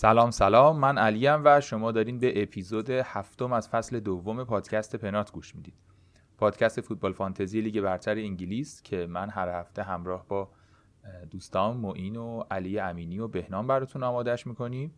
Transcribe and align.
سلام 0.00 0.30
سلام. 0.30 0.78
من 0.78 0.98
علیم 0.98 1.42
و 1.44 1.60
شما 1.60 1.92
دارین 1.92 2.18
به 2.18 2.42
اپیزود 2.42 2.90
هفتم 2.90 3.52
از 3.52 3.68
فصل 3.68 4.00
دوم 4.00 4.44
پادکست 4.44 4.96
پنات 4.96 5.32
گوش 5.32 5.54
می‌دید. 5.54 5.74
پادکست 6.38 6.80
فوتبال 6.80 7.12
فانتزی 7.12 7.60
لیگ 7.60 7.80
برتر 7.80 8.14
انگلیس 8.14 8.82
که 8.82 9.06
من 9.06 9.30
هر 9.30 9.48
هفته 9.48 9.82
همراه 9.82 10.26
با 10.28 10.48
دوستان 11.30 11.76
معین 11.76 12.16
و 12.16 12.42
علی 12.50 12.78
امینی 12.78 13.18
و 13.18 13.28
بهنام 13.28 13.66
براتون 13.66 14.02
آمادهش 14.02 14.46
می‌کنیم. 14.46 14.94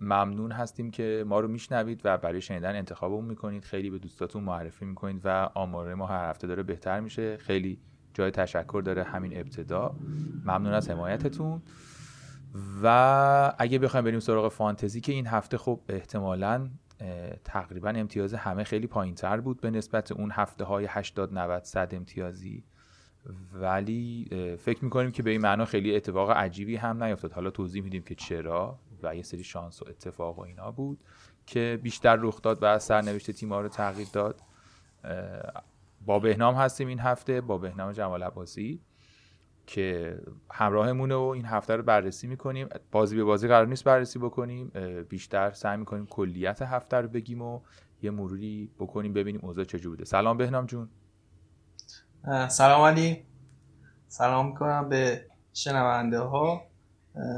ممنون 0.00 0.52
هستیم 0.52 0.90
که 0.90 1.24
ما 1.26 1.40
رو 1.40 1.48
میشنوید 1.48 2.00
و 2.04 2.18
برای 2.18 2.40
شنیدن 2.40 2.76
انتخابمون 2.76 3.24
می‌کنید. 3.24 3.64
خیلی 3.64 3.90
به 3.90 3.98
دوستاتون 3.98 4.44
معرفی 4.44 4.84
می‌کنید 4.84 5.20
و 5.24 5.50
آمار 5.54 5.94
ما 5.94 6.06
هر 6.06 6.30
هفته 6.30 6.46
داره 6.46 6.62
بهتر 6.62 7.00
میشه. 7.00 7.36
خیلی 7.36 7.78
جای 8.14 8.30
تشکر 8.30 8.82
داره 8.84 9.02
همین 9.02 9.38
ابتدا. 9.38 9.96
ممنون 10.44 10.72
از 10.72 10.90
حمایتتون. 10.90 11.62
و 12.82 13.54
اگه 13.58 13.78
بخوایم 13.78 14.04
بریم 14.04 14.20
سراغ 14.20 14.52
فانتزی 14.52 15.00
که 15.00 15.12
این 15.12 15.26
هفته 15.26 15.58
خب 15.58 15.80
احتمالا 15.88 16.70
تقریبا 17.44 17.88
امتیاز 17.88 18.34
همه 18.34 18.64
خیلی 18.64 18.86
پایین 18.86 19.14
تر 19.14 19.40
بود 19.40 19.60
به 19.60 19.70
نسبت 19.70 20.12
اون 20.12 20.30
هفته 20.30 20.64
های 20.64 20.86
80 20.88 21.34
90 21.34 21.64
100 21.64 21.94
امتیازی. 21.94 22.64
ولی 23.52 24.28
فکر 24.60 24.84
می‌کنیم 24.84 25.10
که 25.10 25.22
به 25.22 25.30
این 25.30 25.40
معنا 25.40 25.64
خیلی 25.64 25.96
اتفاق 25.96 26.30
عجیبی 26.30 26.76
هم 26.76 27.04
نیفتاد. 27.04 27.32
حالا 27.32 27.50
توضیح 27.50 27.82
میدیم 27.82 28.02
که 28.02 28.14
چرا 28.14 28.78
و 29.02 29.16
یه 29.16 29.22
سری 29.22 29.44
شانس 29.44 29.82
و 29.82 29.88
اتفاق 29.88 30.38
و 30.38 30.42
اینا 30.42 30.70
بود 30.70 30.98
که 31.46 31.80
بیشتر 31.82 32.16
رخ 32.16 32.42
داد 32.42 32.58
و 32.62 32.78
سرنوشت 32.78 33.30
تیم‌ها 33.30 33.60
رو 33.60 33.68
تغییر 33.68 34.08
داد. 34.12 34.40
با 36.06 36.18
بهنام 36.18 36.54
هستیم 36.54 36.88
این 36.88 37.00
هفته 37.00 37.40
با 37.40 37.58
بهنام 37.58 37.92
جمال 37.92 38.22
عباسی. 38.22 38.80
که 39.66 40.18
همراهمونه 40.50 41.14
و 41.14 41.20
این 41.20 41.44
هفته 41.44 41.76
رو 41.76 41.82
بررسی 41.82 42.26
می‌کنیم. 42.26 42.68
بازی 42.92 43.16
به 43.16 43.24
بازی 43.24 43.48
قرار 43.48 43.66
نیست 43.66 43.84
بررسی 43.84 44.18
بکنیم. 44.18 44.72
بیشتر 45.08 45.50
سعی 45.50 45.76
می‌کنیم 45.76 46.06
کلیت 46.06 46.62
هفته 46.62 46.96
رو 46.96 47.08
بگیم 47.08 47.42
و 47.42 47.60
یه 48.02 48.10
مروری 48.10 48.70
بکنیم 48.78 49.12
ببینیم 49.12 49.40
اوضاع 49.44 49.64
چجور 49.64 49.92
بوده. 49.92 50.04
سلام 50.04 50.36
بهنام 50.36 50.66
جون. 50.66 50.88
سلام 52.48 52.80
علی. 52.80 53.26
سلام 54.08 54.46
می‌کنم 54.46 54.88
به 54.88 55.26
شنونده 55.52 56.18
ها 56.18 56.62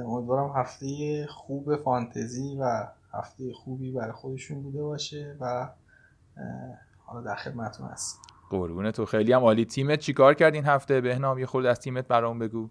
امیدوارم 0.07 0.53
هفته 0.57 1.27
خوب 1.27 1.77
فانتزی 1.77 2.57
و 2.61 2.87
هفته 3.13 3.53
خوبی 3.53 3.93
برای 3.93 4.13
خودشون 4.13 4.63
بوده 4.63 4.83
باشه 4.83 5.37
و 5.41 5.71
حالا 6.99 7.21
در 7.21 7.35
خدمتتون 7.35 7.87
هستیم 7.87 8.23
قربونه 8.51 8.93
تو. 8.93 9.05
خیلی 9.07 9.33
هم 9.33 9.41
عالی. 9.41 9.65
تیمت 9.65 9.99
چیکار 9.99 10.35
کرد 10.35 10.55
این 10.55 10.65
هفته؟ 10.65 11.01
بهنام 11.01 11.39
یه 11.39 11.47
خورده 11.47 11.69
از 11.69 11.81
تیمت 11.81 12.09
برام 12.09 12.39
بگو. 12.39 12.71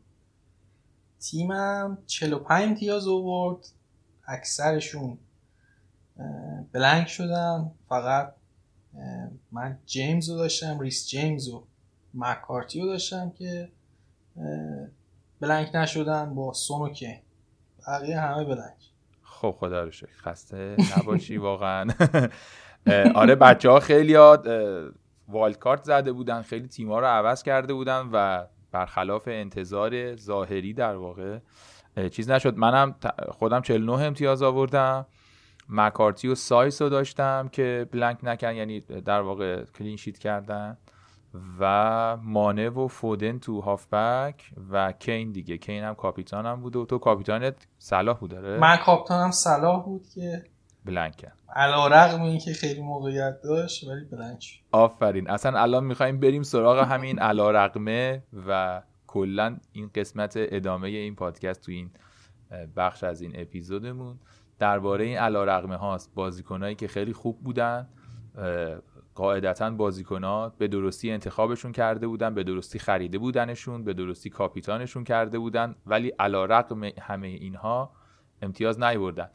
تیمم 1.20 1.98
45 2.08 2.70
امتیاز 2.70 3.08
آورد. 3.08 3.68
اکثرشون 4.28 5.18
بلنک 6.72 7.08
شدن. 7.08 7.72
فقط 7.90 8.34
من 9.52 9.80
جیمز 9.86 10.30
رو 10.30 10.38
داشتم 10.38 10.80
ریس 10.80 11.08
جیمز 11.08 11.50
و 11.50 11.64
مکارتی 12.14 12.82
رو 12.82 12.88
داشتم 12.88 13.30
که 13.30 13.72
بلنک 15.40 15.76
نشدن 15.76 16.36
با 16.36 16.54
سون 16.54 16.82
و 16.82 16.90
که. 16.90 17.22
بقیه 17.88 18.20
همه 18.20 18.46
بلنک. 18.46 18.78
خب 19.24 19.56
خدا 19.60 19.84
رو 19.84 19.92
شکر. 19.92 20.18
خسته 20.18 20.76
نباشی 20.98 21.38
واقعا. 21.38 21.88
آره 23.16 23.36
بچه 23.36 23.70
ها 23.70 23.80
خیلی 23.80 24.16
wildcard 25.34 25.84
زده 25.84 26.12
بودن 26.12 26.42
خیلی 26.42 26.68
تیما 26.68 27.00
رو 27.00 27.06
عوض 27.06 27.44
کرده 27.44 27.74
بودن 27.74 28.10
و 28.14 28.46
برخلاف 28.72 29.28
انتظار 29.28 30.16
ظاهری 30.16 30.74
در 30.74 30.96
واقع 30.96 31.40
چیز 32.12 32.32
نشد. 32.32 32.58
منم 32.58 32.96
خودم 33.32 33.62
49 33.62 33.94
امتیاز 33.94 34.44
آوردم. 34.44 35.06
مکارتی 35.70 36.28
و 36.28 36.36
سایس 36.36 36.82
رو 36.82 36.90
داشتم 36.90 37.50
که 37.52 37.88
blank 37.92 38.18
نکن 38.24 38.56
یعنی 38.56 38.80
در 38.80 39.22
واقع 39.22 39.64
clean 39.64 39.96
sheet 39.98 40.18
کردن. 40.18 40.78
و 41.60 42.18
مانه 42.22 42.70
و 42.70 42.88
فودن 42.88 43.40
تو 43.40 43.62
هافبک 43.62 44.52
و 44.72 44.92
کین 44.92 45.32
دیگه. 45.32 45.58
کین 45.58 45.84
هم 45.84 45.96
کاپیتانم 45.96 46.62
بود 46.62 46.76
و 46.76 46.86
تو 46.86 46.98
کاپیتانت 46.98 47.68
صلاح 47.80 48.18
بود 48.18 48.32
داره 48.32 48.60
من 48.60 48.78
کاپیتانم 48.78 49.32
صلاح 49.32 49.86
بود 49.86 50.08
که 50.16 50.44
بلنک 50.86 51.16
کرد 51.16 51.38
علا 51.56 51.88
رقم 51.88 52.22
این 52.22 52.40
که 52.40 52.54
خیلی 52.54 52.82
موقعیت 52.82 53.42
داشت 53.42 53.88
ولی 53.88 54.06
بلنک 54.06 54.62
آفرین. 54.72 55.30
اصلا 55.30 55.60
الان 55.60 55.84
می‌خوایم 55.84 56.20
بریم 56.20 56.44
سراغ 56.44 56.80
همین 56.80 57.20
علا 57.20 57.52
رقمه 57.52 58.24
و 58.48 58.82
کلا 59.08 59.58
این 59.72 59.90
قسمت 59.96 60.34
ادامه 60.36 60.88
این 60.88 61.16
پادکست 61.16 61.62
تو 61.62 61.72
این 61.72 61.90
بخش 62.76 63.04
از 63.04 63.22
این 63.22 63.32
اپیزودمون. 63.36 64.20
درباره 64.60 65.06
این 65.06 65.18
علا 65.18 65.44
رقمه 65.44 65.76
هاست 65.76 66.12
بازیکنایی 66.16 66.76
که 66.76 66.88
خیلی 66.88 67.14
خوب 67.14 67.44
بودن 67.44 67.88
قاعدتا 69.16 69.70
بازیکنها 69.70 70.54
به 70.58 70.68
درستی 70.68 71.12
انتخابشون 71.12 71.72
کرده 71.72 72.08
بودن 72.08 72.34
به 72.34 72.44
درستی 72.44 72.80
خریده 72.80 73.18
بودنشون 73.18 73.84
به 73.84 73.94
درستی 73.94 74.30
کاپیتانشون 74.30 75.04
کرده 75.04 75.40
بودن 75.40 75.76
ولی 75.86 76.10
علا 76.10 76.46
رقم 76.46 76.84
همه 76.84 77.28
اینها 77.28 77.92
امتیاز 78.42 78.80
نیوردن 78.80 79.30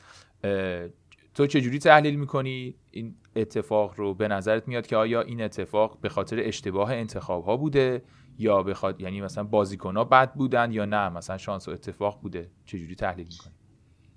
تو 1.39 1.47
چجوری 1.47 1.79
تحلیل 1.79 2.17
می‌کنی؟ 2.17 2.75
این 2.91 3.15
اتفاق 3.37 3.95
رو 3.97 4.15
به 4.15 4.29
نظرت 4.29 4.69
میاد 4.69 4.87
که 4.87 4.97
آیا 4.97 5.23
این 5.23 5.43
اتفاق 5.43 5.99
به 6.01 6.09
خاطر 6.09 6.41
اشتباه 6.41 6.93
انتخاب 6.93 7.45
ها 7.45 7.57
بوده 7.57 8.03
یا 8.39 8.63
بخواد 8.63 9.01
یعنی 9.01 9.21
مثلا 9.21 9.45
بازیکن 9.45 9.97
ها 9.97 10.05
بد 10.05 10.33
بودن 10.33 10.73
یا 10.73 10.85
نه؟ 10.85 11.09
مثلا 11.09 11.39
شانس 11.39 11.69
و 11.69 11.71
اتفاق 11.71 12.21
بوده. 12.21 12.51
چجوری 12.67 12.95
تحلیل 12.95 13.27
می‌کنی؟ 13.31 13.53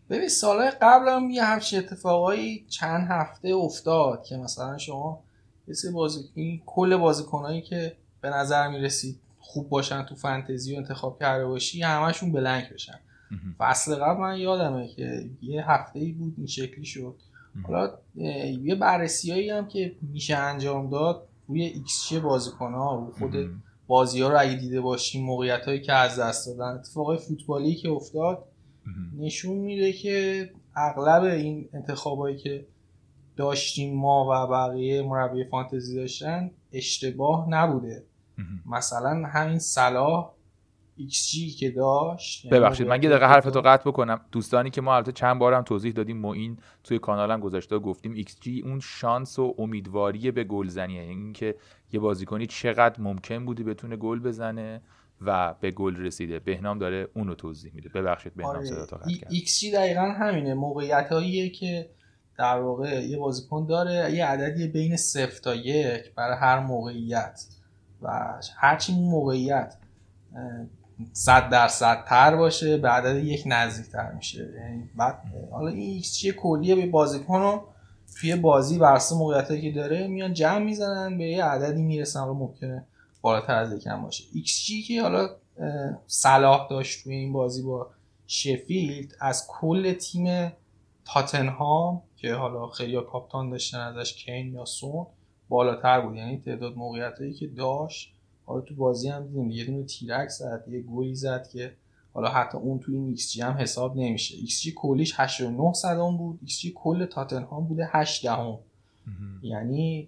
ببین 0.10 0.30
سالهای 0.30 0.72
قبل 0.82 1.10
هم 1.10 1.30
یه 1.30 1.44
همچین 1.44 1.80
اتفاقایی 1.80 2.66
چند 2.70 3.08
هفته 3.12 3.50
افتاد 3.50 4.24
که 4.24 4.38
مثلا 4.38 4.78
شما 4.78 5.24
یه 5.68 5.92
بازی 5.94 6.20
کل 6.66 6.98
بازیکنایی 6.98 7.62
که 7.62 7.98
به 8.22 8.30
نظر 8.30 8.68
می‌رسید 8.68 9.20
خوب 9.40 9.70
باشن 9.70 10.04
تو 10.04 10.16
فانتزی 10.16 10.74
و 10.76 10.78
انتخاب 10.78 11.20
کرده 11.20 11.46
باشی 11.46 11.82
همشون 11.82 12.32
بلنک 12.32 12.74
بشن. 12.74 13.00
فصل 13.58 13.96
قبل 13.96 14.20
من 14.20 14.38
یادمه 14.38 14.88
که 14.88 15.30
یه 15.42 15.72
هفته 15.72 16.00
ای 16.00 16.12
بود 16.12 16.34
این 16.38 16.48
شکلی 16.48 16.86
شد. 16.86 17.16
حالا 17.64 17.90
یه 18.62 18.76
بررسی 18.76 19.50
هم 19.50 19.68
که 19.68 19.96
میشه 20.02 20.36
انجام 20.36 20.90
داد 20.90 21.28
روی 21.48 21.64
ایکس 21.64 22.06
چی 22.08 22.20
بازیکن 22.20 22.74
ها 22.74 22.96
رو 22.96 23.12
خود 23.12 23.50
بازی 23.88 24.22
ها 24.22 24.30
رو 24.30 24.40
اگه 24.40 24.56
دیده 24.56 24.82
باشیم 24.82 25.26
موقعیت 25.26 25.66
هایی 25.66 25.82
که 25.82 25.94
از 25.94 26.20
دست 26.20 26.48
دادن. 26.48 26.76
اتفاقای 26.76 27.18
فوتبالی 27.18 27.76
که 27.76 27.90
افتاد 27.90 28.44
نشون 29.18 29.58
میده 29.58 29.94
که 29.94 30.50
اغلب 30.76 31.24
این 31.24 31.70
انتخابایی 31.74 32.38
که 32.38 32.66
داشتیم 33.36 33.96
ما 33.98 34.28
و 34.30 34.48
بقیه 34.48 35.02
مربی 35.02 35.44
فانتزی 35.44 35.96
داشتن 35.96 36.52
اشتباه 36.74 37.50
نبوده. 37.50 38.04
مثلا 38.66 39.28
همین 39.28 39.60
صلاح 39.60 40.32
XG 41.00 41.60
که 41.60 41.72
داشت 41.72 42.46
یعنی 42.46 42.60
ببخشید 42.60 42.88
من 42.88 43.04
یه 43.04 43.10
دقیقه 43.10 43.26
حرفتو 43.26 43.62
قطع 43.62 43.90
بکنم. 43.90 44.22
دوستانی 44.32 44.70
که 44.70 44.82
ما 44.82 44.96
البته 44.96 45.12
چند 45.12 45.40
بارم 45.40 45.62
توضیح 45.62 45.94
دادیم 45.94 46.18
معین 46.18 46.58
توی 46.84 47.00
کانالم 47.00 47.40
گذاشته 47.40 47.80
گفتیم 47.80 48.24
XG 48.24 48.48
اون 48.64 48.80
شانس 48.80 49.40
و 49.40 49.56
امیدواری 49.58 50.32
به 50.32 50.44
گلزنیه 50.44 51.02
یعنی 51.04 51.22
اینکه 51.24 51.56
یه 51.92 52.00
بازیکنی 52.00 52.48
چقدر 52.48 53.02
ممکن 53.02 53.46
بودی 53.46 53.64
بتونه 53.64 53.96
گل 53.96 54.20
بزنه 54.20 54.82
و 55.22 55.56
به 55.60 55.72
گل 55.72 55.96
رسیده. 55.96 56.40
بهنام 56.40 56.80
داره 56.80 57.08
اونو 57.16 57.36
توضیح 57.36 57.72
میده. 57.76 57.90
ببخشید 57.90 58.36
بهنام 58.36 58.56
آره. 58.56 58.66
صدا 58.66 58.86
قطع 58.86 59.14
کرد 59.14 59.30
XG 59.32 59.74
دقیقا 59.74 60.02
همینه. 60.02 60.54
موقعیت 60.54 61.10
که 61.54 61.90
در 62.38 62.60
واقع 62.60 63.04
یه 63.04 63.18
بازیکن 63.18 63.66
داره 63.66 64.14
یه 64.14 64.26
عددی 64.26 64.68
بین 64.68 64.98
صفر 64.98 65.42
تا 65.42 65.56
یک 65.56 66.14
برای 66.16 66.38
هر 66.38 66.60
موقعیت. 66.60 67.46
و 68.02 68.40
هرچی 68.58 68.94
موقعیت 68.94 69.78
صد 71.14 71.50
درصد 71.50 72.06
تر 72.06 72.36
باشه 72.36 72.78
به 72.78 72.90
عدد 72.90 73.24
یک 73.24 73.44
نزدیک 73.46 73.92
تر 73.92 74.12
میشه. 74.12 74.50
یعنی 74.56 74.90
بعد 74.96 75.22
حالا 75.52 75.68
این 75.68 75.90
ایکس 75.90 76.14
چیه؟ 76.14 76.32
کلیه 76.32 76.76
به 76.76 76.86
بازیکن 76.86 77.40
رو 77.40 77.64
توی 78.20 78.36
بازی 78.36 78.78
برسه 78.78 79.16
موقعیتی 79.16 79.62
که 79.62 79.72
داره 79.72 80.08
میان 80.08 80.34
جمع 80.34 80.60
می‌زنن 80.60 81.18
به 81.18 81.24
یه 81.24 81.44
عددی 81.44 81.82
می‌رسن. 81.82 82.20
حالا 82.20 82.34
ممکنه 82.34 82.86
بالاتر 83.22 83.56
از 83.56 83.74
یکم 83.74 84.02
باشه. 84.02 84.24
ایکس 84.34 84.64
جی 84.66 84.82
که 84.82 85.02
حالا 85.02 85.30
صلاح 86.08 86.68
داشت 86.70 87.04
توی 87.04 87.16
این 87.16 87.34
بازی 87.34 87.62
با 87.62 87.90
شفیلد 88.28 89.12
از 89.20 89.48
کل 89.48 89.94
تیم 89.94 90.52
تاتنهام 91.06 92.02
که 92.16 92.34
حالا 92.34 92.68
خیلی 92.68 93.02
captain 93.12 93.50
داشتن 93.50 93.80
ازش 93.80 94.14
کین 94.14 94.54
یا 94.54 94.66
سون 94.66 95.08
بالاتر 95.50 96.02
بود. 96.02 96.16
یعنی 96.16 96.38
تعداد 96.38 96.76
موقعیت 96.76 97.14
که 97.40 97.48
داشت 97.48 98.14
حالا 98.46 98.62
تو 98.62 98.76
بازی 98.76 99.10
هم 99.10 99.28
دیدیم 99.28 99.52
یه 99.52 99.66
دونه 99.66 99.84
تیرک 99.84 100.30
زد 100.30 100.66
یه 100.68 100.82
گلی 100.82 101.16
زد 101.16 101.48
که 101.48 101.74
حالا 102.14 102.30
حتی 102.30 102.58
اون 102.58 102.80
توی 102.80 102.96
این 102.96 103.08
ایکس 103.08 103.32
جی 103.32 103.42
هم 103.42 103.54
حساب 103.54 103.98
نمیشه. 103.98 104.36
ایکس 104.38 104.62
جی 104.62 104.74
کلیش 104.76 105.14
89 105.18 105.74
صدم 105.74 106.18
بود 106.18 106.40
ایکس 106.42 106.60
جی 106.60 106.74
کل 106.76 107.06
تاتنهام 107.06 107.68
بوده 107.68 107.90
8 107.92 108.24
دهم 108.24 108.58
یعنی 109.42 110.08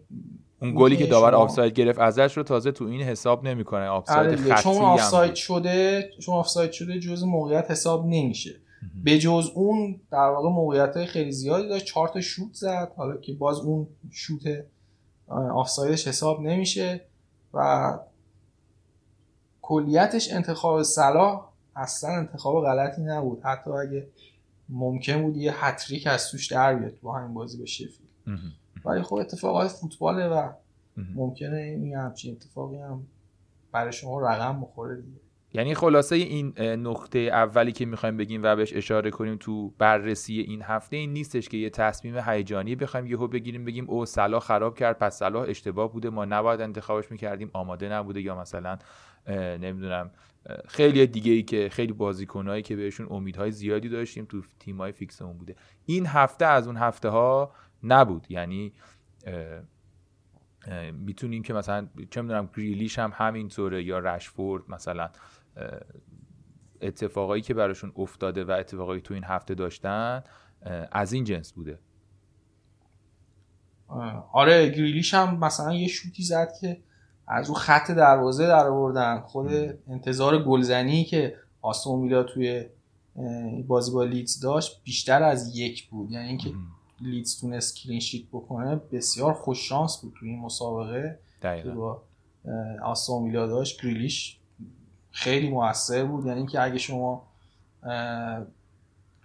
اون 0.61 0.73
گلی 0.75 0.97
که 0.97 1.05
داور 1.05 1.35
آفساید 1.35 1.73
گرفت 1.73 1.99
ازش 1.99 2.37
رو 2.37 2.43
تازه 2.43 2.71
تو 2.71 2.85
این 2.85 3.01
حساب 3.01 3.47
نمی‌کنه. 3.47 3.85
آفساید 3.85 4.27
آره 4.27 4.35
خطی 4.35 4.63
چون 4.63 4.75
آفساید 4.75 5.35
شده 5.35 6.09
چون 6.19 6.35
آفساید 6.35 6.71
شده 6.71 6.99
جز 6.99 7.23
موقعیت 7.23 7.71
حساب 7.71 8.05
نمیشه. 8.05 8.55
به 9.03 9.19
جز 9.19 9.51
اون 9.55 9.99
در 10.11 10.17
واقع 10.17 10.49
موقعیت 10.49 10.97
های 10.97 11.05
خیلی 11.05 11.31
زیادی 11.31 11.67
داشت. 11.67 11.85
چهار 11.85 12.07
تا 12.07 12.21
شوت 12.21 12.53
زد 12.53 12.91
حالا 12.97 13.17
که 13.17 13.33
باز 13.33 13.59
اون 13.59 13.87
شوت 14.11 14.63
آفسایدش 15.53 16.07
حساب 16.07 16.41
نمیشه 16.41 17.01
و 17.53 17.99
کلیتش 19.65 20.33
انتخاب 20.33 20.83
صلاح 20.83 21.49
اصلا 21.75 22.09
انتخاب 22.09 22.63
غلطی 22.63 23.01
نبود. 23.01 23.41
حتی 23.43 23.71
اگه 23.71 24.07
ممکن 24.69 25.21
بود 25.21 25.37
یه 25.37 25.65
هتریک 25.65 26.07
از 26.07 26.31
توش 26.31 26.47
در 26.47 26.75
بیاد 26.75 26.99
با 27.01 27.17
همین 27.17 27.33
بازی 27.33 27.57
به 27.57 27.65
شفیل 27.65 28.07
ولی 28.85 29.01
خب 29.01 29.15
اتفاقات 29.15 29.67
فوتباله 29.67 30.27
و 30.27 30.49
ممکنه 31.15 31.57
این 31.57 31.95
همچین 31.95 32.35
اتفاقی 32.35 32.77
هم 32.77 33.03
برای 33.71 33.93
شما 33.93 34.19
رقم 34.19 34.61
بخوره 34.61 34.95
دیگه. 34.95 35.19
یعنی 35.55 35.75
خلاصه 35.75 36.15
این 36.15 36.59
نقطه 36.59 37.19
اولی 37.19 37.71
که 37.71 37.85
می‌خوایم 37.85 38.17
بگیم 38.17 38.43
و 38.43 38.55
بهش 38.55 38.73
اشاره 38.73 39.11
کنیم 39.11 39.37
تو 39.39 39.69
بررسی 39.77 40.39
این 40.39 40.61
هفته 40.61 40.95
این 40.95 41.13
نیستش 41.13 41.49
که 41.49 41.57
یه 41.57 41.69
تصمیم 41.69 42.17
هیجانی 42.17 42.75
بخوایم 42.75 43.05
یهو 43.05 43.27
بگیریم 43.27 43.65
بگیم 43.65 43.89
او 43.89 44.05
صلاح 44.05 44.41
خراب 44.41 44.77
کرد 44.77 44.97
پس 44.97 45.17
صلاح 45.19 45.45
اشتباه 45.47 45.91
بوده 45.91 46.09
ما 46.09 46.25
نباید 46.25 46.61
انتخابش 46.61 47.11
می‌کردیم 47.11 47.49
آماده 47.53 47.89
نبوده 47.89 48.21
یا 48.21 48.35
مثلا 48.35 48.77
نمی‌دونم. 49.27 50.11
خیلی 50.67 51.07
دیگه 51.07 51.31
ای 51.31 51.43
که 51.43 51.69
خیلی 51.69 51.93
بازیکنایی 51.93 52.63
که 52.63 52.75
بهشون 52.75 53.07
امیدهای 53.09 53.51
زیادی 53.51 53.89
داشتیم 53.89 54.25
تو 54.25 54.41
تیمای 54.59 54.91
فیکسمون 54.91 55.37
بوده. 55.37 55.55
این 55.85 56.05
هفته 56.05 56.45
از 56.45 56.67
اون 56.67 56.77
هفته 56.77 57.09
ها 57.09 57.53
نبود. 57.83 58.25
یعنی 58.29 58.73
می‌تونیم 60.93 61.43
که 61.43 61.53
مثلا 61.53 61.87
چه 62.09 62.21
می‌دونم 62.21 62.49
گریلیش 62.57 62.99
هم 62.99 63.11
همینطوره 63.15 63.83
یا 63.83 63.99
رشفورد 63.99 64.63
مثلا. 64.69 65.09
اتفاقایی 66.81 67.41
که 67.41 67.53
براشون 67.53 67.91
افتاده 67.95 68.43
و 68.43 68.51
اتفاقایی 68.51 69.01
تو 69.01 69.13
این 69.13 69.23
هفته 69.23 69.55
داشتن 69.55 70.23
از 70.91 71.13
این 71.13 71.23
جنس 71.23 71.53
بوده. 71.53 71.79
آره 74.33 74.69
گریلیش 74.69 75.13
هم 75.13 75.39
مثلا 75.39 75.73
یه 75.73 75.87
شوتی 75.87 76.23
زد 76.23 76.49
که 76.61 76.83
از 77.27 77.49
اون 77.49 77.59
خط 77.59 77.91
دروازه 77.91 78.47
در 78.47 78.67
آوردن. 78.67 79.19
خود 79.19 79.51
انتظار 79.89 80.43
گلزنی 80.43 81.03
که 81.03 81.35
استون 81.61 81.99
ویلا 81.99 82.23
توی 82.23 82.65
بازی 83.67 83.91
با 83.91 84.03
لیدز 84.03 84.39
داشت 84.39 84.81
بیشتر 84.83 85.23
از 85.23 85.57
یک 85.57 85.89
بود. 85.89 86.11
یعنی 86.11 86.27
اینکه 86.27 86.51
لیدز 87.01 87.39
تونست 87.41 87.75
clean 87.75 88.00
sheet 88.00 88.25
بکنه 88.31 88.75
بسیار 88.75 89.33
خوش 89.33 89.69
شانس 89.69 89.97
بود 90.01 90.13
توی 90.19 90.29
این 90.29 90.39
مسابقه. 90.39 91.19
دقیقا. 91.41 91.71
با 91.71 92.01
استون 92.83 93.23
ویلا 93.23 93.47
داشت. 93.47 93.81
گریلیش 93.81 94.37
خیلی 95.11 95.49
موثر 95.49 96.03
بود. 96.03 96.25
یعنی 96.25 96.37
اینکه 96.37 96.61
اگه 96.61 96.77
شما 96.77 97.27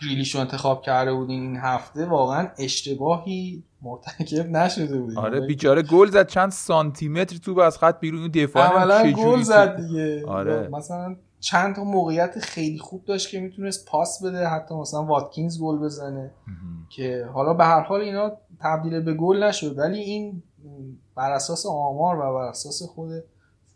گریلیش 0.03 0.35
رو 0.35 0.41
انتخاب 0.41 0.83
کرده 0.83 1.15
بودین 1.15 1.41
این 1.41 1.57
هفته 1.57 2.07
واقعا 2.07 2.49
اشتباهی 2.59 3.63
مرتکب 3.83 4.51
نشده 4.51 5.01
بود 5.01 5.19
آره 5.19 5.41
بیچاره 5.41 5.83
گل 5.83 6.11
زد. 6.11 6.27
چند 6.27 6.51
سانتی 6.51 7.09
متر 7.09 7.37
تو 7.37 7.61
از 7.61 7.79
خط 7.79 8.01
بیرون. 8.01 8.31
دفاع 8.31 8.63
اولا 8.63 9.13
گل 9.13 9.43
زد 9.43 9.77
دیگه. 9.77 10.27
آره. 10.27 10.69
مثلا 10.69 11.17
چند 11.41 11.77
تا 11.77 11.85
موقعیت 11.85 12.39
خیلی 12.39 12.79
خوب 12.79 13.05
داشت 13.05 13.31
که 13.31 13.41
می‌تونست 13.41 13.87
پاس 13.87 14.23
بده 14.25 14.47
حتی 14.47 14.75
مثلا 14.75 15.05
واتکینز 15.05 15.61
گل 15.61 15.79
بزنه. 15.79 16.31
که 16.89 17.29
حالا 17.35 17.55
به 17.55 17.65
هر 17.65 17.81
حال 17.81 18.01
اینا 18.01 18.33
تبدیل 18.61 19.01
به 19.01 19.15
گل 19.15 19.43
نشد. 19.43 19.79
ولی 19.79 19.99
این 19.99 20.43
بر 21.15 21.33
اساس 21.33 21.67
آمار 21.67 22.17
و 22.17 22.35
بر 22.35 22.49
اساس 22.49 22.83
خود 22.83 23.11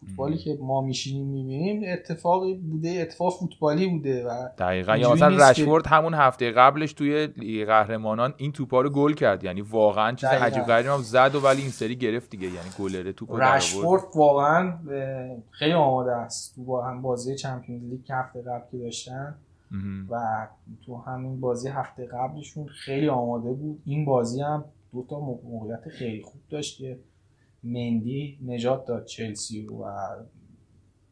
فوتبالی 0.06 0.36
که 0.38 0.58
ما 0.60 0.80
میشینیم 0.80 1.26
می‌بینیم 1.26 1.82
اتفاقی 1.92 2.54
بوده 2.54 2.88
اتفاق 2.88 3.32
فوتبالی 3.40 3.86
بوده 3.86 4.26
و 4.26 4.48
دقیقا 4.58 4.96
یا 4.96 5.12
مثلا 5.12 5.50
رشفورد 5.50 5.86
همون 5.86 6.14
هفته 6.14 6.50
قبلش 6.50 6.92
توی 6.92 7.26
لیگ 7.36 7.66
قهرمانان 7.66 8.34
این 8.36 8.52
توپا 8.52 8.80
رو 8.80 8.90
گل 8.90 9.12
کرد 9.12 9.44
یعنی 9.44 9.60
واقعا 9.60 10.14
چیز 10.14 10.28
دقیقاً. 10.28 10.44
عجیب 10.44 10.62
غریبی 10.62 10.88
هم 10.88 11.02
زد 11.02 11.34
و 11.34 11.40
ولی 11.44 11.60
این 11.62 11.70
سری 11.70 11.96
گرفت 11.96 12.30
دیگه 12.30 12.46
یعنی 12.46 12.68
در 13.28 13.44
آورد. 13.44 13.56
رشفورد 13.56 14.02
واقعا 14.14 14.72
خیلی 15.50 15.72
آماده 15.72 16.12
است 16.12 16.54
تو 16.54 16.64
با 16.64 16.84
هم 16.86 17.02
بازی 17.02 17.36
چمپیونز 17.36 17.82
لیگ 17.84 18.04
که 18.04 18.14
هفته 18.14 18.42
قبل 18.42 18.64
که 18.72 18.78
داشتن. 18.78 19.34
و 20.10 20.46
تو 20.86 20.96
همین 20.96 21.40
بازی 21.40 21.68
هفته 21.68 22.06
قبلشون 22.06 22.66
خیلی 22.66 23.08
آماده 23.08 23.52
بود 23.52 23.82
این 23.86 24.04
بازی 24.04 24.42
هم 24.42 24.64
دو 24.92 25.06
تا 25.10 25.20
مو- 25.20 25.38
موقعیت 25.50 25.88
خیلی 25.88 26.22
خوب 26.22 26.40
داشت 26.50 26.78
که 26.78 26.98
مندی 27.64 28.38
نجات 28.46 28.86
داد 28.86 29.04
چلسی 29.04 29.66
و 29.66 29.84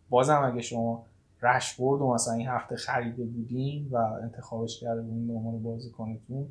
بازم 0.09 0.43
اگه 0.53 0.63
شما 0.63 1.07
رشفورد 1.43 2.01
رو 2.01 2.15
مثلا 2.15 2.35
این 2.35 2.49
هفته 2.49 2.77
خریده 2.77 3.25
بودین 3.25 3.89
و 3.91 3.97
انتخابش 3.97 4.81
کرده 4.81 5.03
بودین 5.03 5.27
به 5.27 5.33
عنوان 5.33 5.63
بازیکنتون 5.63 6.49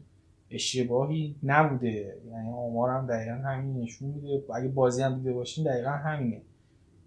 اشتباهی 0.52 1.36
نبوده. 1.44 2.18
یعنی 2.32 2.50
آمار 2.50 2.90
هم 2.90 3.08
دقیقا 3.08 3.36
همین 3.36 3.82
نشون 3.82 4.10
میده. 4.10 4.44
اگه 4.54 4.68
بازی 4.68 5.02
هم 5.02 5.16
دیده 5.16 5.34
باشین 5.34 5.66
دقیقا 5.66 5.90
همینه. 5.90 6.42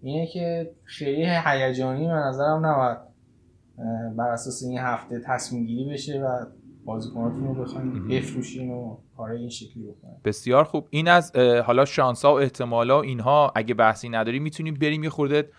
اینه 0.01 0.27
که 0.27 0.71
خیلی 0.83 1.25
هیجانی 1.45 2.07
به 2.07 2.13
نظرم 2.13 2.65
نباید 2.65 2.97
بر 4.15 4.29
اساس 4.29 4.63
این 4.63 4.77
هفته 4.77 5.19
تصمیم 5.25 5.65
گیری 5.65 5.89
بشه 5.89 6.21
و 6.21 6.45
بازیکناتون 6.85 7.47
رو 7.47 7.63
بخواین 7.63 8.07
بفروشین 8.07 8.71
و 8.71 8.97
کارهای 9.17 9.39
این 9.39 9.49
شکلی 9.49 9.83
بکنین. 9.83 10.15
بسیار 10.25 10.63
خوب. 10.63 10.87
این 10.89 11.07
از 11.07 11.35
حالا 11.35 11.85
شانسا 11.85 12.33
و 12.33 12.39
احتمالا 12.39 12.99
و 12.99 13.03
اینها 13.03 13.51
اگه 13.55 13.73
بحثی 13.73 14.09
نداری 14.09 14.39
می‌تونیم 14.39 14.73
بریم 14.73 15.03
یه 15.03 15.09
خورده 15.09 15.49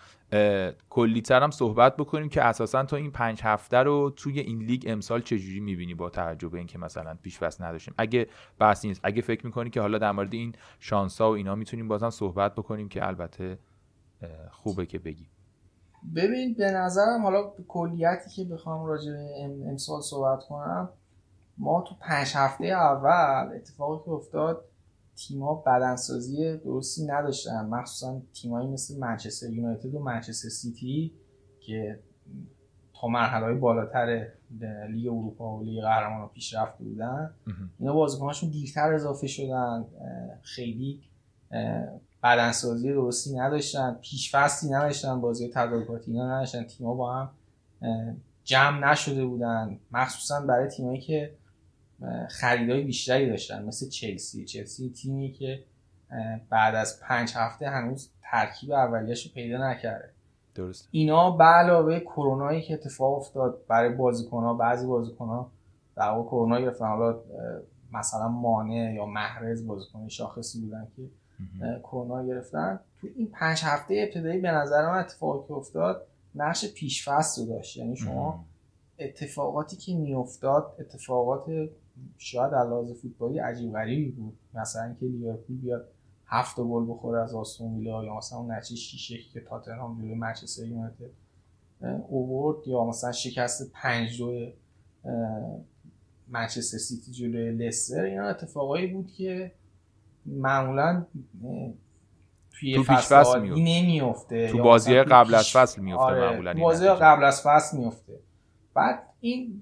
کلیتر 0.89 1.43
هم 1.43 1.51
صحبت 1.51 1.97
بکنیم 1.97 2.29
که 2.29 2.41
اساسا 2.43 2.83
تو 2.85 2.95
این 2.95 3.11
پنج 3.11 3.41
هفته 3.43 3.77
رو 3.77 4.13
توی 4.15 4.39
این 4.39 4.59
لیگ 4.59 4.83
امسال 4.87 5.21
چجوری 5.21 5.59
می‌بینی 5.59 5.93
با 5.93 6.09
توجه 6.09 6.49
به 6.49 6.57
اینکه 6.57 6.77
مثلا 6.77 7.17
پیش 7.21 7.39
فصل 7.39 7.63
نداشتیم. 7.63 7.93
اگه 7.97 8.27
بحثی 8.59 8.87
نیست. 8.87 9.01
اگه 9.03 9.21
فکر 9.21 9.45
می‌کنی 9.45 9.69
که 9.69 9.81
حالا 9.81 9.97
در 9.97 10.11
مورد 10.11 10.33
این 10.33 10.53
شانسا 10.79 11.31
و 11.31 11.35
اینا 11.35 11.55
می‌تونیم 11.55 11.87
بازم 11.87 12.09
صحبت 12.09 12.55
بکنیم 12.55 12.89
که 12.89 13.07
البته 13.07 13.59
خوبه 14.51 14.85
که 14.85 14.99
بگی 14.99 15.27
ببین 16.15 16.53
به 16.53 16.71
نظرم 16.71 17.21
حالا 17.23 17.53
کلیتی 17.67 18.29
که 18.35 18.43
بخوام 18.43 18.85
راجع 18.85 19.11
به 19.11 19.29
ام- 19.43 19.69
امسال 19.69 20.01
صحبت 20.01 20.43
کنم 20.49 20.89
ما 21.57 21.83
تو 21.87 21.95
پنج 22.01 22.31
هفته 22.35 22.65
اول 22.65 23.55
اتفاقی 23.55 24.05
که 24.05 24.11
افتاد 24.11 24.65
تیما 25.15 25.55
بدنسازی 25.55 26.57
درستی 26.57 27.05
نداشتن. 27.05 27.65
مخصوصا 27.65 28.21
تیمایی 28.33 28.67
مثل 28.67 28.99
منچستر 28.99 29.49
یونایتد 29.49 29.95
و 29.95 29.99
منچستر 29.99 30.49
سیتی 30.49 31.13
که 31.59 31.99
تا 33.01 33.07
مرحله 33.07 33.45
های 33.45 33.55
بالاتر 33.55 34.27
لیگ 34.89 35.07
اروپا 35.07 35.57
و 35.57 35.63
لیگ 35.63 35.81
قهرمانان 35.81 36.29
پیشرفته 36.29 36.83
بودن. 36.83 37.33
مهم. 37.47 37.69
اینا 37.79 37.93
بازیکناشون 37.93 38.49
دیرتر 38.49 38.93
اضافه 38.93 39.27
شدن. 39.27 39.85
خیلی 40.41 41.01
بدنسازی 42.23 42.93
درستی 42.93 43.35
نداشتن. 43.35 43.99
پیشفستی 44.01 44.69
نداشتن. 44.69 45.21
بازی 45.21 45.51
تدارکاتی 45.53 46.11
اینا 46.11 46.35
نداشتن. 46.35 46.63
تیما 46.63 46.93
با 46.93 47.13
هم 47.13 47.29
جمع 48.43 48.91
نشده 48.91 49.25
بودن. 49.25 49.79
مخصوصا 49.91 50.41
برای 50.45 50.69
تیمایی 50.69 51.01
که 51.01 51.35
اه، 52.07 52.27
خریدای 52.27 52.83
بیشتری 52.83 53.29
داشتن 53.29 53.65
مثل 53.65 53.89
چلسی. 53.89 54.45
چلسی 54.45 54.89
تیمی 54.89 55.31
که 55.31 55.63
بعد 56.49 56.75
از 56.75 56.99
پنج 56.99 57.33
هفته 57.35 57.69
هنوز 57.69 58.09
ترکیب 58.31 58.71
اولیش 58.71 59.25
رو 59.25 59.33
پیدا 59.33 59.71
نکرده. 59.71 60.09
درست 60.55 60.87
اینا 60.91 61.31
به 61.31 61.43
علاوه 61.43 61.99
کرونایی 61.99 62.61
که 62.61 62.73
اتفاق 62.73 63.17
افتاد 63.17 63.65
برای 63.67 63.89
بازیکن‌ها 63.89 64.53
بعضی 64.53 64.87
بازیکن‌ها 64.87 65.51
در 65.95 66.09
واقع 66.09 66.29
کرونا 66.29 66.61
گرفتن. 66.61 66.87
حالا 66.87 67.19
مثلا 67.93 68.27
مانع 68.27 68.93
یا 68.93 69.05
محرز 69.05 69.67
بازیکن 69.67 70.07
شاخصی 70.07 70.61
بودن 70.61 70.87
که 70.95 71.09
کرونا 71.83 72.25
گرفتن. 72.25 72.79
تو 73.01 73.07
این 73.15 73.27
پنج 73.27 73.61
هفته 73.63 74.05
ابتدایی 74.07 74.39
به 74.39 74.51
نظر 74.51 74.91
من 74.91 74.99
اتفاقی 74.99 75.47
که 75.47 75.53
افتاد 75.53 76.07
نقش 76.35 76.73
پیشفست 76.73 77.39
رو 77.39 77.45
داشت. 77.45 77.77
یعنی 77.77 77.95
شما. 77.95 78.45
اتفاقاتی 78.99 79.77
که 79.77 79.95
میافتاد 79.95 80.75
اتفاقات 80.79 81.69
شاید 82.17 82.53
از 82.53 82.67
لحاظ 82.67 82.91
فوتبالی 82.91 83.39
عجیب 83.39 83.73
غریبی 83.73 84.11
بود. 84.11 84.37
مثلا 84.53 84.95
که 84.99 85.05
لیورپول 85.05 85.57
بیاد 85.57 85.87
هفت 86.27 86.59
گل 86.59 86.85
بخوره 86.89 87.21
از 87.21 87.35
آستون 87.35 87.77
ویلا 87.77 88.03
یا 88.05 88.17
مثلا 88.17 88.39
اون 88.39 88.51
نتیجه 88.51 88.81
6 88.81 89.29
که 89.33 89.41
تاتنهام 89.41 89.97
جلوی 90.01 90.15
منچستر 90.15 90.65
یونایتد 90.65 91.09
اوورد 92.09 92.67
یا 92.67 92.85
مثلا 92.85 93.11
شکست 93.11 93.71
5 93.71 94.17
2 94.17 94.51
منچستر 96.27 96.77
سیتی 96.77 97.11
جلوی 97.11 97.51
لستر. 97.51 98.03
اینا 98.03 98.23
اتفاقایی 98.23 98.87
بود 98.87 99.11
که 99.11 99.51
معمولا 100.25 101.05
توی 102.51 102.83
فصل 102.83 103.15
عادی 103.15 103.63
نمیفته 103.63 104.51
تو 104.51 104.57
بازی 104.57 105.03
تو 105.03 105.09
قبل 105.09 105.35
از 105.35 105.49
فصل 105.51 105.81
میفته 105.81 106.03
آره، 106.03 106.29
معمولا 106.29 106.53
بازی. 106.53 106.87
قبل 106.87 107.23
از 107.23 107.41
فصل 107.41 107.77
میفته 107.77 108.19
بعد 108.73 109.03
این 109.19 109.61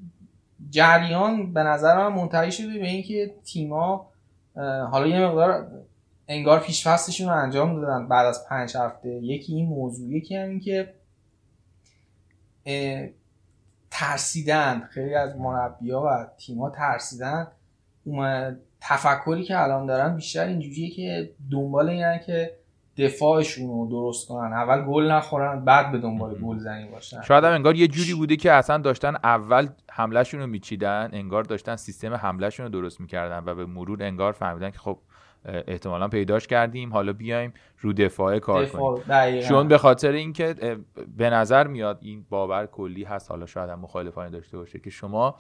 جریان 0.69 1.53
به 1.53 1.63
نظر 1.63 1.97
من 1.97 2.15
منتهی 2.15 2.51
شده 2.51 2.79
به 2.79 2.87
اینکه 2.87 3.35
تیما 3.45 4.11
حالا 4.91 5.07
یه 5.07 5.25
مقدار 5.25 5.67
انگار 6.27 6.59
پیش 6.59 6.87
فصلشون 6.87 7.29
رو 7.29 7.35
انجام 7.35 7.81
دادن 7.81 8.07
بعد 8.07 8.25
از 8.25 8.47
پنج 8.49 8.77
هفته. 8.77 9.09
یکی 9.09 9.53
این 9.53 9.65
موضوع 9.65 10.09
یکی 10.09 10.35
هم 10.35 10.49
این 10.49 10.59
که 10.59 10.93
اه، 12.65 13.07
ترسیدن. 13.91 14.87
خیلی 14.91 15.15
از 15.15 15.35
مربیا 15.37 16.01
و 16.01 16.27
تیم‌ها 16.37 16.69
ترسیدن. 16.69 17.47
تفکری 18.81 19.43
که 19.43 19.61
الان 19.61 19.85
دارن 19.85 20.15
بیشتر 20.15 20.45
اینجوریه 20.45 20.89
که 20.89 21.31
دنبال 21.51 21.89
اینن 21.89 22.19
که 22.19 22.55
دفاعشون 22.97 23.67
رو 23.67 23.87
درست 23.89 24.27
کنن. 24.27 24.53
اول 24.53 24.85
گل 24.85 25.11
نخورن 25.11 25.65
بعد 25.65 25.91
به 25.91 25.97
دنبال 25.97 26.35
گل 26.35 26.57
زنی 26.57 26.89
باشن. 26.89 27.21
شاید 27.21 27.43
هم 27.43 27.51
انگار 27.51 27.75
یه 27.75 27.87
جوری 27.87 28.13
بوده 28.13 28.35
که 28.35 28.51
اصلا 28.51 28.77
داشتن 28.77 29.15
اول 29.23 29.67
حملهشون 29.91 30.39
رو 30.39 30.47
میچیدن 30.47 31.09
انگار 31.13 31.43
داشتن 31.43 31.75
سیستم 31.75 32.13
حملهشون 32.13 32.65
رو 32.65 32.71
درست 32.71 33.01
می‌کردن 33.01 33.43
و 33.45 33.55
به 33.55 33.65
مرور 33.65 34.03
انگار 34.03 34.31
فهمیدن 34.31 34.71
که 34.71 34.79
خب 34.79 34.99
احتمالا 35.45 36.07
پیداش 36.07 36.47
کردیم 36.47 36.93
حالا 36.93 37.13
بیایم 37.13 37.53
رو 37.79 37.93
دفاع 37.93 38.39
کار 38.39 38.65
کنیم. 38.65 39.41
چون 39.41 39.67
به 39.67 39.77
خاطر 39.77 40.11
اینکه 40.11 40.55
به 41.17 41.29
نظر 41.29 41.67
میاد 41.67 41.99
این 42.01 42.25
باور 42.29 42.65
کلی 42.65 43.03
هست 43.03 43.31
حالا 43.31 43.45
شاید 43.45 43.69
هم 43.69 43.79
مخالفانی 43.79 44.31
داشته 44.31 44.57
باشه 44.57 44.79
که 44.79 44.89
شما 44.89 45.35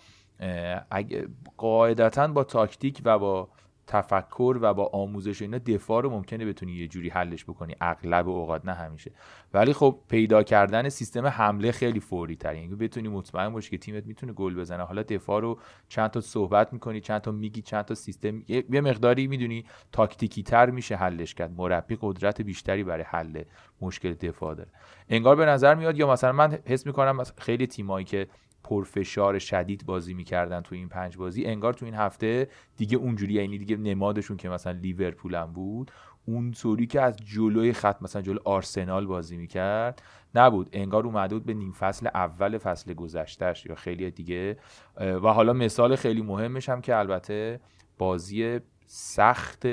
اگه 0.91 1.27
قاعدتا 1.57 2.27
با 2.27 2.43
تاکتیک 2.43 3.01
و 3.05 3.19
با 3.19 3.49
تفکر 3.87 4.57
و 4.61 4.73
با 4.73 4.89
آموزش 4.93 5.41
اینا 5.41 5.57
دفاع 5.57 6.03
رو 6.03 6.09
ممکنه 6.09 6.45
بتونی 6.45 6.71
یه 6.71 6.87
جوری 6.87 7.09
حلش 7.09 7.43
بکنی. 7.43 7.75
اغلب 7.81 8.29
اوقات 8.29 8.65
نه 8.65 8.73
همیشه. 8.73 9.11
ولی 9.53 9.73
خب 9.73 9.99
پیدا 10.07 10.43
کردن 10.43 10.89
سیستم 10.89 11.25
حمله 11.27 11.71
خیلی 11.71 11.99
فوری 11.99 12.35
تر 12.35 12.55
یعنی 12.55 12.75
بتونی 12.75 13.07
مطمئن 13.07 13.49
باشی 13.49 13.69
که 13.69 13.77
تیمت 13.77 14.05
می‌تونه 14.05 14.33
گل 14.33 14.55
بزنه. 14.55 14.83
حالا 14.83 15.03
دفاع 15.03 15.41
رو 15.41 15.59
چند 15.89 16.09
تا 16.09 16.21
صحبت 16.21 16.73
می‌کنی 16.73 17.01
چند 17.01 17.21
تا 17.21 17.31
میگی 17.31 17.61
چند 17.61 17.85
تا 17.85 17.95
سیستم. 17.95 18.43
یه 18.47 18.81
مقداری 18.81 19.27
می‌دونی 19.27 19.65
تاکتیکی 19.91 20.43
تر 20.43 20.69
میشه 20.69 20.95
حلش 20.95 21.33
کرد. 21.33 21.51
مربی 21.57 21.97
قدرت 22.01 22.41
بیشتری 22.41 22.83
برای 22.83 23.03
حل 23.07 23.43
مشکل 23.81 24.13
دفاع 24.13 24.55
داره. 24.55 24.69
انگار 25.09 25.35
به 25.35 25.45
نظر 25.45 25.75
میاد 25.75 25.97
یا 25.97 26.11
مثلا 26.11 26.31
من 26.31 26.59
حس 26.65 26.85
می‌کنم 26.85 27.23
خیلی 27.37 27.67
تیمایی 27.67 28.05
که 28.05 28.27
پرفشار 28.63 29.39
شدید 29.39 29.85
بازی 29.85 30.13
می‌کردن 30.13 30.61
تو 30.61 30.75
این 30.75 30.89
پنج 30.89 31.17
بازی. 31.17 31.45
انگار 31.45 31.73
تو 31.73 31.85
این 31.85 31.95
هفته 31.95 32.47
دیگه 32.77 32.97
اونجوری 32.97 33.33
یعنی 33.33 33.57
دیگه 33.57 33.77
نمادشون 33.77 34.37
که 34.37 34.49
مثلا 34.49 34.73
لیورپول 34.73 35.35
هم 35.35 35.53
بود 35.53 35.91
اون 36.25 36.51
طوری 36.51 36.87
که 36.87 37.01
از 37.01 37.17
جلوی 37.17 37.73
خط 37.73 38.01
مثلا 38.01 38.21
جلو 38.21 38.39
آرسنال 38.45 39.05
بازی 39.05 39.37
می‌کرد 39.37 40.01
نبود. 40.35 40.69
انگار 40.71 41.05
اومده 41.05 41.35
بود 41.35 41.45
به 41.45 41.53
نیم 41.53 41.71
فصل 41.71 42.07
اول 42.07 42.57
فصل 42.57 42.93
گذشتهش 42.93 43.65
یا 43.65 43.75
خیلی 43.75 44.11
دیگه. 44.11 44.57
و 44.97 45.27
حالا 45.27 45.53
مثال 45.53 45.95
خیلی 45.95 46.21
مهمش 46.21 46.69
هم 46.69 46.81
که 46.81 46.95
البته 46.95 47.59
بازی 47.97 48.59
سخت 48.85 49.67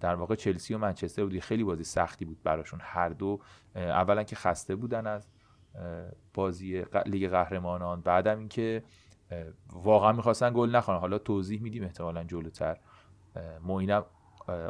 در 0.00 0.14
واقع 0.14 0.34
چلسی 0.34 0.74
و 0.74 0.78
منچستر 0.78 1.24
بودی. 1.24 1.40
خیلی 1.40 1.64
بازی 1.64 1.84
سختی 1.84 2.24
بود 2.24 2.42
براشون. 2.42 2.80
هر 2.82 3.08
دو 3.08 3.40
اولا 3.76 4.22
که 4.22 4.36
خسته 4.36 4.76
بودن 4.76 5.06
از 5.06 5.28
بازی 6.34 6.84
لیگ 7.06 7.30
قهرمانان. 7.30 8.00
بعدم 8.00 8.38
اینکه 8.38 8.82
واقعا 9.72 10.12
می‌خواستن 10.12 10.52
گل 10.54 10.70
نخورن. 10.70 10.98
حالا 10.98 11.18
توضیح 11.18 11.62
میدیم 11.62 11.84
احتمالا 11.84 12.24
جلوتر. 12.24 12.78
معینم 13.62 14.04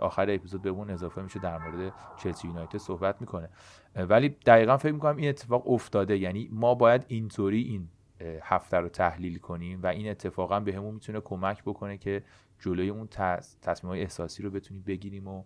آخر 0.00 0.30
اپیزود 0.30 0.62
بهمون 0.62 0.90
اضافه 0.90 1.22
میشه 1.22 1.38
در 1.38 1.58
مورد 1.58 1.92
چلسی 2.16 2.48
یونایتد 2.48 2.78
صحبت 2.78 3.20
می‌کنه. 3.20 3.48
ولی 3.96 4.28
دقیقا 4.28 4.76
فکر 4.76 4.92
می‌کنم 4.92 5.16
این 5.16 5.28
اتفاق 5.28 5.70
افتاده. 5.70 6.18
یعنی 6.18 6.48
ما 6.52 6.74
باید 6.74 7.04
اینطوری 7.08 7.62
این 7.62 7.88
هفته 8.42 8.76
رو 8.76 8.88
تحلیل 8.88 9.38
کنیم 9.38 9.82
و 9.82 9.86
این 9.86 10.10
اتفاقا 10.10 10.60
به 10.60 10.80
می‌تونه 10.80 11.20
کمک 11.20 11.62
بکنه 11.62 11.98
که 11.98 12.22
جلوی 12.60 12.88
اون 12.88 13.08
تصمیم 13.62 13.90
های 13.90 14.00
احساسی 14.00 14.42
رو 14.42 14.50
بتونیم 14.50 14.82
بگیریم 14.82 15.28
و 15.28 15.44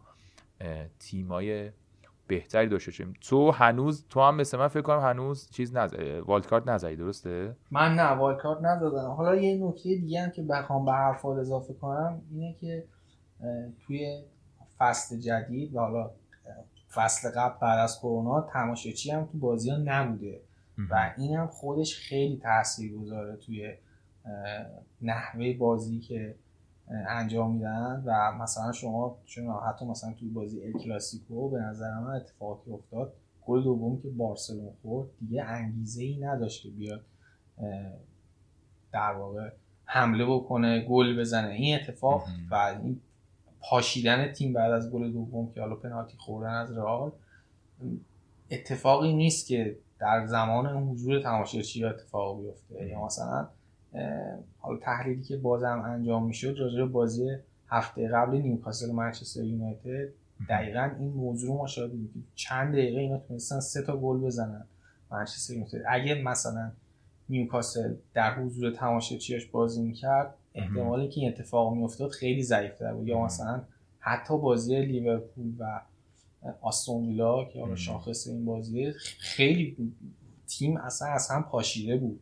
تیمای 0.99 1.71
بهتری 2.29 2.69
داشته 2.69 2.91
شیم 2.91 3.15
تو 3.21 3.51
هنوز 3.51 4.07
تو 4.09 4.21
هم 4.21 4.37
مثل 4.37 4.59
من 4.59 4.69
فکر 4.69 4.83
کنم 4.83 5.01
هنوز 5.01 5.51
چیز 5.51 5.77
نز 5.77 5.95
والد 6.27 6.47
کارت 6.47 6.69
نزدی 6.69 6.97
درسته؟ 6.97 7.57
من 7.71 7.95
نه 7.95 8.11
والد 8.11 8.39
کارت 8.39 8.63
نزدم. 8.63 9.11
حالا 9.11 9.37
یه 9.37 9.67
نکته 9.67 9.83
دیگه 9.83 10.23
هم 10.23 10.31
که 10.31 10.43
بخوام 10.43 10.85
به 10.85 10.93
حرفات 10.93 11.39
اضافه 11.39 11.75
کنم 11.75 12.23
اینه 12.31 12.55
که 12.61 12.85
توی 13.87 14.23
فصل 14.79 15.19
جدید 15.19 15.75
و 15.75 15.79
حالا 15.79 16.11
فصل 16.95 17.31
قبل 17.37 17.59
بعد 17.61 17.79
از 17.79 17.99
کرونا 17.99 18.41
تماشاچی 18.41 19.11
هم 19.11 19.25
تو 19.25 19.39
بازی 19.39 19.71
ها 19.71 19.77
نبوده. 19.85 20.41
و 20.91 21.15
این 21.17 21.37
هم 21.37 21.47
خودش 21.47 21.97
خیلی 21.97 22.37
تاثیر 22.37 22.97
گذاره 22.97 23.37
توی 23.37 23.75
نحوه 25.03 25.53
بازی 25.53 26.01
که 26.01 26.35
انجام 26.91 27.55
میدن 27.55 28.03
و 28.07 28.33
مثلا 28.33 28.73
شما 28.73 29.19
چون 29.25 29.55
حتی 29.69 29.85
مثلا 29.85 30.13
توی 30.13 30.29
بازی 30.29 30.63
ال 30.63 30.73
کلاسیکو 30.73 31.51
به 31.51 31.59
نظر 31.61 31.99
من 31.99 32.11
اتفاقی 32.11 32.73
افتاد 32.73 33.13
گل 33.47 33.63
دوم 33.63 34.01
که 34.03 34.09
بارسلون 34.09 34.73
خورد 34.83 35.09
دیگه 35.21 35.45
انگیزه 35.45 36.03
ای 36.03 36.17
نداشت 36.17 36.63
که 36.63 36.69
بیاد 36.71 37.05
در 38.93 39.13
واقع 39.13 39.51
حمله 39.85 40.27
بکنه 40.27 40.81
گل 40.81 41.21
بزنه. 41.21 41.49
این 41.49 41.75
اتفاق 41.75 42.25
و 42.51 42.55
این 42.55 43.01
پاشیدن 43.61 44.33
تیم 44.33 44.53
بعد 44.53 44.73
از 44.73 44.91
گل 44.91 45.13
دوم 45.13 45.53
که 45.53 45.61
حالا 45.61 45.77
پنالتی 45.77 46.17
خوردن 46.17 46.55
از 46.55 46.77
رئال 46.77 47.13
اتفاقی 48.51 49.13
نیست 49.13 49.47
که 49.47 49.79
در 49.99 50.27
زمان 50.27 50.67
حضور 50.67 51.23
تماشاچی 51.23 51.85
اتفاق 51.85 52.41
بیفته. 52.41 52.89
یا 52.89 53.05
مثلا 53.05 53.49
حالا 54.59 54.79
تحلیلی 54.79 55.23
که 55.23 55.37
بازم 55.37 55.83
انجام 55.87 56.27
می‌شد 56.27 56.57
راجع 56.59 56.85
بازی 56.85 57.37
هفته 57.69 58.09
قبل 58.09 58.37
نیوکاسل 58.37 58.93
منچستر 58.93 59.45
یونایتد 59.45 60.09
دقیقا 60.49 60.91
این 60.99 61.09
موضوع 61.09 61.49
رو 61.51 61.57
ما 61.57 61.67
شاهد 61.67 61.91
چند 62.35 62.73
دقیقه 62.73 63.01
اینا 63.01 63.19
تونستن 63.19 63.61
سه 63.61 63.83
تا 63.83 63.97
گل 63.97 64.19
بزنن 64.21 64.67
منچستر 65.11 65.55
یونایتد. 65.55 65.83
اگه 65.89 66.23
مثلا 66.23 66.73
نیوکاسل 67.29 67.95
در 68.15 68.35
حضور 68.35 68.71
تماشاچیاش 68.71 69.47
بازی 69.47 69.83
می‌کرد 69.83 70.35
احتمالی 70.55 71.09
که 71.09 71.21
این 71.21 71.29
اتفاق 71.29 71.75
میافتاد 71.75 72.11
خیلی 72.11 72.43
ضعیفتر 72.43 72.95
بود. 72.95 73.09
یا 73.09 73.25
مثلا 73.25 73.63
حتی 73.99 74.39
بازی 74.39 74.83
لیورپول 74.83 75.53
و 75.59 75.81
آستون 76.61 77.07
ویلا 77.07 77.45
که 77.45 77.61
حالا 77.61 77.77
شاخص 77.77 78.27
این 78.27 78.45
بازی 78.45 78.93
خیلی 79.19 79.93
تیم 80.47 80.77
اصلا 80.77 81.09
از 81.09 81.31
هم 81.31 81.43
پاشیده 81.43 81.97
بود. 81.97 82.21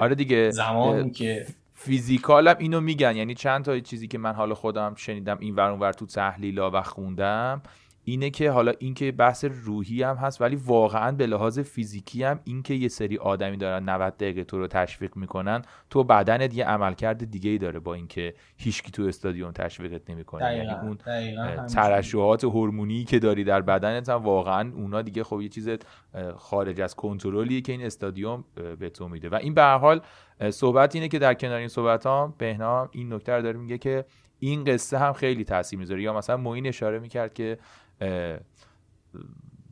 آره 0.00 0.14
دیگه 0.14 0.50
زمانی 0.50 1.10
که 1.10 1.46
فیزیکال 1.74 2.48
هم 2.48 2.56
اینو 2.58 2.80
میگن. 2.80 3.16
یعنی 3.16 3.34
چند 3.34 3.64
تا 3.64 3.80
چیزی 3.80 4.08
که 4.08 4.18
من 4.18 4.32
حالا 4.32 4.54
خودم 4.54 4.94
شنیدم 4.96 5.38
این 5.40 5.54
ور 5.54 5.70
ور 5.70 5.92
تو 5.92 6.06
تحلیلا 6.06 6.70
و 6.70 6.82
خوندم. 6.82 7.62
اینه 8.08 8.30
که 8.30 8.50
حالا 8.50 8.72
اینکه 8.78 9.12
بحث 9.12 9.44
روحی 9.44 10.02
هم 10.02 10.16
هست 10.16 10.40
ولی 10.40 10.56
واقعا 10.56 11.12
به 11.12 11.26
لحاظ 11.26 11.58
فیزیکی 11.58 12.24
هم 12.24 12.40
اینکه 12.44 12.74
یه 12.74 12.88
سری 12.88 13.18
آدمی 13.18 13.56
دارن 13.56 13.88
90 13.88 14.16
دقیقه 14.16 14.44
تو 14.44 14.58
رو 14.58 14.66
تشویق 14.66 15.16
می‌کنن 15.16 15.62
تو 15.90 16.04
بدنت 16.04 16.54
یه 16.54 16.64
عملکرد 16.64 17.30
دیگه 17.30 17.50
ای 17.50 17.58
داره 17.58 17.80
با 17.80 17.94
اینکه 17.94 18.34
هیچکی 18.56 18.90
تو 18.90 19.02
استادیوم 19.02 19.52
تشویقت 19.52 20.10
نمی‌کنه. 20.10 20.56
یعنی 20.56 20.70
اون 20.70 20.98
ترشحات 21.66 22.44
هورمونی 22.44 23.04
که 23.04 23.18
داری 23.18 23.44
در 23.44 23.60
بدنت 23.60 24.08
هم 24.08 24.22
واقعا 24.22 24.72
اونا 24.74 25.02
دیگه 25.02 25.24
خب 25.24 25.40
یه 25.40 25.48
چیز 25.48 25.68
خارج 26.36 26.80
از 26.80 26.94
کنترلیه 26.94 27.60
که 27.60 27.72
این 27.72 27.82
استادیوم 27.82 28.44
به 28.78 28.90
تو 28.90 29.08
میده. 29.08 29.28
و 29.28 29.34
این 29.34 29.54
به 29.54 29.62
حال 29.62 30.00
صحبت 30.50 30.94
اینه 30.94 31.08
که 31.08 31.18
در 31.18 31.34
کنار 31.34 31.58
این 31.58 31.68
صحبت 31.68 32.06
ها 32.06 32.34
بهنام 32.38 32.88
این 32.92 33.12
نکته 33.12 33.32
رو 33.32 33.42
داره 33.42 33.58
میگه 33.58 33.78
که 33.78 34.04
این 34.38 34.64
قصه 34.64 34.98
هم 34.98 35.12
خیلی 35.12 35.44
تاثیر 35.44 35.78
می‌ذاره. 35.78 36.02
یا 36.02 36.12
مثلا 36.12 36.36
موین 36.36 36.66
اشاره 36.66 36.98
می‌کرد 36.98 37.34
که 37.34 37.58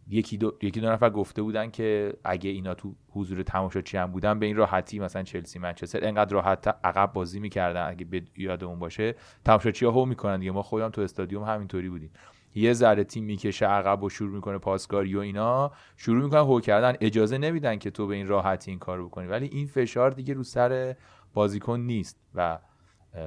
یکی 0.09 0.37
دو, 0.37 0.55
یکی 0.63 0.81
دو 0.81 0.91
نفر 0.91 1.11
گفته 1.11 1.43
بودن 1.43 1.71
که 1.71 2.15
اگه 2.25 2.51
اینا 2.51 2.75
تو 2.75 2.95
حضور 3.11 3.43
تماشاچی 3.43 3.97
هم 3.97 4.13
بودن 4.13 4.39
به 4.39 4.47
این 4.47 4.57
راحتی 4.57 4.99
مثلا 4.99 5.23
چلسی 5.23 5.59
منچستر 5.59 6.05
انقدر 6.05 6.33
راحت 6.33 6.69
عقب 6.85 7.13
بازی 7.13 7.41
می‌کردن 7.41 7.87
اگه 7.89 8.05
به 8.05 8.23
یادمون 8.37 8.79
باشه. 8.79 9.15
تماشاچی 9.45 9.85
ها 9.85 9.93
هو 9.93 10.05
می‌کنن 10.05 10.39
دیگه. 10.39 10.51
ما 10.51 10.63
خودم 10.63 10.89
تو 10.89 11.01
استادیوم 11.01 11.43
همینطوری 11.43 11.89
بودیم. 11.89 12.11
یه 12.55 12.73
ذره 12.73 13.05
تیم 13.05 13.25
می‌کشه 13.25 13.67
عقب 13.67 14.03
و 14.03 14.09
شروع 14.09 14.35
می‌کنه 14.35 14.59
پاسکاری 14.59 15.17
و 15.17 15.19
اینا. 15.19 15.73
شروع 15.97 16.25
می‌کنن 16.25 16.41
هو 16.41 16.61
کردن. 16.61 16.95
اجازه 17.01 17.39
نمیدن 17.39 17.79
که 17.79 17.91
تو 17.91 18.07
به 18.07 18.15
این 18.15 18.29
راحتی 18.29 18.71
این 18.71 18.79
کار 18.79 19.05
بکنی. 19.05 19.27
ولی 19.27 19.47
این 19.47 19.67
فشار 19.67 20.11
دیگه 20.11 20.35
رو 20.35 20.43
سر 20.43 20.97
بازیکن 21.35 21.81
نیست 21.81 22.21
و 22.35 22.59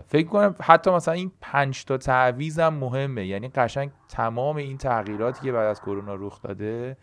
فکر 0.07 0.27
کنم 0.27 0.55
حتی 0.61 0.91
مثلا 0.91 1.13
این 1.13 1.31
پنج 1.41 1.85
تا 1.85 1.97
تعویز 1.97 2.59
هم 2.59 2.73
مهمه. 2.73 3.27
یعنی 3.27 3.47
قشنگ 3.47 3.91
تمام 4.09 4.55
این 4.55 4.77
تغییراتی 4.77 5.41
که 5.41 5.51
بعد 5.51 5.67
از 5.67 5.81
کرونا 5.81 6.15
رخ 6.15 6.41
داده 6.41 6.97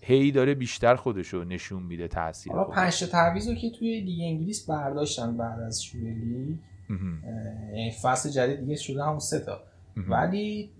هی 0.00 0.32
داره 0.32 0.54
بیشتر 0.54 0.94
خودشو 0.96 1.44
نشون 1.44 1.82
میده 1.82 2.08
تاثیر 2.08 2.52
حالا 2.52 2.64
پنج 2.64 3.00
تا 3.00 3.06
تعویض 3.06 3.48
رو 3.48 3.54
که 3.54 3.70
توی 3.70 4.00
لیگ 4.00 4.20
انگلیس 4.22 4.70
برداشتن 4.70 5.36
بعد 5.36 5.60
از 5.60 5.82
شروع 5.82 6.10
لیگ. 6.10 6.56
یعنی 7.72 7.92
فصل 8.02 8.30
جدید 8.30 8.60
دیگه 8.60 8.76
شده 8.76 9.04
همون 9.04 9.18
سه 9.18 9.40
تا. 9.40 9.60
ولی 10.08 10.70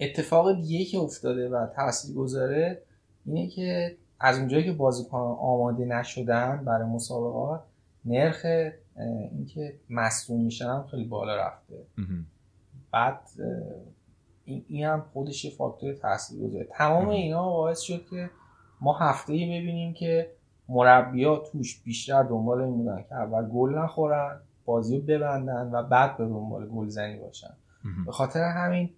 اتفاق 0.00 0.52
دیگه 0.52 0.84
که 0.84 0.98
افتاده 0.98 1.48
و 1.48 1.66
تاثیر 1.66 2.16
گذاره 2.16 2.82
اینه 3.26 3.48
که 3.48 3.96
از 4.20 4.38
اونجایی 4.38 4.64
که 4.64 4.72
بازیکن 4.72 5.18
آماده 5.40 5.84
نشدن 5.84 6.64
برای 6.64 6.88
مسابقات 6.88 7.60
نرخ 8.04 8.46
اینکه 9.32 9.74
مصدوم 9.90 10.44
میشن 10.44 10.64
هم 10.66 10.86
خیلی 10.90 11.04
بالا 11.04 11.36
رفته. 11.36 11.74
بعد 12.92 13.20
این, 14.44 14.84
هم 14.84 15.04
خودش 15.12 15.44
یه 15.44 15.50
فاکتور 15.50 15.94
تاثیر 15.94 16.40
گذاره 16.40 16.68
تمام 16.70 17.08
اینا 17.08 17.50
باعث 17.50 17.80
شد 17.80 18.06
که 18.10 18.30
ما 18.80 18.98
هفته 18.98 19.32
ای 19.32 19.46
ببینیم 19.46 19.92
که 19.92 20.30
مربیا 20.68 21.36
توش 21.36 21.82
بیشتر 21.82 22.22
دنبال 22.22 22.60
این 22.60 22.76
بودن 22.76 23.04
که 23.08 23.14
اول 23.14 23.48
گل 23.48 23.74
نخورن 23.74 24.40
بازی 24.64 24.96
رو 24.96 25.02
ببندن 25.02 25.70
و 25.72 25.82
بعد 25.82 26.16
به 26.16 26.24
دنبال 26.24 26.66
گل 26.66 26.88
زنی 26.88 27.18
باشن 27.18 27.54
به 28.06 28.12
خاطر 28.12 28.40
همین 28.40 28.90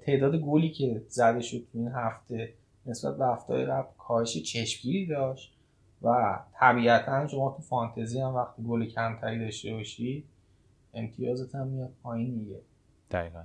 تعداد 0.00 0.36
گلی 0.36 0.70
که 0.70 1.02
زده 1.08 1.40
شد 1.40 1.58
تو 1.72 1.78
این 1.78 1.88
هفته 1.88 2.52
نسبت 2.86 3.16
به 3.16 3.26
هفته 3.26 3.64
قبل 3.64 3.88
کاهش 3.98 4.42
چشمگیری 4.42 5.06
داشت. 5.06 5.55
و 6.06 6.38
طبیعتا 6.60 7.26
شما 7.26 7.54
تو 7.56 7.62
فانتزی 7.62 8.20
هم 8.20 8.34
وقتی 8.34 8.62
گل 8.62 8.86
کمتری 8.86 9.38
داشته 9.38 9.72
باشی 9.72 10.24
امتیازت 10.94 11.54
هم 11.54 11.66
میاد 11.66 11.92
پایین 12.02 12.38
دیگه. 12.38 12.62
دقیقا. 13.10 13.44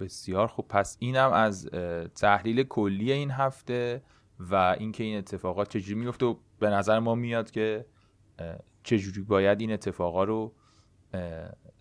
بسیار 0.00 0.46
خوب. 0.46 0.68
پس 0.68 0.96
اینم 1.00 1.32
از 1.32 1.66
تحلیل 2.14 2.62
کلی 2.62 3.12
این 3.12 3.30
هفته 3.30 4.02
و 4.40 4.54
اینکه 4.54 5.04
این 5.04 5.18
اتفاقات 5.18 5.68
چجوری 5.68 6.00
میفته 6.00 6.26
و 6.26 6.36
به 6.58 6.70
نظر 6.70 6.98
ما 6.98 7.14
میاد 7.14 7.50
که 7.50 7.86
چجوری 8.82 9.22
باید 9.22 9.60
این 9.60 9.72
اتفاقا 9.72 10.24
رو 10.24 10.54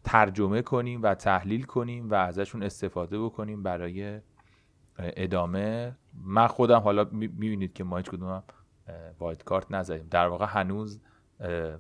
ترجمه 0.03 0.61
کنیم 0.61 1.03
و 1.03 1.15
تحلیل 1.15 1.63
کنیم 1.63 2.09
و 2.09 2.13
ازشون 2.13 2.63
استفاده 2.63 3.19
بکنیم 3.19 3.63
برای 3.63 4.19
ادامه 4.99 5.95
من 6.15 6.47
خودم 6.47 6.79
حالا 6.79 7.03
می‌بینید 7.11 7.73
که 7.73 7.83
ما 7.83 7.97
هیچ 7.97 8.09
کدوم 8.09 8.43
وایت 9.19 9.43
کارت 9.43 9.71
نزدیم. 9.71 10.07
در 10.11 10.27
واقع 10.27 10.45
هنوز 10.45 11.01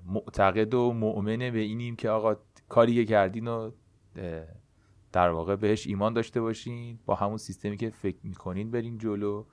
معتقد 0.05 0.73
و 0.73 0.93
مؤمنه 0.93 1.51
به 1.51 1.59
اینیم 1.59 1.95
که 1.95 2.09
آقا 2.09 2.35
کاری 2.69 3.05
کردین 3.05 3.47
و 3.47 3.71
در 5.11 5.29
واقع 5.29 5.55
بهش 5.55 5.87
ایمان 5.87 6.13
داشته 6.13 6.41
باشین 6.41 6.99
با 7.05 7.15
همون 7.15 7.37
سیستمی 7.37 7.77
که 7.77 7.89
فکر 7.89 8.17
می‌کنین 8.23 8.71
برین 8.71 8.97
جلو 8.97 9.45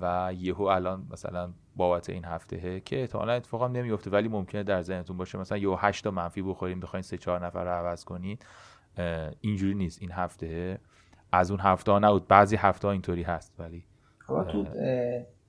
و 0.00 0.32
یهو 0.36 0.62
الان 0.62 1.06
مثلا 1.10 1.52
بابت 1.76 2.10
این 2.10 2.24
هفته 2.24 2.80
که 2.80 3.00
احتمالا 3.00 3.32
اتفاقا 3.32 3.68
نمیفته 3.68 4.10
ولی 4.10 4.28
ممکنه 4.28 4.62
در 4.62 4.82
ذهنتون 4.82 5.16
باشه. 5.16 5.38
مثلا 5.38 5.58
یهو 5.58 5.76
8 5.78 6.04
تا 6.04 6.10
منفی 6.10 6.42
بخوریم 6.42 6.80
بخواین 6.80 7.02
سه 7.02 7.18
چهار 7.18 7.46
نفر 7.46 7.64
رو 7.64 7.70
عوض 7.70 8.04
کنین. 8.04 8.38
اینجوری 9.40 9.74
نیست. 9.74 10.02
این 10.02 10.12
هفته 10.12 10.80
از 11.32 11.50
اون 11.50 11.60
هفته 11.60 11.92
ها 11.92 11.98
نبود. 11.98 12.28
بعضی 12.28 12.56
هفته 12.56 12.88
ها 12.88 12.92
اینطوری 12.92 13.22
هست 13.22 13.54
ولی 13.58 13.84
تو 14.26 14.66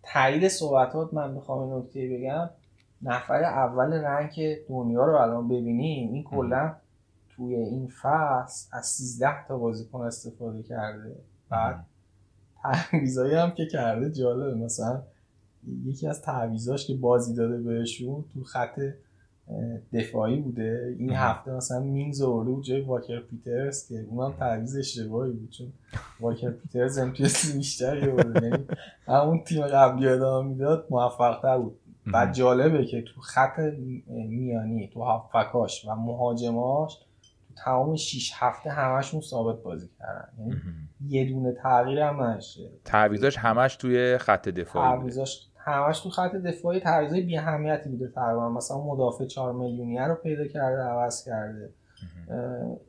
تایید 0.03 0.47
صحبتات 0.47 1.13
من 1.13 1.31
می‌خوام 1.31 1.77
نکته 1.77 2.09
بگم. 2.09 2.49
نفر 3.01 3.43
اول 3.43 3.93
رنگ 3.93 4.57
دنیا 4.69 5.05
رو 5.05 5.15
الان 5.15 5.47
ببینیم 5.47 6.13
این 6.13 6.23
کلا 6.23 6.75
توی 7.29 7.55
این 7.55 7.87
فصل 8.01 8.77
از 8.77 8.85
13 8.85 9.47
تا 9.47 9.57
بازیکن 9.57 10.01
استفاده 10.01 10.63
کرده. 10.63 11.15
بعد 11.49 11.85
تعویضایی 12.61 13.35
هم 13.35 13.51
که 13.51 13.65
کرده 13.65 14.11
جالبه. 14.11 14.53
مثلا 14.53 15.03
یکی 15.85 16.07
از 16.07 16.21
تعویضاش 16.21 16.87
که 16.87 16.93
بازی 16.93 17.35
داده 17.35 17.57
بهشون 17.57 18.25
تو 18.33 18.43
خط 18.43 18.79
دفاعی 19.93 20.41
بوده. 20.41 20.95
این 20.99 21.13
هفته 21.13 21.51
مثلا 21.51 21.79
مینز 21.79 22.21
آورده 22.21 22.51
بود 22.51 22.63
جای 22.63 22.81
واکر 22.81 23.19
پیترز 23.19 23.87
که 23.87 24.05
اونم 24.09 24.33
تعویض 24.39 24.75
اشتباهی 24.75 25.31
بود 25.31 25.49
چون 25.49 25.67
واکر 26.19 26.51
پیترز 26.51 26.97
امتیاز 26.97 27.53
بیشتری 27.57 28.11
آورده 28.11 28.47
یعنی 28.47 28.65
همون 29.07 29.43
تیم 29.43 29.67
قبلی 29.67 30.07
ادامه 30.07 30.49
می‌داد 30.49 30.87
موفقتر 30.89 31.57
بود. 31.57 31.79
و 32.13 32.31
جالبه 32.31 32.85
که 32.85 33.01
تو 33.01 33.21
خط 33.21 33.59
میانی 34.07 34.87
تو 34.93 35.03
هفکاش 35.03 35.85
و 35.85 35.95
مهاجماش 35.95 36.99
تمام 37.65 37.95
6 37.95 38.31
هفته 38.35 38.69
همشون 38.69 39.21
ثابت 39.21 39.63
بازی 39.63 39.89
کردن. 39.99 40.29
یعنی 40.39 40.55
یه 41.07 41.29
دونه 41.29 41.53
تغییر 41.63 41.99
هم 41.99 42.23
نشه. 42.23 42.69
تعویضاش 42.85 43.37
همش 43.37 43.75
توی 43.75 44.17
خط 44.17 44.49
دفاعی 44.49 44.97
تعویضاش 44.97 45.49
همش 45.57 45.99
تو 45.99 46.09
خط 46.09 46.31
دفاعی 46.31 46.79
تعویضای 46.79 47.21
بی 47.21 47.37
اهمیتی 47.37 47.89
بوده 47.89 48.07
تقریبا. 48.07 48.49
مثلا 48.49 48.77
مدافع 48.77 49.25
4 49.25 49.53
میلیونیه 49.53 50.07
رو 50.07 50.15
پیدا 50.15 50.47
کرده 50.47 50.81
عوض 50.81 51.25
کرده. 51.25 51.69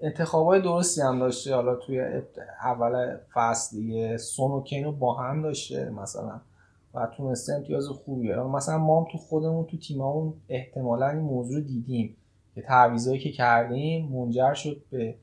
انتخابای 0.03 0.63
درستی 0.63 1.01
هم 1.01 1.19
داشته. 1.19 1.55
حالا 1.55 1.75
توی 1.75 2.23
اول 2.65 3.17
فصل 3.35 3.77
دیگه 3.77 4.17
سون 4.17 4.51
و 4.51 4.63
کین 4.63 4.85
رو 4.85 4.93
با 4.93 5.15
هم 5.15 5.43
داشته 5.43 5.91
مثلا 5.91 6.41
و 6.95 7.09
تونسته 7.17 7.53
امتیاز 7.53 7.89
خوبیه 7.89 8.37
مثلا 8.37 8.79
ما 8.79 9.01
هم 9.01 9.07
تو 9.13 9.19
خودمون 9.19 9.67
تو 9.67 9.79
تیممون 9.79 10.35
احتمالا 10.49 11.09
این 11.09 11.21
موضوع 11.21 11.61
دیدیم. 11.61 12.17
تعویضایی 12.62 13.18
که 13.18 13.33
کردیم 13.33 14.09
منجر 14.09 14.55
شد 14.55 14.83
به 14.90 15.14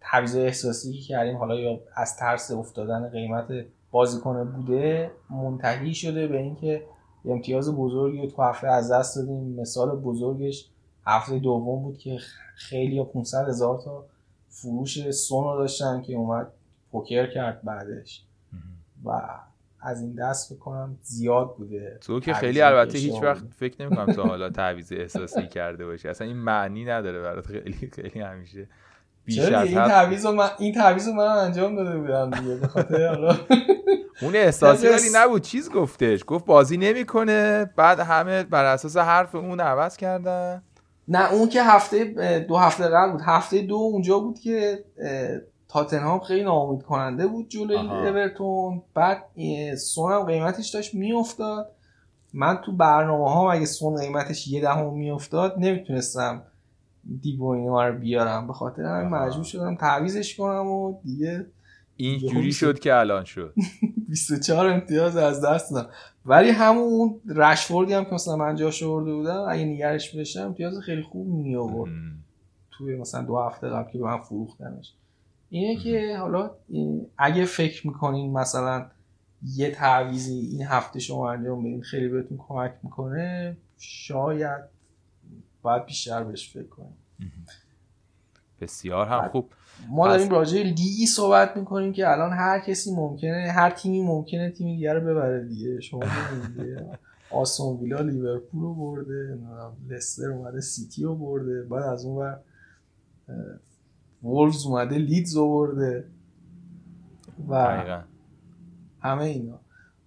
تعویض 0.00 0.36
احساسی 0.36 0.92
که 0.92 1.02
کردیم. 1.02 1.36
حالا 1.36 1.54
یا 1.54 1.80
از 1.94 2.16
ترس 2.16 2.50
افتادن 2.50 3.08
قیمت 3.08 3.46
بازیکن 3.90 4.44
بوده 4.44 5.10
منتهی 5.30 5.94
شده 5.94 6.26
به 6.26 6.38
اینکه 6.38 6.82
امتیاز 7.24 7.76
بزرگی 7.76 8.18
رو 8.18 8.26
تو 8.26 8.42
هفته 8.42 8.68
از 8.68 8.92
دست 8.92 9.16
دادیم. 9.16 9.60
مثال 9.60 10.00
بزرگش 10.00 10.68
هفته 11.06 11.38
دوم 11.38 11.82
بود 11.82 11.98
که 11.98 12.18
خیلی 12.54 12.96
یا 12.96 13.04
500 13.04 13.48
هزار 13.48 13.80
تا 13.80 14.04
فروش 14.48 15.10
سون 15.10 15.44
رو 15.44 15.58
داشتن 15.58 16.02
که 16.02 16.14
اومد 16.14 16.52
پوکر 16.92 17.26
کرد 17.26 17.62
بعدش. 17.62 18.24
و 19.04 19.20
از 19.82 20.00
این 20.00 20.14
دست 20.14 20.52
بکنم 20.52 20.98
زیاد 21.02 21.56
بوده 21.56 21.98
تو 22.00 22.20
که 22.20 22.34
خیلی 22.34 22.60
البته 22.60 22.98
هیچ 22.98 23.22
وقت 23.22 23.44
فکر 23.56 23.82
نمی 23.82 23.96
کنم 23.96 24.12
تو 24.12 24.22
حالا 24.22 24.50
تعویض 24.50 24.92
احساسی 24.92 25.46
کرده 25.46 25.86
باشی. 25.86 26.08
اصلا 26.08 26.26
این 26.26 26.36
معنی 26.36 26.84
نداره 26.84 27.20
برات. 27.20 27.46
خیلی 27.46 27.90
خیلی 27.94 28.20
همیشه 28.20 28.68
بیش 29.24 29.38
از 29.38 29.66
این 29.66 29.74
تعویض 29.74 30.26
من 30.26 30.48
این 30.58 30.74
تعویض 30.74 31.08
من 31.08 31.24
انجام 31.24 31.76
داده 31.76 31.98
بودم 31.98 32.30
دیگه 32.30 32.54
به 32.54 32.66
خاطر 32.66 33.08
حالا. 33.08 33.36
اون 34.22 34.36
احساسی 34.36 34.88
ولی 34.88 35.08
نبود. 35.14 35.42
چیز 35.42 35.70
گفتش؟ 35.70 36.24
گفت 36.26 36.46
بازی 36.46 36.76
نمی‌کنه. 36.76 37.70
بعد 37.76 38.00
همه 38.00 38.42
بر 38.42 38.64
اساس 38.64 38.96
حرف 38.96 39.34
اون 39.34 39.60
عوض 39.60 39.96
کردن. 39.96 40.62
نه 41.08 41.32
اون 41.32 41.48
که 41.48 41.62
هفته 41.62 42.04
دو 42.48 42.56
هفته 42.56 42.88
قبل 42.88 43.12
بود. 43.12 43.20
هفته 43.24 43.62
دو 43.62 43.74
اونجا 43.74 44.18
بود 44.18 44.38
که 44.38 44.84
تاتنهام 45.70 46.20
خیلی 46.20 46.44
ناامید 46.44 46.82
کننده 46.82 47.26
بود 47.26 47.48
جلوی 47.48 47.76
اورتون 47.76 48.82
بعد 48.94 49.24
سون 49.76 50.12
هم 50.12 50.24
قیمتش 50.24 50.68
داشت 50.68 50.94
میافتاد. 50.94 51.72
من 52.32 52.60
تو 52.64 52.76
برنامه 52.76 53.30
ها 53.30 53.52
اگه 53.52 53.66
سون 53.66 54.00
قیمتش 54.00 54.48
یه 54.48 54.60
دهم 54.60 54.94
میافتاد 54.94 55.54
نمی‌تونستم 55.58 56.42
دیبوینه 57.20 57.84
رو 57.84 57.98
بیارم. 57.98 58.46
به 58.46 58.52
خاطر 58.52 58.82
همین 58.82 59.08
مجبور 59.08 59.44
شدم 59.44 59.76
تعویزش 59.76 60.36
کنم 60.36 60.66
و 60.66 61.00
دیگه 61.04 61.46
این 61.96 62.18
جوری 62.18 62.52
شد 62.52 62.78
که 62.78 62.94
الان 62.94 63.24
شد. 63.24 63.54
24 64.08 64.66
امتیاز 64.66 65.16
از 65.16 65.44
دست 65.44 65.72
دادم. 65.72 65.90
ولی 66.26 66.50
همون 66.50 67.20
رشفوردی 67.28 67.92
هم 67.92 68.04
که 68.04 68.14
مثلا 68.14 68.36
من 68.36 68.56
جاش 68.56 68.82
آورده 68.82 69.12
بودم 69.12 69.46
اگه 69.48 69.64
نگرش 69.64 70.14
می‌داشتم 70.14 70.42
امتیاز 70.42 70.78
خیلی 70.78 71.02
خوب 71.02 71.26
می 71.26 71.56
آورد 71.56 71.92
توی 72.70 72.96
مثلا 72.96 73.22
دو 73.22 73.38
هفته 73.38 73.68
قبل 73.68 73.92
که 73.92 73.98
به 73.98 74.04
من 74.04 74.18
فروختنش. 74.18 74.94
اینه 75.50 75.76
که 75.82 76.16
حالا 76.18 76.50
اگه 77.18 77.44
فکر 77.44 77.86
می‌کنین 77.86 78.32
مثلا 78.32 78.86
یه 79.42 79.70
تعویزی 79.70 80.38
این 80.38 80.62
هفته 80.62 81.00
شما 81.00 81.30
انجام 81.30 81.60
بدین 81.60 81.82
خیلی 81.82 82.08
بهتون 82.08 82.38
کمک 82.48 82.74
می‌کنه 82.82 83.56
شاید 83.78 84.60
باید 85.62 85.86
بیشتر 85.86 86.24
بهش 86.24 86.52
فکر 86.52 86.66
کنیم 86.66 86.96
بسیار 88.60 89.06
هم 89.06 89.28
خوب. 89.28 89.50
ما 89.88 90.08
داریم 90.08 90.28
راجع 90.28 90.62
لیگی 90.62 91.06
صحبت 91.06 91.56
می‌کنیم 91.56 91.92
که 91.92 92.10
الان 92.10 92.32
هر 92.32 92.58
کسی 92.58 92.94
ممکنه 92.94 93.52
هر 93.56 93.70
تیمی 93.70 94.02
ممکنه 94.02 94.50
تیم 94.50 94.66
دیگه 94.66 94.92
رو 94.92 95.00
ببره 95.00 95.44
دیگه. 95.44 95.80
شما 95.80 96.00
آسون 97.30 97.76
ویلا 97.76 98.00
لیورپول 98.00 98.62
رو 98.62 98.74
برده 98.74 99.38
لستر 99.88 100.30
اومده 100.30 100.60
سیتی 100.60 101.02
رو 101.02 101.14
برده. 101.14 101.62
بعد 101.62 101.82
از 101.82 102.04
اون 102.04 102.16
ور 102.16 102.40
وولفز 104.22 104.66
اومده 104.66 104.98
لیدز 104.98 105.36
آورده 105.36 106.04
و 107.48 107.54
همه 109.00 109.22
اینا. 109.22 109.58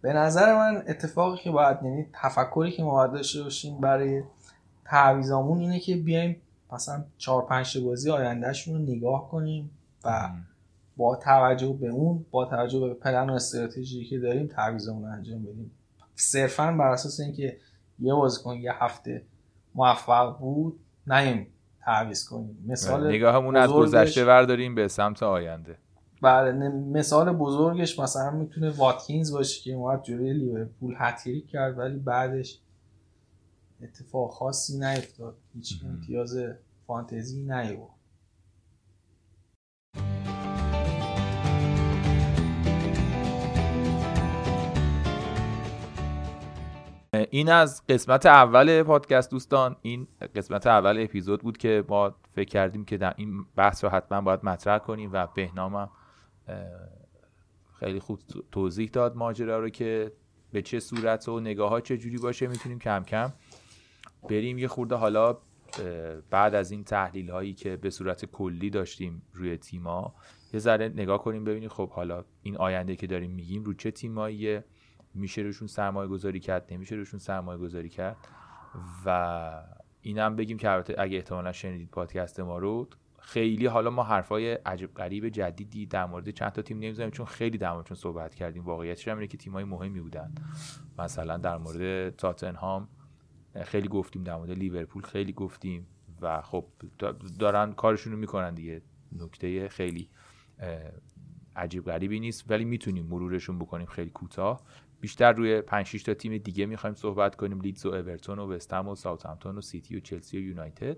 به 0.02 0.14
نظر 0.14 0.56
من 0.56 0.84
اتفاقی 0.88 1.38
که 1.38 1.52
باید 1.52 1.78
یعنی 1.84 2.06
تفکری 2.14 2.72
که 2.72 2.84
ما 2.84 2.92
باید 2.92 3.12
داشته 3.12 3.44
باشیم 3.44 3.82
برای 3.82 4.24
تعویزامون 4.86 5.60
اینه 5.60 5.80
که 5.80 5.96
بیایم 5.96 6.36
مثلا 6.72 7.04
چهار 7.18 7.46
پنج 7.46 7.78
بازی 7.78 8.12
آیندهشون 8.12 8.74
رو 8.74 8.82
نگاه 8.82 9.30
کنیم 9.30 9.70
و 10.06 10.30
با 10.98 11.16
توجه 11.16 11.78
به 11.82 11.88
اون 11.88 12.26
با 12.32 12.46
توجه 12.46 12.80
به 12.80 12.94
پلن 12.94 13.30
و 13.30 13.34
استراتژی 13.34 14.06
که 14.06 14.20
داریم 14.20 14.48
تعویزمون 14.48 15.06
انجام 15.06 15.44
بدیم. 15.44 15.72
صرفا 16.16 16.72
بر 16.72 16.88
اساس 16.88 17.20
اینکه 17.20 17.58
یه 18.00 18.14
بازیکن 18.14 18.56
یه 18.56 18.84
هفته 18.84 19.24
موفق 19.76 20.40
بود 20.40 20.80
نیم 21.08 21.48
تعویض 21.86 22.30
کنیم. 22.30 22.66
مثال 22.68 23.08
نگاهمون 23.08 23.56
از 23.56 23.72
گذشته 23.72 24.26
ورداریم 24.26 24.76
به 24.76 24.88
سمت 24.88 25.24
آینده. 25.24 25.78
بله 26.22 26.70
مثال 26.70 27.34
بزرگش 27.34 28.00
مثلا 28.00 28.32
می‌تونه 28.32 28.70
واتکینز 28.70 29.32
باشه 29.32 29.62
که 29.62 29.74
اومد 29.74 30.04
جلوی 30.04 30.34
لیورپول 30.34 30.96
هتریک 30.98 31.48
کرد 31.48 31.78
ولی 31.78 32.00
بعدش 32.00 32.60
اتفاق 33.84 34.32
خاصی 34.32 34.80
نیفتاد. 34.80 35.36
هیچ 35.54 35.82
امتیاز 35.86 36.38
فانتزی 36.88 37.42
نیورد. 37.42 37.93
این 47.30 47.52
از 47.52 47.84
قسمت 47.90 48.26
اول 48.26 48.84
پادکست 48.84 49.32
دوستان 49.32 49.76
این 49.82 50.08
قسمت 50.36 50.68
اول 50.68 51.04
اپیزود 51.04 51.42
بود 51.42 51.58
که 51.58 51.84
ما 51.88 52.16
فکر 52.36 52.50
کردیم 52.50 52.86
که 52.86 52.98
در 52.98 53.14
این 53.18 53.46
بحث 53.56 53.84
رو 53.84 53.90
حتما 53.90 54.22
باید 54.22 54.40
مطرح 54.44 54.78
کنیم 54.78 55.10
و 55.14 55.28
بهنامم 55.28 55.90
خیلی 57.80 58.00
خوب 58.00 58.20
توضیح 58.52 58.90
داد 58.94 59.16
ماجرا 59.16 59.60
رو 59.60 59.70
که 59.70 60.12
به 60.52 60.62
چه 60.62 60.80
صورت 60.80 61.30
و 61.30 61.40
نگاه 61.40 61.70
ها 61.70 61.82
چه 61.82 61.98
جوری 61.98 62.18
باشه 62.18 62.48
می‌تونیم 62.48 62.80
کم 62.80 63.04
کم 63.04 63.34
بریم 64.30 64.58
یه 64.58 64.68
خورده 64.68 64.96
حالا 64.96 65.38
بعد 66.30 66.56
از 66.56 66.72
این 66.72 66.84
تحلیل 66.84 67.30
هایی 67.30 67.54
که 67.54 67.78
به 67.78 67.90
صورت 67.90 68.26
کلی 68.26 68.70
داشتیم 68.70 69.22
روی 69.34 69.58
تیما 69.58 70.16
یه 70.54 70.60
ذره 70.60 70.90
نگاه 70.90 71.24
کنیم 71.24 71.44
ببینیم 71.44 71.70
خب 71.70 71.90
حالا 71.90 72.26
این 72.44 72.58
آینده 72.58 72.96
که 72.96 73.08
داریم 73.08 73.32
میگیم 73.32 73.64
رو 73.64 73.74
چه 73.74 73.92
تیماییه؟ 73.92 74.64
میشه 75.14 75.42
روشون 75.42 75.68
سرمایه 75.68 76.10
گذاری 76.10 76.40
کرد 76.40 76.74
نمیشه 76.74 76.96
روشون 76.96 77.20
سرمایه 77.20 77.60
گذاری 77.60 77.90
کرد. 77.90 78.18
و 79.06 79.64
اینم 80.02 80.36
بگیم 80.36 80.58
که 80.58 80.72
البته 80.72 80.96
اگه 80.98 81.18
احتمالا 81.18 81.52
شنیدید 81.52 81.90
پادکست 81.90 82.40
ما 82.40 82.58
رو 82.58 82.88
خیلی 83.20 83.66
حالا 83.66 83.90
ما 83.90 84.04
حرفای 84.04 84.54
عجب 84.54 84.94
غریب 84.94 85.30
جدیدی 85.30 85.86
در 85.86 86.06
مورد 86.06 86.30
چند 86.30 86.52
تا 86.52 86.62
تیم 86.62 86.80
نمی‌زنیم 86.80 87.12
چون 87.12 87.26
خیلی 87.26 87.58
در 87.58 87.74
موردشون 87.74 87.98
صحبت 87.98 88.36
کردیم. 88.36 88.64
واقعیتش 88.64 89.08
هم 89.08 89.18
اینه 89.18 89.28
که 89.28 89.38
تیمای 89.38 89.64
مهمی 89.64 90.02
بودن. 90.02 90.36
مثلا 91.00 91.38
در 91.38 91.58
مورد 91.58 92.10
تاتنهام 92.16 92.88
خیلی 93.64 93.88
گفتیم 93.88 94.24
در 94.24 94.36
مورد 94.36 94.52
لیورپول 94.52 95.04
خیلی 95.04 95.34
گفتیم 95.34 95.88
و 96.22 96.42
خب 96.42 96.66
دارن 97.40 97.74
کارشون 97.74 98.14
رو 98.14 98.20
می‌کنن 98.20 98.54
دیگه. 98.54 98.82
نکته 99.12 99.70
خیلی 99.70 100.10
عجیب 101.56 101.86
غریبی 101.86 102.20
نیست 102.20 102.52
ولی 102.52 102.66
می‌تونیم 102.66 103.06
مرورشون 103.06 103.60
بکنیم 103.60 103.86
خیلی 103.88 104.10
کوتاه. 104.10 104.62
بیشتر 105.04 105.32
روی 105.32 105.62
5 105.62 105.86
6 105.86 106.04
تا 106.04 106.14
تیم 106.14 106.38
دیگه 106.38 106.66
می‌خوایم 106.66 106.96
صحبت 106.96 107.36
کنیم 107.36 107.62
لیدز 107.62 107.86
و 107.86 107.90
اورتون 107.90 108.40
و 108.40 108.54
وستهم 108.54 108.88
و 108.88 108.96
ساوثهمپتون 108.96 109.58
و 109.58 109.62
سیتی 109.62 109.98
و 109.98 110.00
چلسی 110.00 110.38
و 110.38 110.42
یونایتد. 110.42 110.98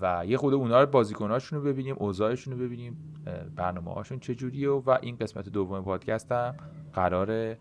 و 0.00 0.24
یه 0.26 0.36
خود 0.36 0.54
اونا 0.54 0.80
رو 0.80 0.86
بازیکناشون 0.86 1.58
رو 1.58 1.64
ببینیم 1.64 1.96
اوضاعشون 1.98 2.52
رو 2.52 2.64
ببینیم 2.64 3.14
برنامه 3.56 3.94
هاشون 3.94 4.18
چجوریه 4.18 4.70
و 4.70 4.98
این 5.02 5.16
قسمت 5.16 5.48
دوم 5.48 5.84
پادکست 5.84 6.32
هم 6.32 6.56
قراره 6.92 7.58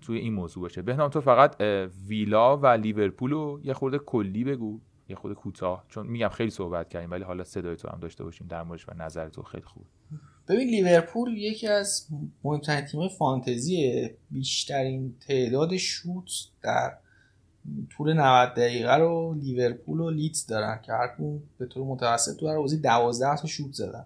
توی 0.00 0.18
این 0.18 0.32
موضوع 0.34 0.62
باشه. 0.62 0.82
بهنام 0.82 1.08
تو 1.10 1.20
فقط 1.20 1.60
ویلا 2.08 2.56
و 2.56 2.66
لیورپول 2.66 3.30
رو 3.30 3.60
یه 3.62 3.72
خورده 3.72 3.98
کلی 3.98 4.44
بگو 4.44 4.80
یه 5.08 5.16
خورده 5.16 5.34
کوتاه 5.34 5.84
چون 5.88 6.06
میگم 6.06 6.28
خیلی 6.28 6.50
صحبت 6.50 6.88
کردیم 6.88 7.10
ولی 7.10 7.24
حالا 7.24 7.44
صدای 7.44 7.76
تو 7.76 7.88
هم 7.88 7.98
داشته 8.00 8.24
باشیم 8.24 8.46
در 8.46 8.62
موردش 8.62 8.88
و 8.88 8.92
نظر 8.96 9.28
تو 9.28 9.42
خیلی 9.42 9.64
خوب. 9.64 9.86
ببین 10.48 10.68
لیورپول 10.68 11.36
یکی 11.36 11.68
از 11.68 12.06
مهمترین 12.44 12.80
تیم 12.80 13.08
فانتزیه. 13.08 14.14
بیشترین 14.30 15.14
تعداد 15.28 15.76
شوت 15.76 16.30
در 16.62 16.92
طول 17.90 18.12
90 18.12 18.54
دقیقه 18.54 18.94
رو 18.94 19.34
لیورپول 19.34 20.00
و 20.00 20.10
لیتز 20.10 20.46
دارن 20.46 20.80
که 20.82 20.92
هر 20.92 21.10
به 21.58 21.66
طور 21.66 21.86
متوسط 21.86 22.36
تو 22.36 22.48
هر 22.48 22.56
بازی 22.56 22.76
12 22.76 23.36
تا 23.36 23.48
شوت 23.48 23.72
زدن. 23.72 24.04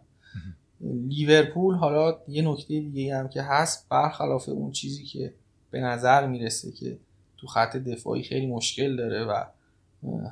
لیورپول 0.80 1.74
حالا 1.74 2.18
یه 2.28 2.42
نکته 2.42 2.80
دیگه 2.80 3.16
هم 3.16 3.28
که 3.28 3.42
هست 3.42 3.86
برخلاف 3.88 4.48
اون 4.48 4.72
چیزی 4.72 5.04
که 5.04 5.34
به 5.70 5.80
نظر 5.80 6.26
می‌رسه 6.26 6.72
که 6.72 6.98
تو 7.36 7.46
خط 7.46 7.76
دفاعی 7.76 8.22
خیلی 8.22 8.46
مشکل 8.46 8.96
داره 8.96 9.24
و 9.24 9.44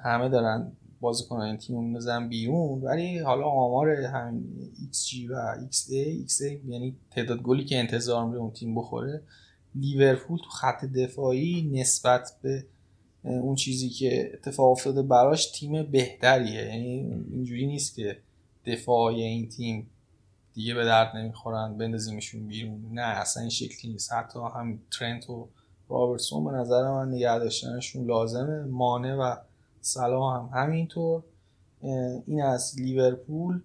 همه 0.05 0.29
دارن 0.29 0.73
بازیکنان 1.05 1.43
این 1.47 1.57
تیم 1.57 1.81
میندازن 1.81 2.29
بیرون 2.29 2.83
ولی 2.83 3.19
حالا 3.19 3.45
آمار 3.45 3.91
همین 3.91 4.45
XG 4.93 5.31
و 5.31 5.57
XA 5.71 6.31
XA 6.31 6.69
یعنی 6.69 6.97
تعداد 7.11 7.43
گلی 7.43 7.65
که 7.65 7.79
انتظار 7.79 8.27
میره 8.27 8.39
اون 8.39 8.51
تیم 8.51 8.75
بخوره 8.75 9.23
لیورپول 9.75 10.39
تو 10.39 10.51
خط 10.51 10.85
دفاعی 10.85 11.71
نسبت 11.73 12.33
به 12.43 12.65
اون 13.25 13.55
چیزی 13.55 13.89
که 13.89 14.31
اتفاق 14.35 14.71
افتاده 14.71 15.03
براش 15.03 15.53
تیم 15.53 15.83
بهتریه. 15.83 16.63
یعنی 16.63 17.13
اینجوری 17.31 17.67
نیست 17.67 17.95
که 17.97 18.19
دفاعی 18.67 19.23
این 19.23 19.49
تیم 19.49 19.87
دیگه 20.55 20.75
به 20.75 20.85
درد 20.85 21.17
نمی‌خورن 21.17 21.79
بندازیمشون 21.79 22.47
بیرون. 22.47 22.85
نه 22.93 23.03
اصلا 23.03 23.41
این 23.41 23.51
شکلی 23.51 23.93
نیست. 23.93 24.13
حتی 24.13 24.39
هم 24.55 24.79
ترنت 24.99 25.31
و 25.31 25.49
رابرتسون 25.89 26.45
به 26.45 26.51
نظر 26.51 26.91
من 26.91 27.09
نگه 27.09 27.39
داشتنشون 27.39 28.07
لازمه. 28.07 28.65
مانه 28.65 29.15
و 29.15 29.37
سلام 29.85 30.51
هم 30.53 30.63
همینطور. 30.63 31.23
این 32.27 32.43
از 32.43 32.81
لیورپول. 32.81 33.61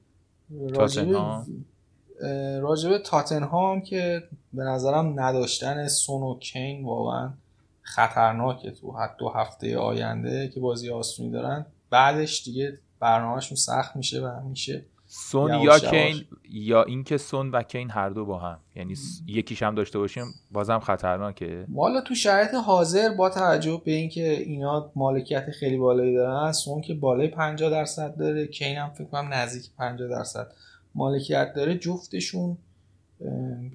راجبه 2.61 2.99
تاتنهام. 2.99 3.81
که 3.81 4.23
به 4.53 4.63
نظرم 4.63 5.19
نداشتن 5.19 5.87
سون 5.87 6.21
و 6.21 6.39
کین 6.39 6.85
واقعا 6.85 7.33
خطرناکه 7.81 8.71
تو 8.71 8.91
حتی 8.91 9.15
دو 9.19 9.29
هفته 9.29 9.77
آینده 9.77 10.47
که 10.47 10.59
بازی 10.59 10.89
آسونی 10.89 11.31
دارن. 11.31 11.65
بعدش 11.89 12.43
دیگه 12.43 12.77
برنامهشون 12.99 13.55
سخت 13.55 13.95
میشه 13.95 14.21
و 14.21 14.41
میشه 14.43 14.85
سون 15.11 15.53
یا 15.53 15.79
کین 15.79 16.25
یا 16.49 16.83
اینکه 16.83 17.17
سون 17.17 17.51
و 17.51 17.63
کین 17.63 17.89
هر 17.89 18.09
دو 18.09 18.25
با 18.25 18.39
هم. 18.39 18.59
یعنی 18.75 18.95
یکیش 19.27 19.63
هم 19.63 19.75
داشته 19.75 19.99
باشیم 19.99 20.23
بازم 20.51 20.79
خطرناکه. 20.79 21.65
والا 21.69 22.01
تو 22.01 22.15
شرایط 22.15 22.53
حاضر 22.53 23.09
با 23.09 23.29
توجه 23.29 23.81
به 23.85 23.91
اینکه 23.91 24.31
اینا 24.31 24.91
مالکیت 24.95 25.51
خیلی 25.51 25.77
بالایی 25.77 26.15
دارن 26.15 26.51
سون 26.51 26.81
که 26.81 26.93
بالای 26.93 27.27
50 27.27 27.69
درصد 27.69 28.15
داره 28.17 28.47
کین 28.47 28.77
هم 28.77 28.89
فکر 28.89 29.07
کنم 29.07 29.33
نزدیک 29.33 29.71
50 29.77 30.09
درصد 30.09 30.51
مالکیت 30.95 31.53
داره 31.53 31.77
جفتشون 31.77 32.57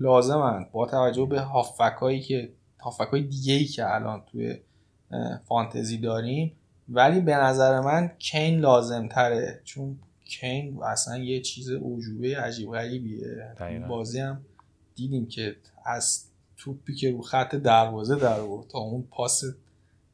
لازمن. 0.01 0.67
با 0.73 0.87
توجه 0.87 1.27
به 1.27 1.41
هافکایی 1.41 2.21
که 2.21 2.53
هافکای 2.81 3.23
دیگه 3.23 3.55
ای 3.55 3.65
که 3.65 3.95
الان 3.95 4.23
توی 4.33 4.59
فانتزی 5.49 5.99
داریم. 5.99 6.53
ولی 6.89 7.21
به 7.21 7.35
نظر 7.35 7.81
من 7.81 8.11
کین 8.19 8.61
لازم 8.61 9.09
تره 9.09 9.61
چون 9.65 9.99
کین 10.41 10.83
اصلا 10.83 11.19
یه 11.19 11.41
چیز 11.41 11.71
اوجوبه 11.71 12.39
عجیب 12.39 12.71
غریبیه. 12.71 13.55
بازی 13.89 14.21
هم 14.21 14.41
دیدیم 14.95 15.27
که 15.27 15.57
از 15.85 16.25
توپی 16.57 16.95
که 16.95 17.11
رو 17.11 17.23
خط 17.23 17.55
دروازه 17.55 18.17
در 18.17 18.37
تا 18.69 18.79
اون 18.79 19.03
پاس 19.11 19.43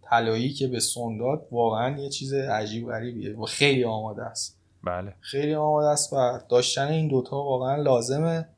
طلایی 0.03 0.53
که 0.53 0.67
به 0.69 0.81
سون 0.81 1.19
داد 1.19 1.49
واقعا 1.51 1.99
یه 1.99 2.09
چیز 2.09 2.33
عجیب 2.35 2.89
غریبیه. 2.89 3.37
و 3.37 3.45
خیلی 3.45 3.85
آماده 3.85 4.23
است. 4.23 4.57
بله. 4.85 5.15
خیلی 5.21 5.55
آماده 5.55 5.89
است 5.89 6.13
و 6.13 6.41
داشتن 6.49 6.89
این 6.89 7.09
دوتا 7.09 7.37
واقعا 7.37 7.83
لازمه. 7.83 8.49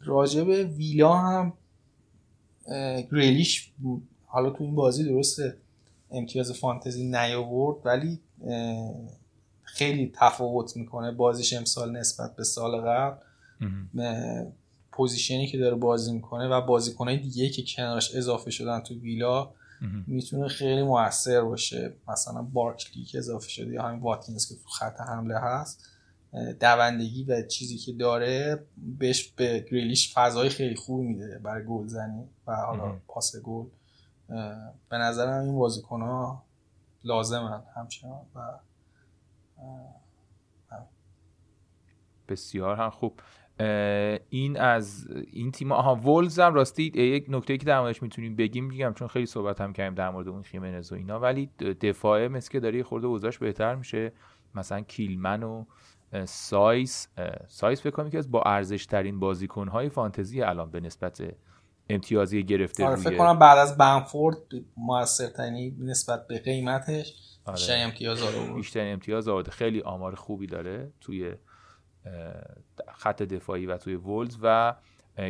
راجب 0.00 0.46
ویلا 0.76 1.12
هم 1.12 1.52
گریلیش 3.12 3.72
حالا 4.26 4.50
تو 4.50 4.64
این 4.64 4.74
بازی 4.74 5.04
درسته 5.04 5.56
امتیاز 6.10 6.52
فانتزی 6.52 7.04
نیاورد 7.04 7.76
ولی 7.84 8.20
خیلی 9.74 10.12
تفاوت 10.14 10.76
می‌کنه 10.76 11.12
بازیش 11.12 11.52
امسال 11.52 11.96
نسبت 11.96 12.36
به 12.36 12.44
سال 12.44 12.80
قبل. 12.80 13.16
position 14.92 15.40
ی 15.40 15.46
که 15.46 15.58
داره 15.58 15.74
بازی 15.74 16.12
می‌کنه 16.12 16.48
و 16.48 16.60
بازیکنهای 16.60 17.16
دیگه 17.16 17.48
که 17.48 17.64
کنارش 17.68 18.14
اضافه 18.14 18.50
شدن 18.50 18.80
تو 18.80 18.94
ویلا 18.94 19.50
می‌تونه 20.06 20.48
خیلی 20.48 20.82
موثر 20.82 21.40
باشه. 21.40 21.92
مثلا 22.08 22.42
بارکلی 22.42 23.04
که 23.04 23.18
اضافه 23.18 23.48
شده 23.48 23.72
یا 23.72 23.82
همین 23.82 24.00
واتکینز 24.00 24.48
که 24.48 24.54
تو 24.54 24.68
خط 24.68 25.00
حمله 25.00 25.38
هست 25.38 25.88
دوندگی 26.60 27.24
و 27.24 27.42
چیزی 27.42 27.78
که 27.78 27.92
داره 27.92 28.64
بهش 28.98 29.28
به 29.28 29.66
گریلیش 29.70 30.14
فضای 30.14 30.48
خیلی 30.48 30.76
خوبی 30.76 31.06
میده 31.06 31.38
برای 31.38 31.64
گل 31.66 31.86
زنی 31.86 32.24
و 32.46 32.56
حالا 32.56 32.96
پاس 33.08 33.36
گل. 33.36 33.66
به 34.88 34.96
نظرم 34.98 35.44
این 35.44 35.58
بازیکن 35.58 36.00
ها 36.02 36.44
لازمن 37.04 37.62
همچنان 37.76 38.20
و 38.34 38.40
بسیار 42.28 42.76
هم 42.76 42.90
خوب. 42.90 43.20
این 44.28 44.60
از 44.60 45.08
این 45.32 45.52
تیم 45.52 45.72
آها 45.72 45.94
ولز 45.94 46.38
هم 46.38 46.54
راستی 46.54 46.82
یک 46.82 47.26
نکته 47.28 47.58
که 47.58 47.66
در 47.66 47.80
موردش 47.80 48.02
می‌تونیم 48.02 48.36
بگیم 48.36 48.64
میگم 48.64 48.92
چون 48.92 49.08
خیلی 49.08 49.26
صحبت 49.26 49.60
هم 49.60 49.72
کردیم 49.72 49.94
در 49.94 50.10
مورد 50.10 50.28
اون 50.28 50.42
خیمنز 50.42 50.92
و 50.92 50.94
اینا 50.94 51.20
ولی 51.20 51.50
دفاعه 51.80 52.28
مثل 52.28 52.50
که 52.50 52.60
داره 52.60 52.82
خورده 52.82 53.06
اوضاعش 53.06 53.38
بهتر 53.38 53.74
میشه. 53.74 54.12
مثلا 54.54 54.80
کیلمن 54.80 55.42
و 55.42 55.64
سایس 56.24 57.08
سایس 57.48 57.82
فکر 57.82 57.90
کنم 57.90 58.10
که 58.10 58.18
از 58.18 58.30
با 58.30 58.42
ارزش 58.42 58.86
ترین 58.86 59.20
بازیکن 59.20 59.68
های 59.68 59.88
فانتزی 59.88 60.42
الان 60.42 60.70
به 60.70 60.80
نسبت 60.80 61.22
امتیازی 61.88 62.44
گرفته 62.44 62.86
آره 62.86 62.96
فکر 62.96 63.16
کنم 63.16 63.38
بعد 63.38 63.58
از 63.58 63.76
بنفورد 63.76 64.36
موثرترین 64.76 65.76
نسبت 65.80 66.26
به 66.26 66.38
قیمتش. 66.38 67.33
آره. 67.44 67.56
بیشتر 67.56 67.84
امتیاز 67.84 68.22
آورد. 68.22 68.76
امتیاز 68.76 69.28
آورده 69.28 69.50
خیلی 69.50 69.80
آمار 69.80 70.14
خوبی 70.14 70.46
داره 70.46 70.92
توی 71.00 71.32
خط 72.94 73.22
دفاعی 73.22 73.66
و 73.66 73.76
توی 73.76 73.94
ولوز 73.96 74.38
و 74.42 74.74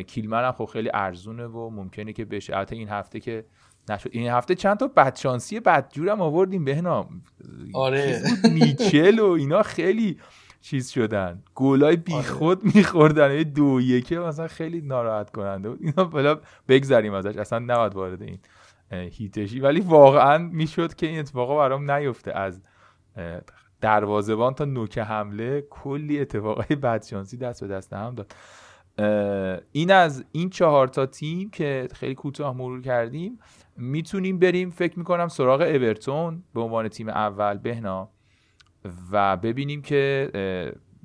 کیلمن 0.07 0.43
هم 0.43 0.51
خب 0.51 0.65
خیلی 0.65 0.89
ارزونه 0.93 1.45
و 1.45 1.69
ممکنه 1.69 2.13
که 2.13 2.25
بشه. 2.25 2.55
البته 2.55 2.75
این 2.75 2.89
هفته 2.89 3.19
که 3.19 3.45
نشد. 3.89 4.09
این 4.11 4.29
هفته 4.29 4.55
چند 4.55 4.77
تا 4.77 4.87
بدشانسی 4.87 5.59
بدجورم 5.59 6.21
آوردیم 6.21 6.65
بهنام 6.65 7.21
آره. 7.73 8.21
میچل 8.51 9.19
و 9.19 9.29
اینا 9.29 9.63
خیلی 9.63 10.17
چیز 10.61 10.89
شدن. 10.89 11.43
گولای 11.55 11.95
بیخود 11.95 12.59
آره. 12.59 12.71
میخوردن. 12.75 13.43
دو 13.43 13.81
یکه 13.81 14.19
مثلا 14.19 14.47
خیلی 14.47 14.81
ناراحت 14.81 15.29
کننده 15.29 15.69
بود. 15.69 15.79
اینا 15.81 16.03
بلا 16.03 16.39
بگذریم 16.67 17.13
ازش. 17.13 17.37
اصلا 17.37 17.59
نباید 17.59 17.95
وارد 17.95 18.21
این 18.21 18.39
هیتشی. 18.91 19.59
ولی 19.59 19.79
واقعا 19.79 20.37
می‌شد 20.37 20.93
که 20.93 21.07
این 21.07 21.19
اتفاقا 21.19 21.57
برام 21.57 21.91
نیفته. 21.91 22.31
از 22.31 22.61
دروازبان 23.81 24.53
تا 24.53 24.65
نوک 24.65 24.97
حمله 24.97 25.61
کلی 25.69 26.19
اتفاقای 26.19 26.75
بدشانسی 26.75 27.37
دست 27.37 27.61
به 27.61 27.67
دست 27.67 27.93
هم 27.93 28.15
داد. 28.15 28.31
این 29.71 29.91
از 29.91 30.25
این 30.31 30.49
چهار 30.49 30.87
تا 30.87 31.05
تیم 31.05 31.49
که 31.49 31.87
خیلی 31.93 32.15
کوتاه 32.15 32.57
مرور 32.57 32.81
کردیم 32.81 33.39
می‌تونیم 33.77 34.39
بریم 34.39 34.69
فکر 34.69 34.99
می‌کنم 34.99 35.27
سراغ 35.27 35.61
اورتون 35.61 36.43
به 36.53 36.61
عنوان 36.61 36.87
تیم 36.87 37.09
اول 37.09 37.57
بهنا 37.57 38.09
و 39.11 39.37
ببینیم 39.37 39.81
که 39.81 40.31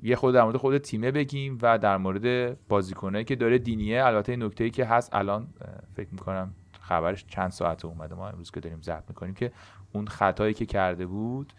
یه 0.03 0.15
خود 0.15 0.33
در 0.33 0.43
مورد 0.43 0.57
خود 0.57 0.77
تیمه 0.77 1.11
بگیم 1.11 1.57
و 1.61 1.77
در 1.77 1.97
مورد 1.97 2.57
بازیکنایی 2.67 3.25
که 3.25 3.35
داره 3.35 3.57
دینیه 3.57 4.05
البته 4.05 4.35
نکته 4.35 4.63
ای 4.63 4.69
که 4.69 4.85
هست 4.85 5.09
الان 5.13 5.47
فکر 5.95 6.09
می‌کنم 6.11 6.53
خبرش 6.91 7.25
چند 7.27 7.51
ساعت 7.51 7.85
اومده. 7.85 8.15
ما 8.15 8.29
امروز 8.29 8.51
که 8.51 8.59
داریم 8.59 8.81
ضبط 8.81 9.03
می‌کنیم 9.09 9.33
که 9.33 9.51
اون 9.93 10.07
خطایی 10.07 10.53
که 10.53 10.65
کرده 10.65 11.05
بود 11.05 11.53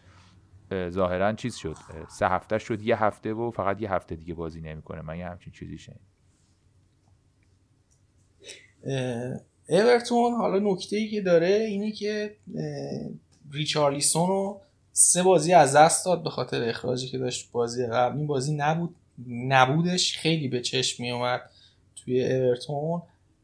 ظاهرا 0.88 1.32
چیز 1.32 1.56
شد. 1.56 1.76
سه 2.08 2.28
هفته 2.28 2.58
شد 2.58 2.82
یه 2.82 3.02
هفته 3.02 3.32
و 3.32 3.50
فقط 3.50 3.82
یه 3.82 3.92
هفته 3.92 4.16
دیگه 4.16 4.34
بازی 4.34 4.60
نمی‌کنه. 4.60 5.02
من 5.02 5.18
یه 5.18 5.26
همچین 5.26 5.52
چیزی 5.52 5.78
شنیدم. 5.78 6.00
اورتون 9.68 10.34
حالا 10.34 10.72
نکته 10.72 10.96
ای 10.96 11.08
که 11.08 11.20
داره 11.20 11.46
اینه 11.46 11.92
که 11.92 12.36
ریچارلیسون 13.52 14.28
رو 14.28 14.60
سه 14.92 15.22
بازی 15.22 15.52
از 15.52 15.76
دست 15.76 16.04
داد 16.06 16.22
به 16.22 16.30
خاطر 16.30 16.68
اخراجی 16.68 17.08
که 17.08 17.18
داشت 17.18 17.52
بازی 17.52 17.86
قبل. 17.86 18.18
این 18.18 18.26
بازی 18.26 18.54
نبود 18.54 18.96
نبودش. 19.28 20.18
خیلی 20.18 20.48
به 20.48 20.60
چشم 20.60 21.02
می 21.02 21.10
اومد 21.10 21.40
توی 21.96 22.34
اورتون 22.34 23.02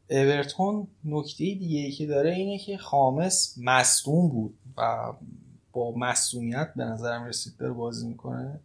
اورتون 0.09 0.87
نکته 1.05 1.37
دیگه 1.37 1.79
ای 1.79 1.91
که 1.91 2.05
داره 2.05 2.31
اینه 2.31 2.57
که 2.57 2.77
خامس 2.77 3.55
مصدوم 3.57 4.29
بود 4.29 4.57
و 4.77 5.13
با 5.71 5.91
مصدومیت 5.91 6.73
به 6.75 6.83
نظرم 6.83 7.25
رسید 7.25 7.57
داره 7.57 7.73
بازی 7.73 8.07
می‌کنه. 8.07 8.59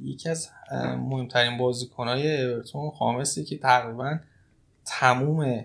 یکی 0.00 0.28
از 0.28 0.48
مهمترین 0.98 1.58
بازیکنهای 1.58 2.44
اورتون 2.44 2.90
خامسه 2.90 3.44
که 3.44 3.58
تقریبا 3.58 4.18
تموم 4.84 5.64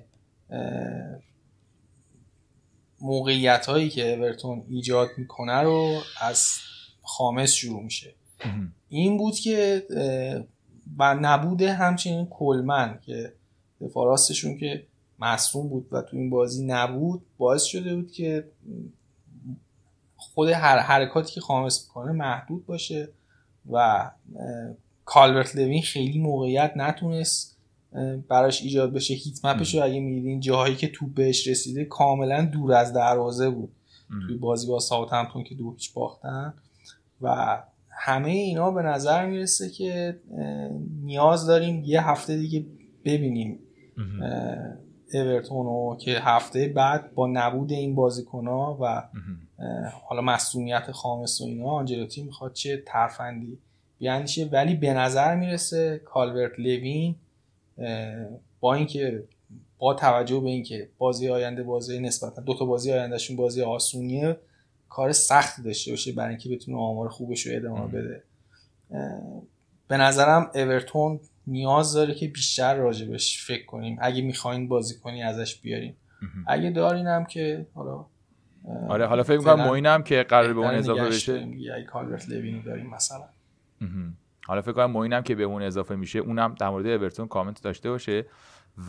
موقعیت 3.02 3.66
هایی 3.66 3.90
که 3.90 4.14
اورتون 4.14 4.64
ایجاد 4.70 5.10
می‌کنه 5.18 5.62
رو 5.62 6.02
از 6.22 6.58
خامس 7.02 7.52
شروع 7.52 7.84
میشه. 7.84 8.14
این 8.90 9.18
بود 9.18 9.36
که 9.36 9.84
و 10.98 11.16
نبوده 11.22 11.74
همچنین 11.74 12.26
کلمن 12.26 13.00
که 13.06 13.34
دفاع 13.82 14.06
راستشون 14.06 14.58
که 14.58 14.84
مصوم 15.20 15.70
بود 15.70 15.88
و 15.92 16.02
تو 16.02 16.18
این 16.18 16.30
بازی 16.30 16.66
نبود 16.66 17.22
باعث 17.38 17.64
شده 17.64 17.96
بود 17.96 18.12
که 18.12 18.48
خود 20.16 20.50
هر 20.50 20.78
حرکاتی 20.78 21.34
که 21.34 21.42
خامس 21.42 21.88
می‌کنه 21.88 22.12
محدود 22.12 22.66
باشه 22.66 23.10
و 23.72 24.12
کالورت 25.06 25.56
لوین 25.56 25.82
خیلی 25.82 26.20
موقعیت 26.20 26.74
نتونست 26.76 27.58
براش 28.28 28.62
ایجاد 28.62 28.94
بشه. 28.94 29.14
هیت 29.14 29.46
مپش 29.46 29.76
رو 29.76 29.84
اگه 29.84 30.00
می‌دیدین 30.00 30.40
جاهایی 30.40 30.76
که 30.76 30.88
توپ 30.88 31.14
بهش 31.14 31.48
رسیده 31.48 31.86
کاملا 31.86 32.46
دور 32.46 32.74
از 32.74 32.94
دروازه 32.94 33.50
بود. 33.50 33.72
توی 34.28 34.38
بازی 34.38 34.68
با 34.68 34.80
همتون 35.12 35.44
که 35.44 35.56
دو 35.56 35.72
هیچ 35.72 35.94
باختن. 35.94 36.54
و 37.22 37.58
همه 37.90 38.30
اینا 38.30 38.72
به 38.72 38.82
نظر 38.82 39.26
می‌رسه 39.26 39.70
که 39.70 40.20
نیاز 41.04 41.46
داریم 41.46 41.84
یه 41.86 42.08
هفته 42.10 42.38
دیگه 42.38 42.66
ببینیم 43.06 43.60
اورتون 45.14 45.66
رو 45.66 45.98
که 46.00 46.12
هفته 46.12 46.68
بعد 46.68 47.14
با 47.14 47.28
نبود 47.28 47.72
این 47.72 47.96
بازیکن 47.96 48.48
ها 48.48 48.78
و 48.82 49.04
حالا 50.08 50.22
مسئولیت 50.22 50.92
خامس 50.92 51.42
و 51.42 51.44
اینا 51.44 51.70
آنجلوتی 51.70 52.24
می‌خواد 52.24 52.54
چه 52.54 52.84
ترفندی 52.86 53.58
بیاندیشه. 54.00 54.46
ولی 54.46 54.76
به 54.76 54.94
نظر 54.94 55.36
می‌رسه 55.36 56.02
کالورت 56.06 56.60
لوین 56.60 57.16
با 58.60 58.74
اینکه 58.74 59.24
با 59.80 59.94
توجه 59.94 60.40
به 60.40 60.50
اینکه 60.50 60.90
بازی 60.98 61.30
آینده 61.30 61.64
بازی 61.64 62.00
نسبتا 62.00 62.42
دو 62.42 62.54
تا 62.54 62.66
بازی 62.66 62.94
آیندهشون 62.94 63.36
بازی 63.38 63.62
آسونیه 63.62 64.38
کار 64.90 65.12
سختی 65.12 65.62
داشته 65.62 65.92
باشه 65.92 66.12
برای 66.12 66.30
اینکه 66.30 66.50
بتونه 66.50 66.78
آمار 66.78 67.10
خوبش 67.10 67.48
رو 67.48 67.56
ادامه 67.56 67.88
بده. 67.88 68.24
به 69.88 69.98
نظرم 69.98 70.52
اورتون 70.56 71.20
نیاز 71.48 71.94
داره 71.94 72.14
که 72.14 72.28
بیشتر 72.28 72.76
راجبش 72.76 73.46
فکر 73.46 73.66
کنیم. 73.66 73.98
اگه 74.02 74.22
می‌خواین 74.22 74.68
بازی 74.68 75.00
کنی 75.00 75.24
ازش 75.24 75.62
بیاریم 75.62 75.96
اگه 76.48 76.70
دارینم 76.70 77.26
که 77.26 77.68
حالا 77.74 78.06
آره 78.90 79.06
حالا 79.06 79.24
فکر 79.24 79.38
می‌کنم 79.38 79.64
موینم 79.64 80.04
که 80.04 80.24
قرار 80.24 80.54
به 80.54 80.60
اون 80.60 80.74
اضافه 80.74 81.06
بشه. 81.06 81.48
کالورت 81.88 82.30
لوینو 82.30 82.62
داریم 82.62 82.90
مثلا. 82.90 83.26
حالا 84.48 84.62
فکر 84.62 84.72
کنم 84.72 84.92
موینم 84.92 85.22
که 85.22 85.36
به 85.36 85.44
اون 85.44 85.62
اضافه 85.62 85.96
میشه 85.96 86.20
اونم 86.20 86.56
در 86.60 86.70
مورد 86.70 86.86
اورتون 86.86 87.28
کامنت 87.28 87.64
داشته 87.64 87.90
باشه 87.90 88.26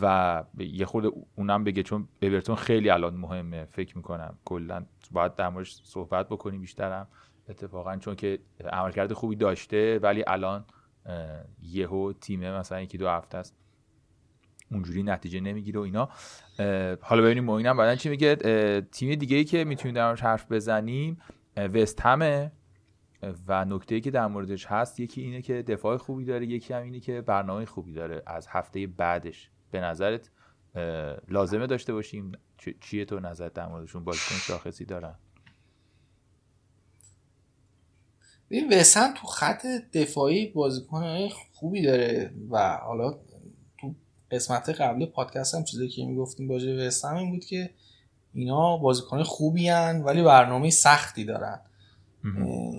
و 0.01 0.43
یه 0.57 0.85
خورده 0.85 1.09
اونم 1.35 1.63
بگه 1.63 1.83
چون 1.83 2.07
اورتون 2.21 2.55
خیلی 2.55 2.89
الان 2.89 3.15
مهمه. 3.15 3.65
فکر 3.65 3.97
می‌کنم 3.97 4.37
کلا 4.45 4.85
باید 5.11 5.35
در 5.35 5.49
موردش 5.49 5.81
صحبت 5.83 6.29
بکنیم 6.29 6.61
بیشترم 6.61 7.07
اتفاقا 7.49 7.97
چون 7.97 8.15
که 8.15 8.39
عملکرد 8.71 9.13
خوبی 9.13 9.35
داشته 9.35 9.99
ولی 9.99 10.23
الان 10.27 10.65
یهو 11.61 12.13
تیمه 12.13 12.51
مثلا 12.51 12.81
یکی 12.81 12.97
دو 12.97 13.09
هفته 13.09 13.37
است. 13.37 13.55
اونجوری 14.71 15.03
نتیجه 15.03 15.39
نمی‌گیره 15.39 15.79
و 15.79 15.83
اینا. 15.83 16.09
حالا 17.01 17.21
ببینیم 17.21 17.43
موینم 17.43 17.77
بعدا 17.77 17.95
چی 17.95 18.09
میگه. 18.09 18.35
تیم 18.91 19.15
دیگه 19.15 19.37
ای 19.37 19.43
که 19.43 19.63
می‌تونیم 19.63 19.95
در 19.95 20.15
حرف 20.15 20.51
بزنیم 20.51 21.17
وست 21.57 22.01
همه 22.01 22.51
و 23.47 23.65
نکته 23.65 23.95
ای 23.95 24.01
که 24.01 24.11
در 24.11 24.27
موردش 24.27 24.65
هست 24.65 24.99
یکی 24.99 25.21
اینه 25.21 25.41
که 25.41 25.61
دفاع 25.61 25.97
خوبی 25.97 26.25
داره 26.25 26.45
یکی 26.45 26.73
هم 26.73 26.83
اینه 26.83 26.99
که 26.99 27.21
برنامه 27.21 27.65
خوبی 27.65 27.93
داره. 27.93 28.23
از 28.27 28.47
هفته 28.47 28.87
بعدش 28.87 29.49
به 29.71 29.81
نظرت 29.81 30.31
لازمه 31.27 31.67
داشته 31.67 31.93
باشیم؟ 31.93 32.31
چیه 32.81 33.05
تو 33.05 33.19
نظر 33.19 33.49
در 33.49 33.67
موردشون؟ 33.67 34.03
بازیکن 34.03 34.35
شاخصی 34.35 34.85
دارن. 34.85 35.15
ببین 38.53 38.73
وسن 38.73 39.13
تو 39.13 39.27
خط 39.27 39.65
دفاعی 39.93 40.47
بازیکن 40.47 41.29
خوبی 41.53 41.81
داره 41.81 42.31
و 42.49 42.77
حالا 42.77 43.11
تو 43.79 43.95
قسمت 44.31 44.69
قبلی 44.69 45.05
پادکست 45.05 45.55
هم 45.55 45.63
چیزی 45.63 45.87
که 45.87 46.05
می‌گفتیم 46.05 46.47
باجه 46.47 46.87
وسن 46.87 47.15
این 47.15 47.29
بود 47.29 47.45
که 47.45 47.69
اینا 48.33 48.77
بازیکن 48.77 49.23
خوبی 49.23 49.69
هن 49.69 50.01
ولی 50.01 50.23
برنامه 50.23 50.69
سختی 50.69 51.25
دارن. 51.25 51.59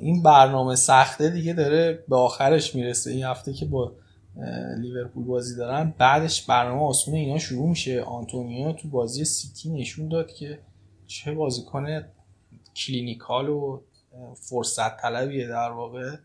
این 0.02 0.22
برنامه 0.22 0.76
سخته 0.76 1.30
دیگه 1.30 1.52
داره 1.52 2.04
به 2.08 2.16
آخرش 2.16 2.74
می‌رسه. 2.74 3.10
این 3.10 3.24
هفته 3.24 3.52
که 3.52 3.66
با 3.66 3.92
لیورپول 4.78 5.24
بازی 5.24 5.56
دارن 5.56 5.94
بعدش 5.98 6.42
برنامه 6.42 6.82
آسونه 6.82 7.18
اینا 7.18 7.38
شروع 7.38 7.68
میشه. 7.68 8.02
آنتونیو 8.02 8.72
تو 8.72 8.88
بازی 8.88 9.24
سیتی 9.24 9.70
نشون 9.70 10.08
داد 10.08 10.32
که 10.32 10.58
چه 11.06 11.32
بازیکن 11.32 12.04
کلینیکال 12.76 13.48
و 13.48 13.80
فرصت 14.35 14.96
طلبیه 14.96 15.48
در 15.48 15.70
واقع 15.70 16.16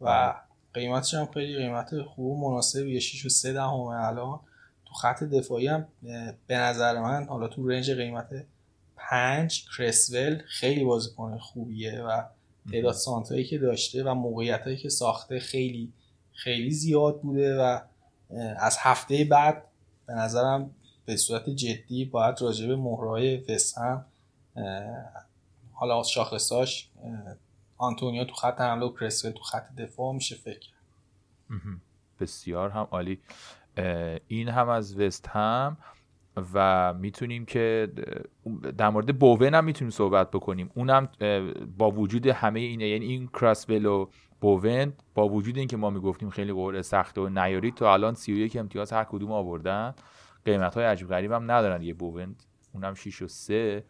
و 0.00 0.34
قیمتش 0.74 1.14
هم 1.14 1.26
خیلی 1.26 1.56
قیمت 1.56 2.02
خوب 2.02 2.26
و 2.26 2.50
مناسبیه 2.50 3.00
6 3.00 3.26
و 3.26 3.28
3 3.28 3.52
دهم 3.52 3.80
الان. 3.80 4.40
تو 4.84 4.94
خط 4.94 5.22
دفاعی 5.22 5.66
هم 5.66 5.88
به 6.46 6.56
نظر 6.56 7.00
من 7.00 7.26
حالا 7.26 7.48
تو 7.48 7.68
رنج 7.68 7.90
قیمت 7.90 8.44
5 8.96 9.64
کرسول 9.76 10.42
خیلی 10.46 10.84
بازیکن 10.84 11.38
خوبیه 11.38 12.02
و 12.02 12.22
تعداد 12.72 12.94
سانتایی 12.94 13.44
که 13.44 13.58
داشته 13.58 14.04
و 14.04 14.14
موقعیت 14.14 14.76
که 14.82 14.88
ساخته 14.88 15.40
خیلی 15.40 15.92
خیلی 16.32 16.70
زیاد 16.70 17.20
بوده 17.20 17.56
و 17.56 17.80
از 18.56 18.76
هفته 18.80 19.24
بعد 19.24 19.64
به 20.06 20.12
نظرم 20.12 20.70
به 21.04 21.16
صورت 21.16 21.50
جدی 21.50 22.04
باید 22.04 22.42
راجع 22.42 22.66
به 22.66 22.76
مهرهای 22.76 23.36
وسهم 23.36 24.04
حالا 25.72 26.02
شاخصاش 26.02 26.90
آنتونیو 27.78 28.24
تو 28.24 28.34
خط 28.34 28.60
حمله 28.60 28.86
و 28.86 28.92
کرسول 28.92 29.30
تو 29.30 29.42
خط 29.42 29.74
دفاع 29.74 30.14
میشه 30.14 30.36
فکر 30.36 30.68
بسیار 32.20 32.70
هم 32.70 32.88
عالی. 32.90 33.18
این 34.28 34.48
هم 34.48 34.68
از 34.68 35.00
وست 35.00 35.28
هم 35.28 35.76
و 36.54 36.94
می‌تونیم 36.94 37.44
که 37.44 37.92
در 38.78 38.90
مورد 38.90 39.18
بوون 39.18 39.54
هم 39.54 39.64
می‌تونیم 39.64 39.90
صحبت 39.90 40.30
بکنیم. 40.30 40.70
اونم 40.74 41.08
با 41.78 41.90
وجود 41.90 42.26
همه 42.26 42.60
اینه. 42.60 42.88
یعنی 42.88 43.04
این 43.04 43.28
کراسول 43.28 43.86
و 43.86 44.08
بوون 44.40 44.92
با 45.14 45.28
وجود 45.28 45.58
اینکه 45.58 45.76
ما 45.76 45.90
می‌گفتیم 45.90 46.30
خیلی 46.30 46.52
قرعه 46.52 46.82
سخته 46.82 47.20
و 47.20 47.28
نیاری 47.28 47.72
تو 47.72 47.84
الان 47.84 48.14
31 48.14 48.56
امتیاز 48.56 48.92
هر 48.92 49.04
کدوم 49.04 49.32
آوردن. 49.32 49.94
قیمت 50.44 50.74
های 50.74 50.84
عجیب 50.84 51.08
غریب 51.08 51.32
هم 51.32 51.50
ندارن 51.50 51.82
یه 51.82 51.94
بوون 51.94 52.36
اونم 52.72 52.94
6 52.94 53.22
و 53.22 53.28
3 53.28 53.84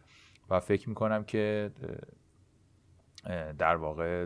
و 0.53 0.59
فکر 0.59 0.89
می‌کنم 0.89 1.23
که 1.23 1.71
در 3.57 3.75
واقع 3.75 4.25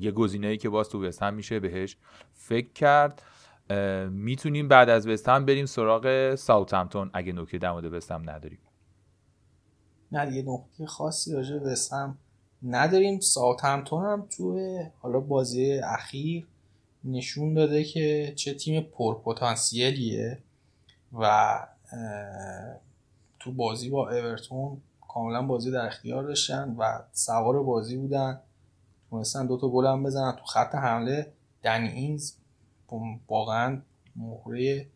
یه 0.00 0.10
گزینه 0.10 0.46
ای 0.46 0.56
که 0.56 0.68
باز 0.68 0.88
تو 0.88 1.04
وستهم 1.04 1.34
میشه 1.34 1.60
بهش 1.60 1.96
فکر 2.34 2.72
کرد. 2.72 3.22
می‌تونیم 4.10 4.68
بعد 4.68 4.88
از 4.88 5.06
وستهم 5.06 5.44
بریم 5.44 5.66
سراغ 5.66 6.34
ساوثهمپتون 6.34 7.10
اگه 7.14 7.32
نکته 7.32 7.58
در 7.58 7.72
مورد 7.72 7.92
وستهم 7.92 8.30
نداریم. 8.30 8.58
نه 10.12 10.36
یه 10.36 10.42
نقطه 10.42 10.86
خاصی 10.86 11.32
راجع 11.32 11.58
به 11.58 11.74
هم 11.92 12.18
نداریم. 12.62 13.20
ساعت 13.20 13.64
هم 13.64 13.84
توی 14.36 14.84
حالا 14.98 15.20
بازی 15.20 15.72
اخیر 15.72 16.46
نشون 17.04 17.54
داده 17.54 17.84
که 17.84 18.32
چه 18.36 18.54
تیم 18.54 18.82
پرپتانسیلیه 18.82 20.38
و 21.12 21.58
تو 23.38 23.52
بازی 23.52 23.90
با 23.90 24.10
اورتون 24.10 24.80
کاملا 25.14 25.42
بازی 25.42 25.70
در 25.70 25.86
اختیار 25.86 26.22
داشتن 26.22 26.76
و 26.78 26.98
سوار 27.12 27.62
بازی 27.62 27.96
بودن. 27.96 28.40
تونستن 29.10 29.46
دوتا 29.46 29.68
گل 29.68 29.86
هم 29.86 30.02
بزنن. 30.02 30.32
تو 30.32 30.44
خط 30.44 30.74
حمله 30.74 31.32
دنی 31.62 31.88
اینز 31.88 32.32
واقعا 33.28 33.82
مهره 34.16 34.86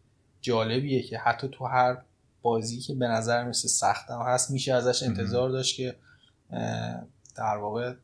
جالبیه 0.41 1.03
که 1.03 1.19
حتی 1.19 1.49
تو 1.53 1.65
هر 1.65 2.03
بازی 2.43 2.81
که 2.81 2.95
به 2.95 3.09
نظر 3.09 3.49
مثل 3.49 3.69
سختم 3.69 4.23
هست 4.23 4.51
میشه 4.51 4.75
ازش 4.75 5.03
انتظار 5.03 5.51
داشت 5.51 5.77
که 5.77 5.97
در 7.37 7.57
واقع 7.57 7.95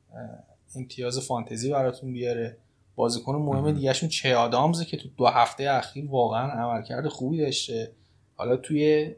امتیاز 0.76 1.18
فانتزی 1.18 1.70
براتون 1.70 2.12
بیاره. 2.12 2.56
بازیکن 2.96 3.34
مهم. 3.34 3.72
دیگهشون 3.72 4.08
چه 4.08 4.36
آدامزه 4.36 4.84
که 4.84 4.96
تو 4.96 5.08
دو 5.16 5.26
هفته 5.26 5.70
اخیر 5.70 6.10
واقعا 6.10 6.50
عملکرد 6.50 7.08
خوبی 7.08 7.38
داشته. 7.40 7.92
حالا 8.36 8.56
توی 8.56 9.14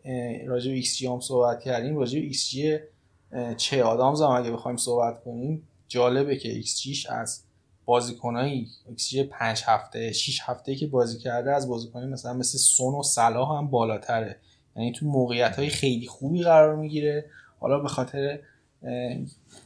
راجع 0.46 0.70
به 0.70 0.76
ایکس 0.76 1.02
هم 1.02 1.20
صحبت 1.20 1.60
کردیم 1.60 1.96
راجع 1.96 2.20
به 2.20 2.28
xG 2.28 2.78
چه 3.56 3.82
آدامز 3.82 4.22
هم 4.22 4.30
اگه 4.30 4.50
بخوایم 4.50 4.76
صحبت 4.76 5.24
کنیم 5.24 5.68
جالبه 5.88 6.36
که 6.36 6.62
xG 6.62 6.84
ش 6.84 7.06
از 7.06 7.42
بازیکنایی 7.84 8.68
xG 8.96 9.22
5 9.22 9.62
هفته 9.66 10.12
6 10.12 10.40
هفته 10.42 10.74
که 10.74 10.86
بازی 10.86 11.18
کرده 11.18 11.52
از 11.52 11.68
بازیکنایی 11.68 12.10
مثلا 12.10 12.32
مثل 12.32 12.58
سون 12.58 12.94
و 12.94 13.02
صلاح 13.02 13.58
هم 13.58 13.70
بالاتره. 13.70 14.36
یعنی 14.76 14.92
تو 14.92 15.06
موقعیت 15.06 15.56
های 15.56 15.68
خیلی 15.68 16.06
خوبی 16.06 16.42
قرار 16.42 16.76
می‌گیره. 16.76 17.24
حالا 17.60 17.78
به 17.78 17.88
خاطر 17.88 18.38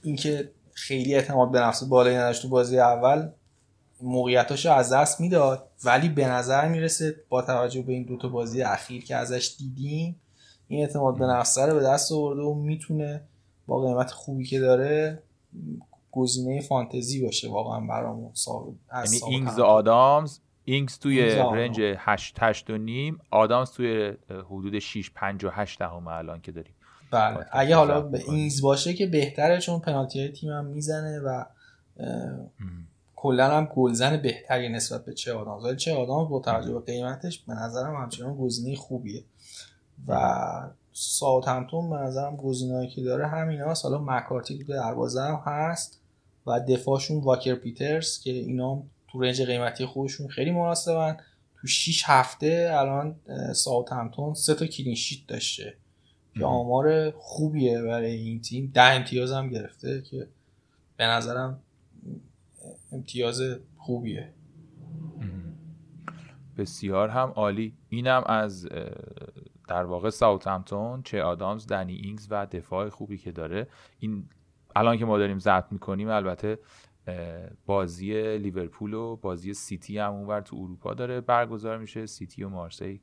اینکه 0.03 0.51
خیلی 0.73 1.15
اعتماد 1.15 1.51
به 1.51 1.61
نفس 1.61 1.85
بالایی 1.85 2.17
نداشت 2.17 2.43
تو 2.43 2.49
بازی 2.49 2.79
اول 2.79 3.29
موقعیتاشو 4.03 4.73
از 4.73 4.93
دست 4.93 5.21
می‌داد 5.21 5.71
ولی 5.85 6.09
به 6.09 6.29
نظر 6.29 6.69
می‌رسه 6.69 7.17
با 7.29 7.43
توجه 7.43 7.83
به 7.83 7.93
این 7.93 8.03
دوتا 8.03 8.29
بازی 8.29 8.63
اخیر 8.63 9.05
که 9.05 9.17
ازش 9.17 9.57
دیدیم 9.59 10.21
این 10.69 10.81
اعتماد 10.81 11.19
به 11.19 11.27
نفس 11.27 11.59
رو 11.59 11.75
به 11.75 11.83
دست 11.83 12.13
آورده 12.13 12.43
و 12.43 12.55
می‌تونه 12.55 13.21
با 13.67 13.81
قیمت 13.81 14.11
خوبی 14.11 14.45
که 14.45 14.61
داره 14.61 15.23
گزینه 16.11 16.61
فانتزی 16.61 17.23
باشه 17.23 17.51
واقعا 17.51 17.81
برامون 17.81 18.33
یعنی 18.93 19.21
اینگز 19.29 19.59
آدامز 19.59 20.39
اینگز 20.65 20.99
توی 20.99 21.29
رنج 21.31 21.81
8 21.81 22.37
8 22.39 22.71
و 22.71 22.79
نیم 22.79 23.19
آدامز 23.31 23.71
توی 23.71 24.13
حدود 24.29 24.79
6 24.79 25.11
5 25.11 25.45
و 25.45 25.51
8 25.53 25.79
دهم 25.79 26.09
الان 26.09 26.41
که 26.41 26.53
داریم. 26.53 26.75
بله. 27.11 27.47
اگه 27.53 27.77
حالا 27.77 28.01
به 28.01 28.25
اینگز 28.29 28.63
باشه 28.63 28.95
که 28.95 29.07
بهتره 29.07 29.61
چون 29.61 29.81
پنالتی 29.81 30.21
های 30.21 30.29
تیم 30.33 30.51
هم 30.51 30.65
می‌زنه 30.65 31.21
و 31.21 31.45
کلا 33.21 33.57
هم 33.57 33.65
گلزن 33.65 34.17
بهتری 34.17 34.69
نسبت 34.69 35.05
به 35.05 35.15
چه 35.15 35.33
آدم 35.33 35.65
ولی 35.65 35.77
چه 35.77 35.95
آدم 35.95 36.29
با 36.29 36.41
توجه 36.41 36.73
به 36.73 36.81
قیمتش 36.81 37.39
به 37.39 37.55
نظرم 37.55 37.97
همچنان 37.97 38.37
گزینه 38.37 38.77
خوبیه. 38.77 39.25
و 40.09 40.71
ساوت 40.93 41.49
همتون 41.49 41.91
به 41.91 41.97
نظرم 41.97 42.37
گزینه‌ای 42.37 42.89
که 42.89 43.03
داره 43.03 43.29
همین 43.29 43.61
هست 43.61 43.85
حالا 43.85 43.99
مکارتی 43.99 44.59
که 44.59 44.65
دروازه 44.65 45.23
هم 45.23 45.43
هست 45.45 46.01
و 46.47 46.61
دفاعشون 46.61 47.21
واکر 47.21 47.55
پیترز 47.55 48.21
که 48.21 48.31
اینا 48.31 48.83
تو 49.09 49.21
رنج 49.21 49.43
قیمتی 49.43 49.87
خودشون 49.87 50.29
خیلی 50.29 50.51
مناسبن. 50.51 51.17
تو 51.61 51.67
6 51.67 52.03
هفته 52.07 52.71
الان 52.73 53.17
ساوتهمپتون 53.55 54.35
سه 54.35 54.55
تا 54.55 54.67
clean 54.67 54.97
sheet 54.97 55.27
داشته 55.27 55.75
که 56.35 56.45
آمار 56.45 57.11
خوبیه 57.11 57.83
برای 57.83 58.15
این 58.15 58.41
تیم. 58.41 58.71
ده 58.75 58.83
امتیاز 58.83 59.33
هم 59.33 59.49
گرفته 59.49 60.03
که 60.03 60.27
به 60.97 61.05
نظرم 61.05 61.61
امتیاز 62.93 63.43
خوبیه. 63.77 64.35
بسیار 66.57 67.09
هم 67.09 67.29
عالی. 67.29 67.77
اینم 67.89 68.23
از 68.27 68.69
در 69.69 69.85
واقع 69.85 70.11
ساوتهمپتون 70.47 71.03
چه 71.03 71.23
آدامز 71.23 71.67
دنی 71.67 71.95
اینگز 71.95 72.29
و 72.31 72.47
دفاع 72.47 72.89
خوبی 72.89 73.19
که 73.19 73.33
داره. 73.33 73.69
این 73.99 74.29
الان 74.77 74.97
که 74.99 75.05
ما 75.05 75.19
داریم 75.19 75.39
ضبط 75.39 75.73
می‌کنیم 75.73 76.09
البته 76.09 76.59
بازی 77.67 78.39
لیورپول 78.39 78.95
و 78.95 79.17
بازی 79.17 79.55
سیتی 79.55 79.99
هم 79.99 80.13
اونور 80.13 80.41
تو 80.41 80.57
اروپا 80.57 80.95
داره. 80.95 81.21
برگزار 81.21 81.79
میشه 81.79 82.07
سیتی 82.07 82.45
و 82.45 82.49
مارسی. 82.49 83.01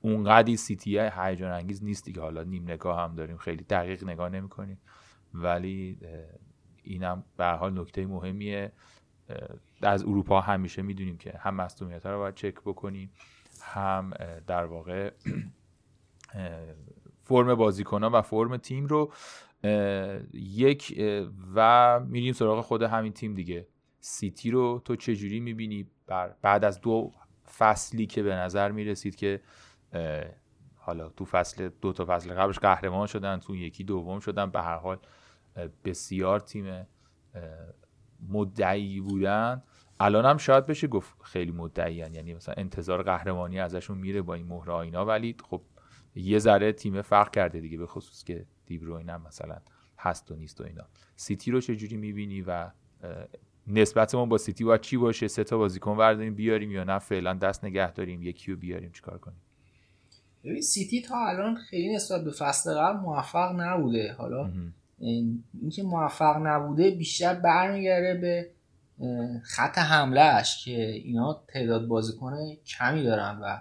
اونقدی 0.00 0.56
سیتی 0.56 0.98
هیجان 0.98 1.52
انگیز 1.52 1.84
نیست 1.84 2.04
دیگه. 2.04 2.20
حالا 2.20 2.42
نیم 2.42 2.62
نگاه 2.62 3.00
هم 3.00 3.14
داریم. 3.14 3.36
خیلی 3.36 3.64
دقیق 3.64 4.04
نگاه 4.04 4.28
نمی‌کنیم. 4.28 4.78
ولی 5.34 5.98
اینم 6.88 7.24
به 7.36 7.46
حال 7.46 7.80
نکته 7.80 8.06
مهمیه. 8.06 8.72
از 9.82 10.02
اروپا 10.02 10.40
همیشه 10.40 10.82
می‌دونیم 10.82 11.16
که 11.16 11.38
هم 11.38 11.54
مصدومیت 11.54 12.06
رو 12.06 12.18
باید 12.18 12.34
چک 12.34 12.54
بکنیم 12.54 13.10
هم 13.60 14.10
در 14.46 14.64
واقع 14.64 15.10
فرم 17.24 17.54
بازیکن 17.54 18.04
و 18.04 18.22
فرم 18.22 18.56
تیم 18.56 18.86
رو 18.86 19.12
یک 20.32 21.02
و 21.54 22.00
میریم 22.00 22.32
سراغ 22.32 22.64
خود 22.64 22.82
همین 22.82 23.12
تیم 23.12 23.34
دیگه. 23.34 23.66
سیتی 24.00 24.50
رو 24.50 24.82
تو 24.84 24.96
چجوری 24.96 25.40
می‌بینی؟ 25.40 25.86
بعد 26.42 26.64
از 26.64 26.80
دو 26.80 27.12
فصلی 27.58 28.06
که 28.06 28.22
به 28.22 28.34
نظر 28.34 28.72
می‌رسید 28.72 29.16
که 29.16 29.40
حالا 30.76 31.08
تو 31.08 31.24
فصل 31.24 31.68
دو 31.80 31.92
تا 31.92 32.04
فصل 32.08 32.34
قبلش 32.34 32.58
قهرمان 32.58 33.06
شدن 33.06 33.36
تو 33.36 33.56
یکی 33.56 33.84
دوم 33.84 34.20
شدن 34.20 34.50
به 34.50 34.62
هر 34.62 34.76
حال 34.76 34.98
بسیار 35.84 36.40
تیم 36.40 36.86
مدعی 38.28 39.00
بودن. 39.00 39.62
الان 40.00 40.24
هم 40.24 40.36
شاید 40.36 40.66
بشه 40.66 40.86
گفت 40.86 41.22
خیلی 41.22 41.50
مدعی 41.50 41.94
یعنی 41.94 42.34
مثلا 42.34 42.54
انتظار 42.58 43.02
قهرمانی 43.02 43.60
ازشون 43.60 43.98
میره 43.98 44.22
با 44.22 44.34
این 44.34 44.46
مهره 44.46 44.74
اینا. 44.74 45.06
ولی 45.06 45.36
خب 45.50 45.62
یه 46.14 46.38
ذره 46.38 46.72
تیم 46.72 47.02
فرق 47.02 47.30
کرده 47.30 47.60
دیگه 47.60 47.78
به 47.78 47.86
خصوص 47.86 48.24
که 48.24 48.46
دیبروین 48.66 49.10
هم 49.10 49.22
مثلا 49.22 49.58
هست 49.98 50.30
و 50.30 50.36
نیست 50.36 50.60
و 50.60 50.64
اینا. 50.64 50.84
سیتی 51.16 51.50
رو 51.50 51.60
چجوری 51.60 51.96
می‌بینی 51.96 52.42
و 52.42 52.70
نسبتمون 53.66 54.28
با 54.28 54.38
سیتی 54.38 54.64
باید 54.64 54.80
چی 54.80 54.96
باشه؟ 54.96 55.28
سه 55.28 55.44
تا 55.44 55.58
بازیکن 55.58 55.96
برداریم 55.96 56.34
بیاریم 56.34 56.70
یا 56.70 56.84
نه؟ 56.84 56.98
فعلا 56.98 57.34
دست 57.34 57.64
نگه 57.64 57.92
داریم 57.92 58.22
یکی 58.22 58.52
رو 58.52 58.58
بیاریم 58.58 58.92
چیکار 58.92 59.18
کنیم؟ 59.18 59.40
ببین 60.44 60.62
سیتی 60.62 61.02
تا 61.02 61.26
الان 61.26 61.56
خیلی 61.56 61.94
نسبت 61.94 62.24
به 62.24 62.30
فصل 62.30 62.74
قبل 62.74 63.00
موفق 63.00 63.60
نبوده. 63.60 64.12
حالا 64.18 64.50
اینکه 65.00 65.82
موفق 65.82 66.36
نبوده 66.42 66.90
بیشتر 66.90 67.34
برمیگرده 67.34 68.14
به 68.14 68.50
خط 69.42 69.78
حملهش 69.78 70.64
که 70.64 70.86
اینا 70.90 71.42
تعداد 71.48 71.86
بازیکن 71.86 72.54
کمی 72.66 73.02
دارن 73.02 73.38
و 73.42 73.58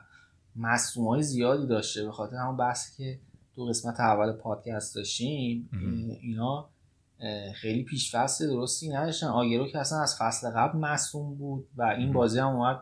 مصوم 0.56 1.08
های 1.08 1.24
زیادی 1.24 1.68
داشته. 1.68 2.06
به 2.06 2.12
خاطر 2.12 2.36
همون 2.36 2.58
بحثی 2.58 2.98
که 2.98 3.20
دو 3.56 3.66
قسمت 3.66 4.00
اول 4.00 4.32
پادکست 4.32 4.96
داشتیم 4.96 5.70
اینا 6.22 6.70
خیلی 7.56 7.84
پیش 7.84 8.16
فصل 8.16 8.48
درستی 8.48 8.90
نداشتن. 8.90 9.28
آگرو 9.28 9.68
که 9.68 9.80
اصلا 9.80 10.02
از 10.02 10.18
فصل 10.20 10.50
قبل 10.50 10.78
مصوم 10.78 11.36
بود 11.36 11.68
و 11.78 11.84
این 11.84 12.14
بازی 12.14 12.40
هم 12.40 12.48
اومد 12.48 12.80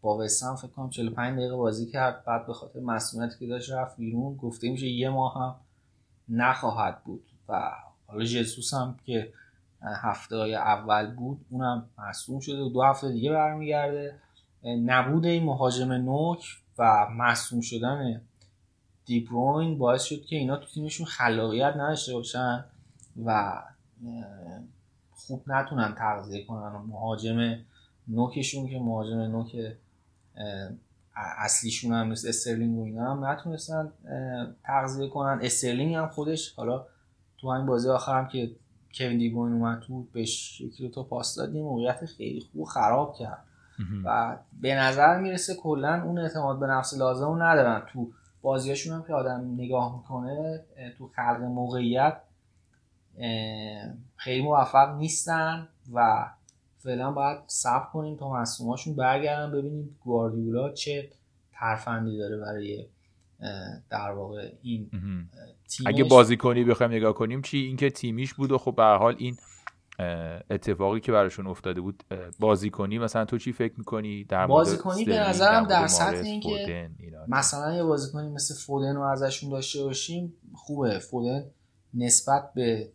با 0.00 0.18
وسام 0.18 0.56
فکر 0.56 0.68
کنم 0.68 0.90
45 0.90 1.38
دقیقه 1.38 1.56
بازی 1.56 1.86
کرد. 1.86 2.24
بعد 2.24 2.46
به 2.46 2.52
خاطر 2.52 2.80
مسئولیتی 2.80 3.38
که 3.38 3.46
داشت 3.46 3.72
رفت 3.72 3.96
بیرون. 3.96 4.36
گفته 4.36 4.70
میشه 4.70 4.86
یه 4.86 5.08
ماه 5.10 5.34
هم 5.34 5.56
نخواهد 6.28 7.04
بود 7.04 7.24
و 7.48 7.72
حالا 8.12 8.24
جسوس 8.24 8.74
هم 8.74 8.96
که 9.06 9.32
هفته 9.82 10.36
های 10.36 10.54
اول 10.54 11.14
بود 11.14 11.46
اونم 11.50 11.86
مصوم 11.98 12.40
شده 12.40 12.62
و 12.62 12.68
دو 12.68 12.82
هفته 12.82 13.12
دیگه 13.12 13.32
برمیگرده. 13.32 14.14
نبود 14.64 15.26
این 15.26 15.44
مهاجم 15.44 15.92
نوک 15.92 16.44
و 16.78 17.06
مصوم 17.16 17.60
شدن 17.60 18.20
دیبروین 19.04 19.78
باعث 19.78 20.02
شد 20.02 20.24
که 20.24 20.36
اینا 20.36 20.56
تو 20.56 20.66
تیمشون 20.66 21.06
خلاقیت 21.06 21.72
نداشته 21.76 22.12
باشن 22.14 22.64
و 23.24 23.62
خوب 25.10 25.42
نتونن 25.46 25.94
تغذیه 25.94 26.44
کنن. 26.44 26.68
مهاجم 26.68 27.58
نوکشون 28.08 28.68
که 28.68 28.78
مهاجم 28.78 29.20
نوک 29.20 29.56
اصلیشون 31.16 31.92
هم 31.92 32.08
مثل 32.08 32.28
استرلینگ 32.28 32.78
و 32.78 32.84
اینا 32.84 33.14
هم 33.14 33.24
نتونستن 33.24 33.92
تغذیه 34.64 35.08
کنن. 35.08 35.38
استرلینگ 35.42 35.94
هم 35.94 36.08
خودش 36.08 36.54
حالا 36.54 36.86
تو 37.42 37.52
همین 37.52 37.66
بازی 37.66 37.88
آخرم 37.88 38.28
که 38.28 38.50
کوین 38.94 39.18
دیبروین 39.18 39.54
اومد 39.54 39.80
تو 39.80 40.02
بهش 40.12 40.60
یکی 40.60 40.88
تا 40.88 41.02
پاس 41.02 41.36
داد 41.36 41.54
یه 41.54 41.62
موقعیت 41.62 42.06
خیلی 42.06 42.40
خوب 42.52 42.64
خراب 42.64 43.14
کرد. 43.14 43.44
و 44.04 44.36
به 44.60 44.74
نظر 44.74 45.20
می‌رسه 45.20 45.54
کلا 45.54 46.02
اون 46.02 46.18
اعتماد 46.18 46.60
به 46.60 46.66
نفس 46.66 46.94
لازم 46.98 47.26
رو 47.26 47.42
ندارن. 47.42 47.82
تو 47.92 48.10
بازیاشون 48.42 48.94
هم 48.94 49.02
که 49.02 49.14
آدم 49.14 49.54
نگاه 49.54 49.96
می‌کنه 49.96 50.64
تو 50.98 51.08
خلق 51.16 51.40
موقعیت 51.40 52.16
خیلی 54.16 54.42
موفق 54.42 54.96
نیستن 54.96 55.68
و 55.92 56.26
فعلا 56.78 57.10
باید 57.10 57.38
صبر 57.46 57.86
کنیم 57.92 58.16
تا 58.16 58.32
مصوماشون 58.32 58.96
برگردن. 58.96 59.52
ببینیم 59.52 59.96
گواردیولا 60.04 60.72
چه 60.72 61.08
ترفندی 61.52 62.18
داره 62.18 62.36
برای 62.36 62.86
در 63.90 64.10
واقع 64.10 64.52
این 64.62 64.90
اگه 65.86 66.04
بازیکنی 66.04 66.64
بخوایم 66.64 66.92
نگاه 66.92 67.14
کنیم 67.14 67.42
چی؟ 67.42 67.58
اینکه 67.58 67.90
تیمیش 67.90 68.34
بود 68.34 68.52
و 68.52 68.58
خب 68.58 68.74
به 68.76 68.84
حال 68.84 69.14
این 69.18 69.36
اتفاقی 70.50 71.00
که 71.00 71.12
براشون 71.12 71.46
افتاده 71.46 71.80
بود 71.80 72.04
بازیکنی 72.38 72.98
مثلا 72.98 73.24
تو 73.24 73.38
چی 73.38 73.52
فکر 73.52 73.74
می‌کنی؟ 73.78 74.24
در 74.24 74.46
بازیکنی 74.46 75.04
به 75.04 75.18
نظرم 75.18 75.66
در 75.66 75.86
سطح 75.86 76.16
اینکه 76.16 76.90
مثلا 77.28 77.74
یه 77.74 77.82
بازیکنی 77.82 78.28
مثل 78.28 78.54
فودن 78.54 78.96
رو 78.96 79.02
ازشون 79.02 79.50
داشته 79.50 79.82
باشیم 79.82 80.34
خوبه. 80.54 80.98
فودن 80.98 81.44
نسبت 81.94 82.52
به 82.54 82.92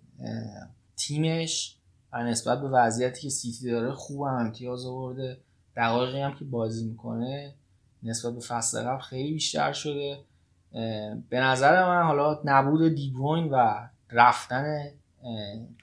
تیمش 0.97 1.77
و 2.13 2.23
نسبت 2.23 2.61
به 2.61 2.69
وضعیتی 2.69 3.21
که 3.21 3.29
سیتی 3.29 3.71
داره 3.71 3.91
خوب 3.91 4.21
هم 4.21 4.33
امتیاز 4.33 4.85
آورده. 4.85 5.37
دقایقی 5.75 6.21
هم 6.21 6.35
که 6.35 6.45
بازی 6.45 6.85
می‌کنه 6.85 7.55
نسبت 8.03 8.33
به 8.33 8.39
فصل 8.39 8.83
قبل 8.83 9.01
خیلی 9.01 9.33
بیشتر 9.33 9.73
شده. 9.73 10.19
به 11.29 11.39
نظر 11.39 11.85
من 11.85 12.03
حالا 12.03 12.39
نبود 12.45 12.95
دیبروین 12.95 13.49
و 13.49 13.87
رفتن 14.11 14.91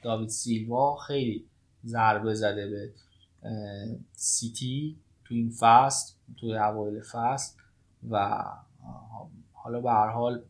داوید 0.03 0.29
سیلوا 0.29 0.97
خیلی 0.97 1.47
ضربه 1.85 2.35
زده 2.35 2.71
به 2.71 2.93
سیتی 4.13 4.97
تو 5.25 5.35
این 5.35 5.51
فصل 5.51 6.15
تو 6.37 6.47
اوایل 6.47 7.01
فصل 7.01 7.57
و 8.11 8.45
حالا 9.53 9.81
به 9.81 9.91
هر 9.91 10.09
حال 10.09 10.43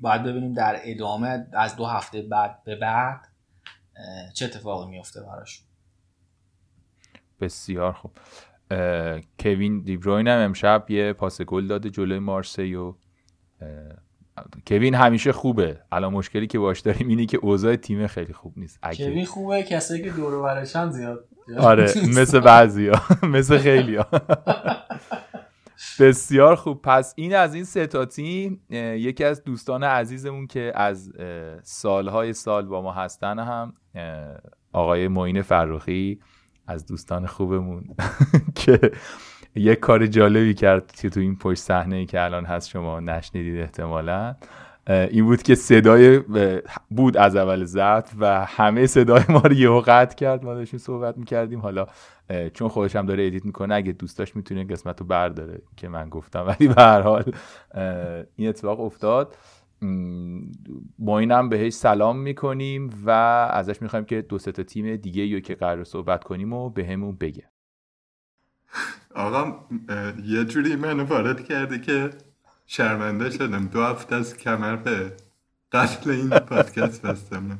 باید 0.00 0.22
ببینیم 0.22 0.52
در 0.52 0.80
ادامه 0.82 1.46
از 1.52 1.76
دو 1.76 1.86
هفته 1.86 2.22
بعد 2.22 2.64
به 2.64 2.76
بعد 2.76 3.20
چه 4.34 4.44
اتفاقی 4.44 4.90
میفته 4.90 5.20
براشون 5.22 5.66
بسیار 7.40 7.92
خوب. 7.92 8.12
کوین 9.38 9.80
دیبروین 9.80 10.28
هم 10.28 10.38
امشب 10.38 10.86
یه 10.88 11.12
پاس 11.12 11.42
گل 11.42 11.66
داده 11.66 11.90
جلوی 11.90 12.18
مارسی 12.18 12.74
و 12.74 12.94
کوین 14.66 14.94
همیشه 14.94 15.32
خوبه. 15.32 15.80
الان 15.92 16.12
مشکلی 16.12 16.46
که 16.46 16.58
باش 16.58 16.80
داریم 16.80 17.08
اینه 17.08 17.26
که 17.26 17.38
اوضاع 17.42 17.76
تیم 17.76 18.06
خیلی 18.06 18.32
خوب 18.32 18.52
نیست. 18.56 18.78
کوین 18.82 19.24
خوبه 19.24 19.62
کسایی 19.62 20.02
که 20.02 20.10
دور 20.10 20.42
برشن 20.42 20.90
زیاد 20.90 21.24
آره 21.58 21.92
مثل 22.18 22.40
بعضیا. 22.40 22.92
مثل 23.22 23.58
خیلیا. 23.58 24.06
بسیار 26.00 26.56
خوب. 26.56 26.82
پس 26.82 27.14
این 27.16 27.34
از 27.34 27.54
این 27.54 27.64
سه 27.64 27.86
تیم 27.86 28.60
یکی 28.70 29.24
از 29.24 29.44
دوستان 29.44 29.84
عزیزمون 29.84 30.46
که 30.46 30.72
از 30.74 31.12
سالهای 31.62 32.32
سال 32.32 32.66
با 32.66 32.82
ما 32.82 32.92
هستن 32.92 33.38
هم 33.38 33.74
آقای 34.72 35.08
معین 35.08 35.42
فرخی 35.42 36.20
از 36.66 36.86
دوستان 36.86 37.26
خوبمون 37.26 37.84
که 38.54 38.80
یک 39.54 39.78
کار 39.78 40.06
جالبی 40.06 40.54
کرد 40.54 40.92
که 40.92 41.10
تو 41.10 41.20
این 41.20 41.36
پشت 41.36 41.60
صحنه 41.60 41.96
ای 41.96 42.06
که 42.06 42.20
الان 42.20 42.44
هست 42.44 42.68
شما 42.68 43.00
نشنیدید 43.00 43.60
احتمالا. 43.60 44.36
این 44.88 45.24
بود 45.24 45.42
که 45.42 45.54
صدای 45.54 46.20
بود 46.90 47.16
از 47.16 47.36
اول 47.36 47.64
زد 47.64 48.08
و 48.18 48.44
همه 48.44 48.86
صدای 48.86 49.22
ما 49.28 49.40
رو 49.40 49.52
یهو 49.52 49.82
قطع 49.86 50.16
کرد. 50.16 50.44
ما 50.44 50.54
داشتیم 50.54 50.78
صحبت 50.78 51.18
می‌کردیم. 51.18 51.60
حالا 51.60 51.86
چون 52.54 52.68
خودش 52.68 52.96
هم 52.96 53.06
داره 53.06 53.26
ادیت 53.26 53.44
می‌کنه 53.44 53.74
اگه 53.74 53.92
دوستاش 53.92 54.36
می‌تونه 54.36 54.64
قسمت 54.64 55.00
رو 55.00 55.06
برداره 55.06 55.62
که 55.76 55.88
من 55.88 56.08
گفتم. 56.08 56.46
ولی 56.48 56.68
به 56.68 56.82
هر 56.82 57.00
حال 57.00 57.32
این 58.36 58.48
اتفاق 58.48 58.80
افتاد. 58.80 59.36
ما 60.98 61.18
اینم 61.18 61.48
بهش 61.48 61.72
سلام 61.72 62.18
می‌کنیم 62.18 62.90
و 63.06 63.10
ازش 63.52 63.82
می‌خوایم 63.82 64.04
که 64.04 64.22
دو 64.22 64.38
تا 64.38 64.62
تیم 64.62 64.96
دیگه 64.96 65.26
یا 65.26 65.40
که 65.40 65.54
قرار 65.54 65.84
صحبت 65.84 66.24
کنیم 66.24 66.52
و 66.52 66.70
به 66.70 66.86
همون 66.86 67.16
بگه. 67.16 67.44
آقا 69.14 69.64
یه 70.24 70.44
جوری 70.44 70.76
منو 70.76 71.04
وارد 71.04 71.44
کرده 71.44 71.78
که 71.78 72.10
شرمنده 72.66 73.30
شدم. 73.30 73.66
دو 73.66 73.82
هفته 73.82 74.16
از 74.16 74.36
کمر 74.36 74.76
به 74.76 75.12
قتل 75.72 76.10
این 76.10 76.28
پادکست 76.28 77.02
بستم. 77.02 77.58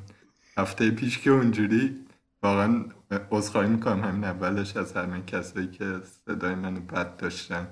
هفته 0.57 0.91
پیش 0.91 1.19
که 1.19 1.31
اونجوری 1.31 1.97
واقعا 2.43 2.85
عذرخواهی 3.31 3.69
می‌کنم. 3.69 4.05
همین 4.05 4.25
اولش 4.25 4.77
از 4.77 4.93
همه 4.93 5.23
کسایی 5.23 5.67
که 5.67 6.01
صدای 6.27 6.55
منو 6.55 6.81
بد 6.81 7.17
داشتن. 7.17 7.69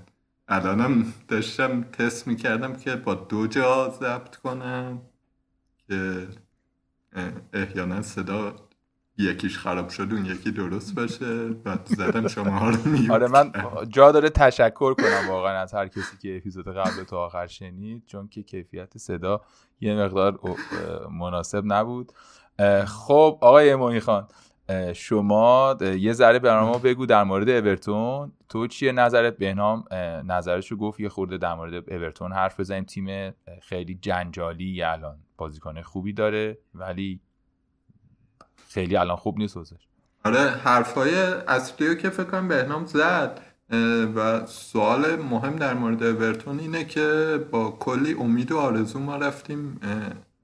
الانم 0.49 1.13
داشتم 1.29 1.83
تست 1.83 2.27
می‌کردم 2.27 2.77
که 2.77 2.97
با 2.97 3.15
دو 3.15 3.47
جا 3.47 3.97
ضبط 4.01 4.37
کنم 4.37 5.01
که 5.89 6.29
احیانا 7.53 8.03
صدا 8.03 8.68
یکیش 9.19 9.59
خراب 9.59 9.89
شد 9.89 10.09
اون 10.13 10.27
یکی 10.27 10.53
درست 10.53 10.95
باشه. 10.95 11.49
بعد 11.49 11.87
زدم 11.87 12.29
شما 12.29 12.71
رو 12.71 13.13
آره 13.13 13.27
من 13.27 13.53
جا 13.89 14.13
داره 14.13 14.31
تشکر 14.31 14.95
کنم 14.95 15.29
واقعا 15.29 15.59
از 15.59 15.75
هر 15.75 15.89
کسی 15.89 16.17
که 16.23 16.37
اپیزود 16.37 16.69
قبل 16.69 17.05
تا 17.05 17.25
آخر 17.25 17.47
شنید 17.47 18.03
چون 18.07 18.29
که 18.29 18.43
کیفیت 18.43 18.99
صدا 18.99 19.41
یه 19.81 19.95
مقدار 19.95 20.39
مناسب 21.13 21.63
نبود. 21.67 22.13
خب 22.87 23.39
آقای 23.41 23.71
امانی 23.71 24.01
خان 24.01 24.29
شما 24.95 25.77
یه 25.81 26.13
ذره 26.13 26.39
برای 26.39 26.79
بگو 26.79 27.07
در 27.07 27.25
مورد 27.25 27.49
اورتون. 27.49 28.33
تو 28.49 28.67
چیه 28.67 28.93
نظرت؟ 28.93 29.37
بهنام 29.39 29.85
نظرش 30.25 30.71
رو 30.71 30.77
گفت 30.77 31.01
یه 31.01 31.09
خورده 31.09 31.39
در 31.39 31.55
مورد 31.55 31.93
اورتون 31.93 32.33
حرف 32.33 32.61
بزنیم. 32.61 32.85
تیم 32.85 33.35
خیلی 33.63 33.95
جنجالی 33.95 34.83
الان 34.83 35.17
بازیکن 35.37 35.83
خوبی 35.83 36.13
داره 36.13 36.59
ولی 36.75 37.21
خیلی 38.69 38.97
الان 38.97 39.17
خوب 39.17 39.39
نیست 39.39 39.57
وزش 39.57 39.89
آره 40.25 40.51
حرفای 40.51 41.15
اصلی 41.49 41.97
که 41.97 42.11
فکر 42.11 42.25
کنم 42.25 42.49
بهنام 42.49 42.87
زد 42.87 43.41
و 44.17 44.47
سوال 44.47 45.17
مهم 45.17 45.57
در 45.57 45.75
مورد 45.75 46.03
اورتون 46.03 46.59
اینه 46.59 46.85
که 46.85 47.39
با 47.51 47.71
کلی 47.71 48.13
امید 48.13 48.53
و 48.53 48.59
آرزو 48.59 48.99
ما 48.99 49.17
رفتیم 49.17 49.81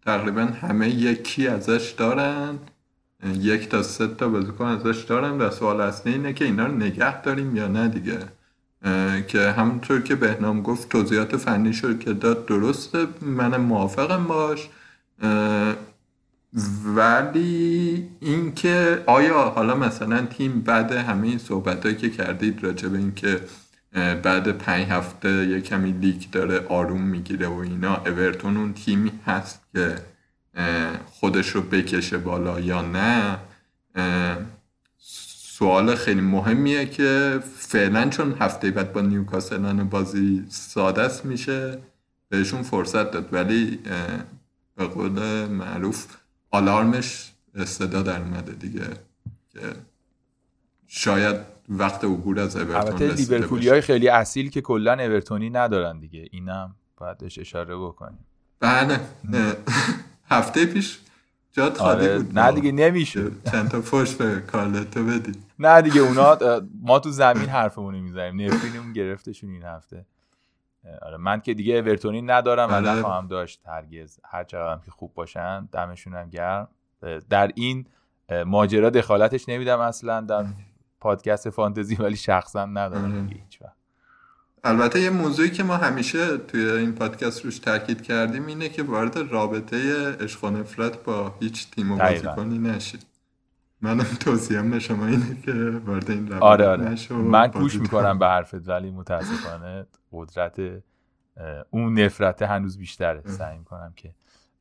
تقریبا 0.06 0.42
همه 0.42 0.88
یکی 0.88 1.48
ازش 1.48 1.90
دارن 1.90 2.58
یک 3.34 3.68
تا 3.68 3.82
سه 3.82 4.06
تا 4.06 4.28
بازیکن 4.28 4.64
ازش 4.64 5.02
دارن 5.02 5.30
و 5.30 5.50
سوال 5.50 5.80
اصلی 5.80 6.12
اینه 6.12 6.32
که 6.32 6.44
اینا 6.44 6.66
رو 6.66 6.72
نگه 6.72 7.22
داریم 7.22 7.56
یا 7.56 7.68
نه 7.68 7.88
دیگه. 7.88 8.18
که 9.28 9.50
همونطور 9.50 10.02
که 10.02 10.14
بهنام 10.14 10.62
گفت 10.62 10.88
توضیحات 10.88 11.36
فنی 11.36 11.72
شد 11.72 11.98
که 11.98 12.12
داد 12.12 12.46
درسته 12.46 13.06
من 13.20 13.56
موافقم 13.56 14.24
باش. 14.24 14.68
ولی 16.84 18.08
اینکه 18.20 19.02
آیا 19.06 19.40
حالا 19.42 19.74
مثلا 19.74 20.26
تیم 20.26 20.60
بعد 20.60 20.92
همه 20.92 21.26
این 21.26 21.38
صحبت 21.38 21.98
که 21.98 22.10
کردید 22.10 22.64
راجع 22.64 22.88
به 22.88 22.98
اینکه 22.98 23.40
بعد 24.22 24.48
پنج 24.58 24.86
هفته 24.88 25.46
یه 25.46 25.60
کمی 25.60 25.92
لیک 25.92 26.30
داره 26.32 26.66
آروم 26.68 27.00
می‌گیره 27.00 27.46
و 27.46 27.58
اینا 27.58 27.96
اورتون 27.96 28.56
اون 28.56 28.72
تیمی 28.72 29.12
هست 29.26 29.60
که 29.74 29.96
خودش 31.06 31.48
رو 31.48 31.62
بکشه 31.62 32.18
بالا 32.18 32.60
یا 32.60 32.82
نه؟ 32.82 33.38
سوال 35.58 35.94
خیلی 35.94 36.20
مهمیه 36.20 36.86
که 36.86 37.40
فعلا 37.56 38.08
چون 38.08 38.34
هفته 38.40 38.70
بعد 38.70 38.92
با 38.92 39.00
نیوکاسل 39.00 39.82
بازی 39.82 40.44
ساده 40.48 41.10
میشه 41.24 41.78
بهشون 42.28 42.62
فرصت 42.62 43.10
داد. 43.10 43.28
ولی 43.32 43.78
به 44.76 44.86
قول 44.86 45.44
معروف 45.46 46.06
آلارمش 46.54 47.32
صدا 47.64 48.02
در 48.02 48.20
اومده 48.20 48.52
دیگه 48.52 48.86
که 49.50 49.60
شاید 50.86 51.36
وقت 51.68 52.04
عبور 52.04 52.40
از 52.40 52.56
اورتون 52.56 52.76
البته 52.76 53.14
لیورپولی 53.14 53.68
های 53.68 53.80
خیلی 53.80 54.08
اصیل 54.08 54.50
که 54.50 54.60
کلا 54.60 54.92
اورتونی 54.92 55.50
ندارن 55.50 56.00
دیگه. 56.00 56.28
اینم 56.30 56.74
بعدش 57.00 57.38
اشاره 57.38 57.76
بکنیم. 57.76 58.18
بله. 58.60 59.00
هفته 60.30 60.66
پیش 60.66 60.98
جات 61.52 61.78
خالی 61.78 62.06
آره، 62.06 62.18
بود. 62.18 62.38
نه 62.38 62.52
دیگه 62.52 62.72
نمیشه. 62.72 63.30
چند 63.52 63.68
تا 63.68 63.80
فوش 63.80 64.14
به 64.14 64.40
کارلتو 64.40 65.04
بدی. 65.04 65.32
نه 65.58 65.82
دیگه 65.82 66.00
اونا 66.00 66.38
ما 66.82 66.98
تو 66.98 67.10
زمین 67.10 67.48
حرفمون 67.48 67.94
می‌زنیم. 67.94 68.40
نفرینمون 68.40 68.92
گرفتشون 68.92 69.50
این 69.50 69.62
هفته. 69.62 70.06
آره 71.02 71.16
من 71.16 71.40
که 71.40 71.54
دیگه 71.54 71.74
اورتونی 71.74 72.22
ندارم 72.22 72.68
و 72.68 72.72
آره. 72.72 72.90
نخواهم 72.90 73.26
داشت 73.26 73.60
هرگز. 73.66 74.18
هر 74.24 74.44
چقدر 74.44 74.80
که 74.84 74.90
خوب 74.90 75.14
باشن 75.14 75.64
دمشون 75.64 76.14
هم 76.14 76.30
گرم 76.30 76.68
در 77.30 77.50
این 77.54 77.86
ماجرا 78.46 78.90
دخالتش 78.90 79.48
نمیدم 79.48 79.80
اصلا 79.80 80.20
در 80.20 80.44
پادکست 81.00 81.50
فانتزی 81.50 81.94
ولی 81.94 82.16
شخصا 82.16 82.64
ندارم 82.66 83.04
آره. 83.04 83.20
هیچ 83.20 83.58
البته 84.66 85.00
یه 85.00 85.10
موضوعی 85.10 85.50
که 85.50 85.62
ما 85.62 85.76
همیشه 85.76 86.36
توی 86.36 86.70
این 86.70 86.92
پادکست 86.92 87.44
روش 87.44 87.58
تاکید 87.58 88.02
کردیم 88.02 88.46
اینه 88.46 88.68
که 88.68 88.82
وارد 88.82 89.18
رابطه 89.18 90.10
عشق 90.20 90.44
و 90.44 90.50
نفرت 90.50 91.04
با 91.04 91.34
هیچ 91.40 91.70
تیم 91.70 91.92
و 91.92 91.96
بازیکنی 91.96 92.58
نشید. 92.58 93.06
منم 93.84 94.04
توصیم 94.20 94.70
به 94.70 94.78
شما 94.78 95.06
اینه 95.06 95.36
که 95.44 95.52
وارد 95.86 96.10
این 96.10 96.28
رابطه 96.28 96.44
آره 96.44 96.66
آره. 96.66 97.12
من 97.12 97.46
گوش 97.46 97.76
می‌کنم 97.76 98.18
به 98.18 98.26
حرفت 98.26 98.68
ولی 98.68 98.90
متاسفانه 98.90 99.86
قدرت 100.12 100.60
اون 101.70 101.98
نفرت 101.98 102.42
هنوز 102.42 102.78
بیشتره. 102.78 103.22
سعی 103.26 103.58
می‌کنم 103.58 103.92
که 103.96 104.14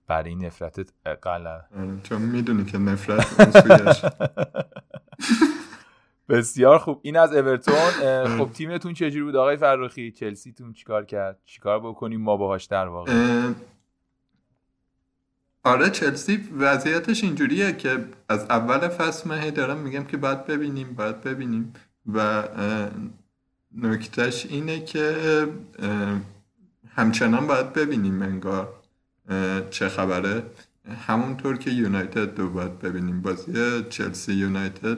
برای 0.08 0.30
این 0.30 0.46
نفرتت 0.46 0.90
قلع 1.22 1.50
آره 1.50 2.00
چون 2.04 2.22
می‌دونی 2.22 2.66
که 2.66 2.78
نفرت 2.78 3.40
اصولیش 3.40 4.02
بسیار 6.30 6.78
خوب. 6.78 7.00
این 7.02 7.18
از 7.18 7.34
اورتون. 7.36 7.76
خب 8.38 8.50
تیمتون 8.54 8.94
چجوری 8.94 9.24
بود؟ 9.24 9.36
آقای 9.36 9.58
فرخی 9.58 10.12
چلسیتون 10.12 10.74
چیکار 10.74 11.06
کرد؟ 11.06 11.40
چیکار 11.46 11.80
بکنیم؟ 11.80 12.22
ما 12.22 12.38
باهاش 12.38 12.66
در 12.66 12.88
واقع. 12.88 13.12
آره 15.64 15.90
چلسی 15.90 16.50
وضعیتش 16.58 17.24
اینجوریه 17.24 17.74
که 17.74 18.06
از 18.30 18.40
اول 18.40 18.88
فصل 18.88 19.30
من 19.30 19.50
دارم 19.50 19.78
میگم 19.78 20.04
که 20.04 20.18
باید 20.18 20.46
ببینیم 20.46 20.94
باید 20.94 21.22
ببینیم. 21.22 21.74
و 22.14 22.44
نکتهش 23.78 24.46
اینه 24.50 24.86
که 24.86 25.16
همچنان 26.96 27.48
باید 27.48 27.74
ببینیم 27.74 28.22
انگار 28.22 28.74
چه 29.70 29.90
خبره. 29.90 30.44
همونطور 31.08 31.58
که 31.58 31.72
یونایتد 31.72 32.40
رو 32.40 32.50
باید 32.50 32.80
ببینیم. 32.80 33.22
بازی 33.22 33.84
چلسی 33.90 34.34
یونایتد 34.34 34.98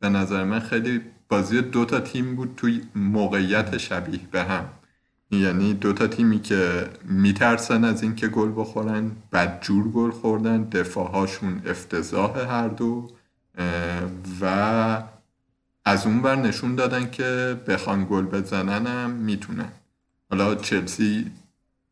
به 0.00 0.08
نظر 0.08 0.44
من 0.44 0.60
خیلی 0.60 1.00
بازی 1.28 1.62
دو 1.62 1.84
تا 1.84 2.00
تیم 2.00 2.36
بود 2.36 2.54
توی 2.56 2.82
موقعیت 2.94 3.78
شبیه 3.78 4.20
به 4.30 4.42
هم. 4.42 4.68
یعنی 5.32 5.74
دو 5.74 5.92
تا 5.92 6.06
تیمی 6.06 6.40
که 6.40 6.88
میترسن 7.04 7.84
از 7.84 8.02
اینکه 8.02 8.28
گل 8.28 8.52
بخورن 8.56 9.10
بدجور 9.32 9.88
گل 9.88 10.10
خوردن 10.10 10.62
دفاعهاشون 10.62 11.62
افتضاح 11.66 12.38
هر 12.38 12.68
دو 12.68 13.08
و 14.40 15.02
از 15.84 16.06
اون 16.06 16.22
بر 16.22 16.36
نشون 16.36 16.74
دادن 16.74 17.10
که 17.10 17.60
بخوان 17.68 18.06
گل 18.10 18.24
بزنن 18.24 18.86
هم 18.86 19.10
می‌تونن. 19.10 19.72
حالا 20.30 20.54
چلسی 20.54 21.30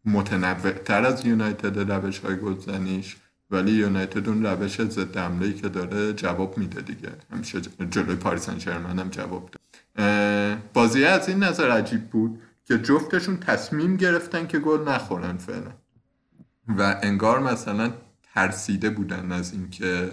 متنوع 0.05 0.73
تر 0.73 1.05
از 1.05 1.27
یونایتد 1.27 1.91
روش 1.91 2.19
های 2.19 2.37
گلزنیش 2.37 3.17
ولی 3.51 3.73
یونایتد 3.73 4.29
اون 4.29 4.47
روش 4.47 4.83
ضد 4.83 5.17
حمله 5.17 5.53
که 5.53 5.69
داره 5.69 6.13
جواب 6.13 6.59
میده 6.59 6.81
دیگه. 6.81 7.09
همیشه 7.33 7.61
جلوی 7.91 8.17
پاریس 8.17 8.49
هم 8.49 9.09
جواب 9.11 9.51
ده 9.97 10.59
بازی 10.75 11.05
از 11.05 11.29
این 11.29 11.43
نظر 11.43 11.71
عجیب 11.71 12.11
بود. 12.11 12.41
که 12.71 12.79
جفتشون 12.79 13.37
تصمیم 13.37 13.97
گرفتن 13.97 14.47
که 14.47 14.59
گل 14.59 14.89
نخورن 14.89 15.37
فعلا. 15.37 15.71
و 16.69 17.01
انگار 17.03 17.39
مثلا 17.39 17.93
ترسیده 18.35 18.91
بودن 18.91 19.33
از 19.33 19.53
اینکه 19.53 20.11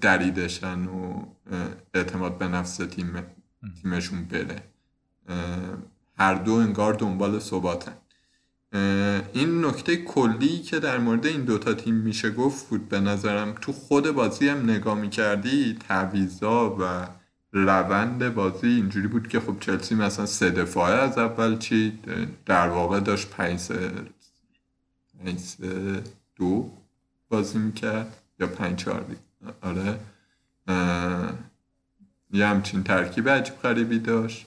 دریدشن 0.00 0.84
و 0.84 1.26
اعتماد 1.94 2.38
به 2.38 2.48
نفس 2.48 2.76
تیم 2.76 3.22
تیمشون 3.82 4.24
بره. 4.24 4.62
هر 6.18 6.34
دو 6.34 6.54
انگار 6.54 6.94
دنبال 6.94 7.38
ثباتن. 7.38 7.96
این 9.32 9.64
نکته 9.64 9.96
کلی 9.96 10.58
که 10.58 10.78
در 10.78 10.98
مورد 10.98 11.26
این 11.26 11.44
دوتا 11.44 11.74
تیم 11.74 11.94
میشه 11.94 12.30
گفت 12.30 12.68
بود. 12.68 12.88
به 12.88 13.00
نظرم 13.00 13.54
تو 13.60 13.72
خود 13.72 14.10
بازی 14.10 14.48
هم 14.48 14.70
نگاه 14.70 15.00
می‌کردی 15.00 15.78
تعویزا 15.88 16.76
و 16.80 17.06
روند 17.52 18.34
بازی 18.34 18.66
اینجوری 18.66 19.08
بود 19.08 19.28
که 19.28 19.40
خب 19.40 19.56
چلسی 19.60 19.94
مثلا 19.94 20.26
سه 20.26 20.50
دفاعه 20.50 20.94
از 20.94 21.18
اول 21.18 21.58
چی 21.58 21.98
در 22.46 22.68
واقع 22.68 23.00
داشت 23.00 23.30
پنج 23.30 23.58
سه 23.58 23.90
دو 26.36 26.70
بازی 27.28 27.58
می‌کرد 27.58 28.16
یا 28.38 28.46
پنج 28.46 28.78
چهار 28.78 29.04
آره. 29.62 29.98
یه 32.32 32.46
همچین 32.46 32.82
ترکیب 32.82 33.28
عجیب 33.28 33.54
غریبی 33.54 33.98
داشت. 33.98 34.46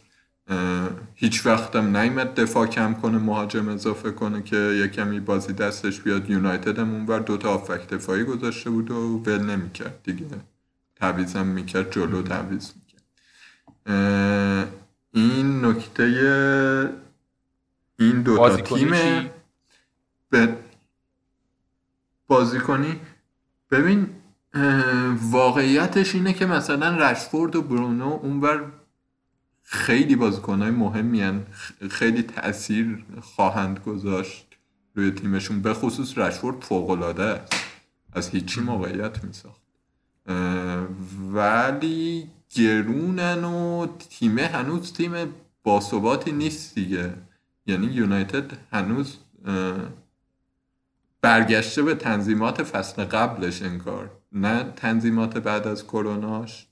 هیچ 1.15 1.45
وقتم 1.45 1.97
نیمد 1.97 2.35
دفاع 2.35 2.67
کم 2.67 2.93
کنه 2.93 3.17
مهاجم 3.17 3.69
اضافه 3.69 4.11
کنه 4.11 4.43
که 4.43 4.55
یه 4.55 4.87
کمی 4.87 5.19
بازی 5.19 5.53
دستش 5.53 6.01
بیاد. 6.01 6.29
یونایتد 6.29 6.79
هم 6.79 6.91
اونور 6.91 7.19
دوتا 7.19 7.53
آفک 7.53 7.89
دفاعی 7.89 8.23
گذاشته 8.23 8.69
بود 8.69 8.91
و 8.91 9.23
ول 9.25 9.41
نمی‌کرد 9.41 9.99
دیگه. 10.03 10.25
تعویزم 10.95 11.47
می‌کرد 11.47 11.91
جلو 11.91 12.21
تعویز 12.21 12.73
این 15.11 15.65
نکته 15.65 16.93
این 17.99 18.21
دوتا 18.21 18.57
تیم 18.57 18.91
به 20.29 20.57
بازی 22.27 22.59
کنی 22.59 22.99
ببین 23.71 24.09
واقعیتش 25.31 26.15
اینه 26.15 26.33
که 26.33 26.45
مثلا 26.45 26.97
رشفورد 26.97 27.55
و 27.55 27.61
برونو 27.61 28.19
اونور 28.23 28.71
خیلی 29.63 30.15
بازیکنهای 30.15 30.71
مهمی 30.71 31.21
هن. 31.21 31.45
خیلی 31.89 32.23
تاثیر 32.23 33.05
خواهند 33.21 33.79
گذاشت 33.79 34.45
روی 34.95 35.11
تیمشون 35.11 35.61
به 35.61 35.73
خصوص 35.73 36.17
رشفورد 36.17 36.61
فوقلاده 36.61 37.23
است. 37.23 37.53
از 38.13 38.29
هیچی 38.29 38.61
موقعیت 38.61 39.23
میساخت. 39.23 39.61
ولی 41.33 42.29
گرونن 42.55 43.43
و 43.43 43.87
تیمه 44.09 44.45
هنوز 44.47 44.93
تیم 44.93 45.33
باثباتی 45.63 46.31
نیست 46.31 46.75
دیگه. 46.75 47.13
یعنی 47.65 47.85
یونایتد 47.85 48.51
هنوز 48.71 49.17
برگشته 51.21 51.83
به 51.83 51.95
تنظیمات 51.95 52.63
فصل 52.63 53.03
قبلش 53.03 53.61
انگار 53.61 54.11
نه 54.31 54.63
تنظیمات 54.75 55.37
بعد 55.37 55.67
از 55.67 55.83
کروناش 55.83 56.67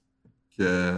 که 0.50 0.98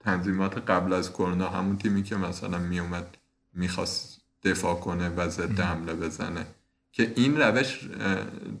تنظیمات 0.00 0.58
قبل 0.70 0.92
از 0.92 1.12
کرونا 1.12 1.48
همون 1.48 1.76
تیمی 1.76 2.02
که 2.02 2.16
مثلا 2.16 2.58
میومد 2.58 3.16
می‌خواست 3.54 4.20
دفاع 4.42 4.74
کنه 4.74 5.08
و 5.08 5.28
ضد 5.28 5.60
حمله 5.60 5.94
بزنه. 5.94 6.46
که 6.92 7.12
این 7.16 7.36
روش 7.40 7.88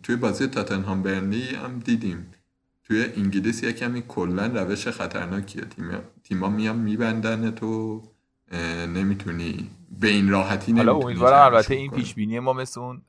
توی 0.02 0.16
بازی 0.16 0.46
تاتنهام 0.46 1.02
برنی 1.02 1.42
هم 1.42 1.78
دیدیم. 1.78 2.26
توی 2.84 3.04
انگلیس 3.16 3.62
یه 3.62 3.72
کمی 3.72 4.02
کلا 4.08 4.46
روش 4.46 4.88
خطرناکیه. 4.88 5.64
تیم 5.64 5.98
تیما 6.24 6.48
میان 6.48 6.78
میبندن 6.78 7.50
تو 7.50 8.02
نمی‌تونی 8.88 9.70
به 10.00 10.08
این 10.08 10.30
راحتی 10.30 10.72
حالا 10.72 10.94
امیدوارم 10.94 11.54
البته 11.54 11.74
این 11.74 11.90
پیش 11.90 12.14
بینی 12.14 12.38
ما 12.38 12.52
مثل 12.52 12.80
اون 12.80 13.02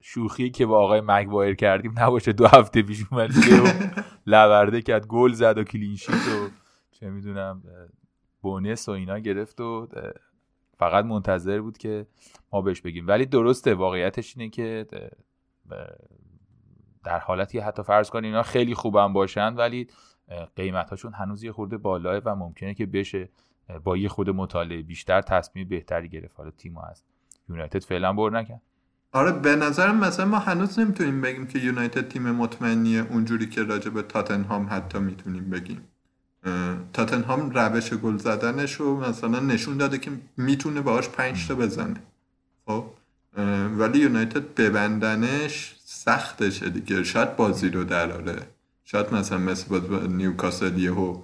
شوخی 0.00 0.50
که 0.50 0.66
با 0.66 0.78
آقای 0.78 1.02
مگوایر 1.04 1.54
کردیم 1.54 1.94
نباشه. 1.98 2.32
دو 2.32 2.46
هفته 2.46 2.82
پیش 2.82 3.04
اومد 3.10 3.30
لورده 4.26 4.82
کرد 4.82 5.06
گل 5.06 5.32
زد 5.32 5.58
و 5.58 5.64
کلینشیت 5.64 6.14
و 6.14 6.48
چه 6.90 7.10
می‌دونم 7.10 7.62
بونس 8.40 8.88
و 8.88 8.92
اینا 8.92 9.18
گرفت 9.18 9.60
و 9.60 9.88
فقط 10.78 11.04
منتظر 11.04 11.60
بود 11.60 11.78
که 11.78 12.06
ما 12.52 12.62
بهش 12.62 12.80
بگیم. 12.80 13.08
ولی 13.08 13.26
درسته 13.26 13.74
واقعیتش 13.74 14.36
اینه 14.36 14.50
که 14.50 14.86
در 17.04 17.18
حالتی 17.18 17.58
حتی 17.58 17.82
فرض 17.82 18.10
کنید 18.10 18.24
اینا 18.24 18.42
خیلی 18.42 18.74
خوبم 18.74 19.12
باشن 19.12 19.54
ولی 19.54 19.86
قیمتاشون 20.56 21.12
هنوز 21.12 21.42
یه 21.42 21.52
خورده 21.52 21.76
بالاه 21.76 22.22
و 22.24 22.34
ممکنه 22.34 22.74
که 22.74 22.86
بشه 22.86 23.28
با 23.84 23.96
یه 23.96 24.08
خود 24.08 24.30
مطالعه 24.30 24.82
بیشتر 24.82 25.20
تصمیم 25.20 25.68
بهتری 25.68 26.08
گرفت. 26.08 26.36
حالا 26.36 26.50
تیم 26.50 26.78
از 26.78 27.04
یونایتد 27.48 27.84
فعلا 27.84 28.12
بر 28.12 28.30
نکن 28.30 28.60
آره 29.12 29.32
به 29.32 29.56
نظرم 29.56 29.96
مثلا 29.96 30.26
ما 30.26 30.38
هنوز 30.38 30.78
نمی‌تونیم 30.78 31.20
بگیم 31.20 31.46
که 31.46 31.58
یونایتد 31.58 32.08
تیم 32.08 32.30
مطمئنیه 32.30 33.06
اونجوری 33.10 33.48
که 33.48 33.62
راجع 33.62 33.90
به 33.90 34.02
تاتنهام 34.02 34.66
حتی 34.70 34.98
می‌تونیم 34.98 35.50
بگیم. 35.50 35.88
تاتنهام 36.92 37.50
روش 37.50 37.94
گل 37.94 38.16
زدنش 38.16 38.72
رو 38.72 39.00
مثلا 39.00 39.40
نشون 39.40 39.76
داده 39.76 39.98
که 39.98 40.10
می‌تونه 40.36 40.80
باهاش 40.80 41.08
پنج 41.08 41.48
تا 41.48 41.54
بزنه. 41.54 42.02
خب؟ 42.66 42.84
ولی 43.78 43.98
یونایتد 43.98 44.54
ببندنش 44.54 45.74
سختشه 46.04 46.68
دیگه. 46.68 47.04
شاید 47.04 47.36
بازی 47.36 47.68
رو 47.68 47.84
دراره 47.84 48.36
شاید 48.84 49.14
مثلا 49.14 49.38
مثل 49.38 49.78
باز 49.78 50.10
نیوکاسل 50.10 50.78
یهو 50.78 51.16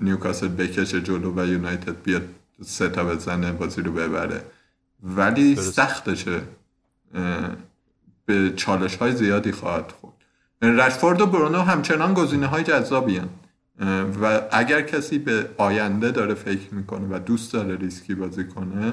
نیوکاسل 0.00 0.48
بکشه 0.48 1.00
جلو 1.00 1.32
و 1.36 1.46
یونایتد 1.46 2.02
بیاد 2.02 2.28
سه 2.62 2.88
تا 2.88 3.04
بزنه 3.04 3.52
بازی 3.52 3.82
رو 3.82 3.92
ببره. 3.92 4.44
ولی 5.02 5.56
سختشه. 5.56 6.40
به 8.26 8.52
چالش 8.56 8.96
های 8.96 9.16
زیادی 9.16 9.52
خواهد 9.52 9.92
خورد. 10.00 10.14
رشفورد 10.62 11.20
و 11.20 11.26
برونو 11.26 11.58
همچنان 11.58 12.14
گزینه 12.14 12.46
های 12.46 12.64
جذابی 12.64 13.20
و 14.22 14.42
اگر 14.52 14.82
کسی 14.82 15.18
به 15.18 15.48
آینده 15.56 16.10
داره 16.10 16.34
فکر 16.34 16.74
می‌کنه 16.74 17.16
و 17.16 17.18
دوست 17.18 17.52
داره 17.52 17.76
ریسکی 17.76 18.14
بازی 18.14 18.44
کنه 18.44 18.92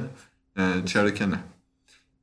چرا 0.85 1.11
که 1.11 1.25
نه. 1.25 1.43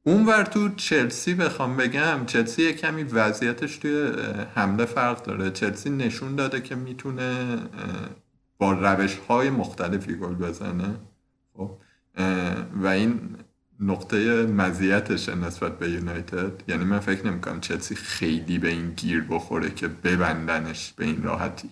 اونور 0.09 0.45
تو 0.45 0.69
چلسی 0.69 1.35
بخوام 1.35 1.77
بگم 1.77 2.27
چلسی 2.27 2.63
یه 2.63 2.73
کمی 2.73 3.03
وضعیتش 3.03 3.77
توی 3.77 4.13
حمله 4.55 4.85
فرق 4.85 5.23
داره. 5.23 5.51
چلسی 5.51 5.91
نشون 5.91 6.37
داده 6.37 6.61
که 6.61 6.75
می‌تونه 6.75 7.59
با 8.59 8.73
روش 8.73 9.17
های 9.29 9.51
مختلفی 9.51 10.15
گل 10.15 10.35
بزنه. 10.35 10.95
خب 11.57 11.71
و 12.83 12.87
این 12.87 13.21
نقطه 13.81 14.47
مزیتش 14.47 15.29
نسبت 15.29 15.79
به 15.79 15.91
یونایتد. 15.91 16.63
یعنی 16.69 16.85
من 16.85 16.99
فکر 16.99 17.27
نمی‌کنم 17.27 17.61
چلسی 17.61 17.95
خیلی 17.95 18.59
به 18.59 18.69
این 18.69 18.91
گیر 18.91 19.25
بخوره 19.31 19.71
که 19.71 19.89
ببندنش 19.89 20.93
به 20.97 21.05
این 21.05 21.23
راحتی. 21.23 21.71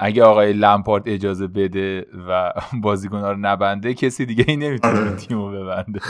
اگه 0.00 0.24
آقای 0.24 0.52
لمپارد 0.52 1.02
اجازه 1.06 1.46
بده 1.46 2.06
و 2.28 2.52
بازیکن 2.82 3.18
رو 3.18 3.36
نبنده 3.36 3.94
کسی 3.94 4.26
دیگه 4.26 4.44
ای 4.48 4.56
نمی‌تونه 4.56 5.00
آره. 5.00 5.16
تیمو 5.16 5.50
ببنده. 5.50 6.00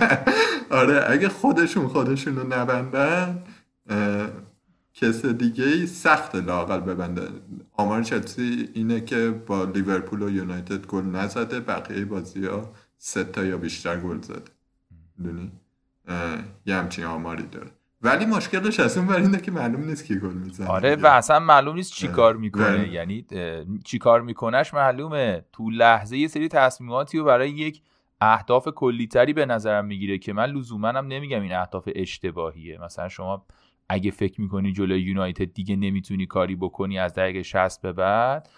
آره 0.80 1.04
اگه 1.08 1.28
خودشون 1.28 1.88
خودشون 1.88 2.36
رو 2.36 2.46
نبندن 2.46 3.42
کس 4.94 5.26
دیگه 5.26 5.64
ای 5.64 5.86
سخت 5.86 6.34
لاقل 6.34 6.80
ببنده. 6.80 7.28
آمار 7.72 8.02
چلسی 8.02 8.68
اینه 8.74 9.00
که 9.00 9.30
با 9.46 9.64
لیورپول 9.64 10.22
و 10.22 10.30
یونایتد 10.30 10.86
گل 10.86 11.04
نزده 11.04 11.60
بقیه 11.60 12.04
بازی 12.04 12.46
ها 12.46 12.72
سه 12.98 13.24
تا 13.24 13.44
یا 13.44 13.56
بیشتر 13.58 14.00
گل 14.00 14.20
زده. 14.20 14.42
دونی 15.22 15.52
یه 16.66 16.74
همچین 16.74 17.04
آماری 17.04 17.46
داره. 17.46 17.70
ولی 18.04 18.26
مشکلش 18.26 18.80
از 18.80 18.98
اون 18.98 19.12
اینه 19.12 19.40
که 19.40 19.50
معلوم 19.50 19.84
نیست 19.84 20.04
کی 20.04 20.18
گل 20.18 20.32
می‌زنه. 20.32 20.68
آره 20.68 20.96
و 20.96 21.06
اصلا 21.06 21.38
معلوم 21.38 21.76
نیست 21.76 21.92
چی 21.92 22.08
کار 22.08 22.36
می‌کنه. 22.36 22.88
یعنی 22.92 23.26
چی 23.84 23.98
کار 23.98 24.22
میکنش 24.22 24.74
معلومه. 24.74 25.44
تو 25.52 25.70
لحظه 25.70 26.18
یه 26.18 26.28
سری 26.28 26.48
تصمیماتی 26.48 27.18
رو 27.18 27.24
برای 27.24 27.50
یک 27.50 27.82
اهداف 28.20 28.68
کلیتری 28.68 29.32
به 29.32 29.46
نظرم 29.46 29.84
می‌گیره 29.84 30.18
که 30.18 30.32
من 30.32 30.44
لزوما 30.44 30.88
هم 30.88 31.06
نمیگم 31.06 31.42
این 31.42 31.54
اهداف 31.54 31.88
اشتباهیه. 31.94 32.78
مثلا 32.78 33.08
شما 33.08 33.46
اگه 33.88 34.10
فکر 34.10 34.40
می‌کنی 34.40 34.72
جلوی 34.72 35.00
یونایتد 35.00 35.52
دیگه 35.52 35.76
نمی‌تونی 35.76 36.26
کاری 36.26 36.56
بکنی 36.56 36.98
از 36.98 37.14
دقیقه 37.14 37.42
60 37.42 37.82
به 37.82 37.92
بعد 37.92 38.48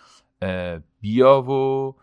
بیا 1.00 1.42
و 1.42 1.94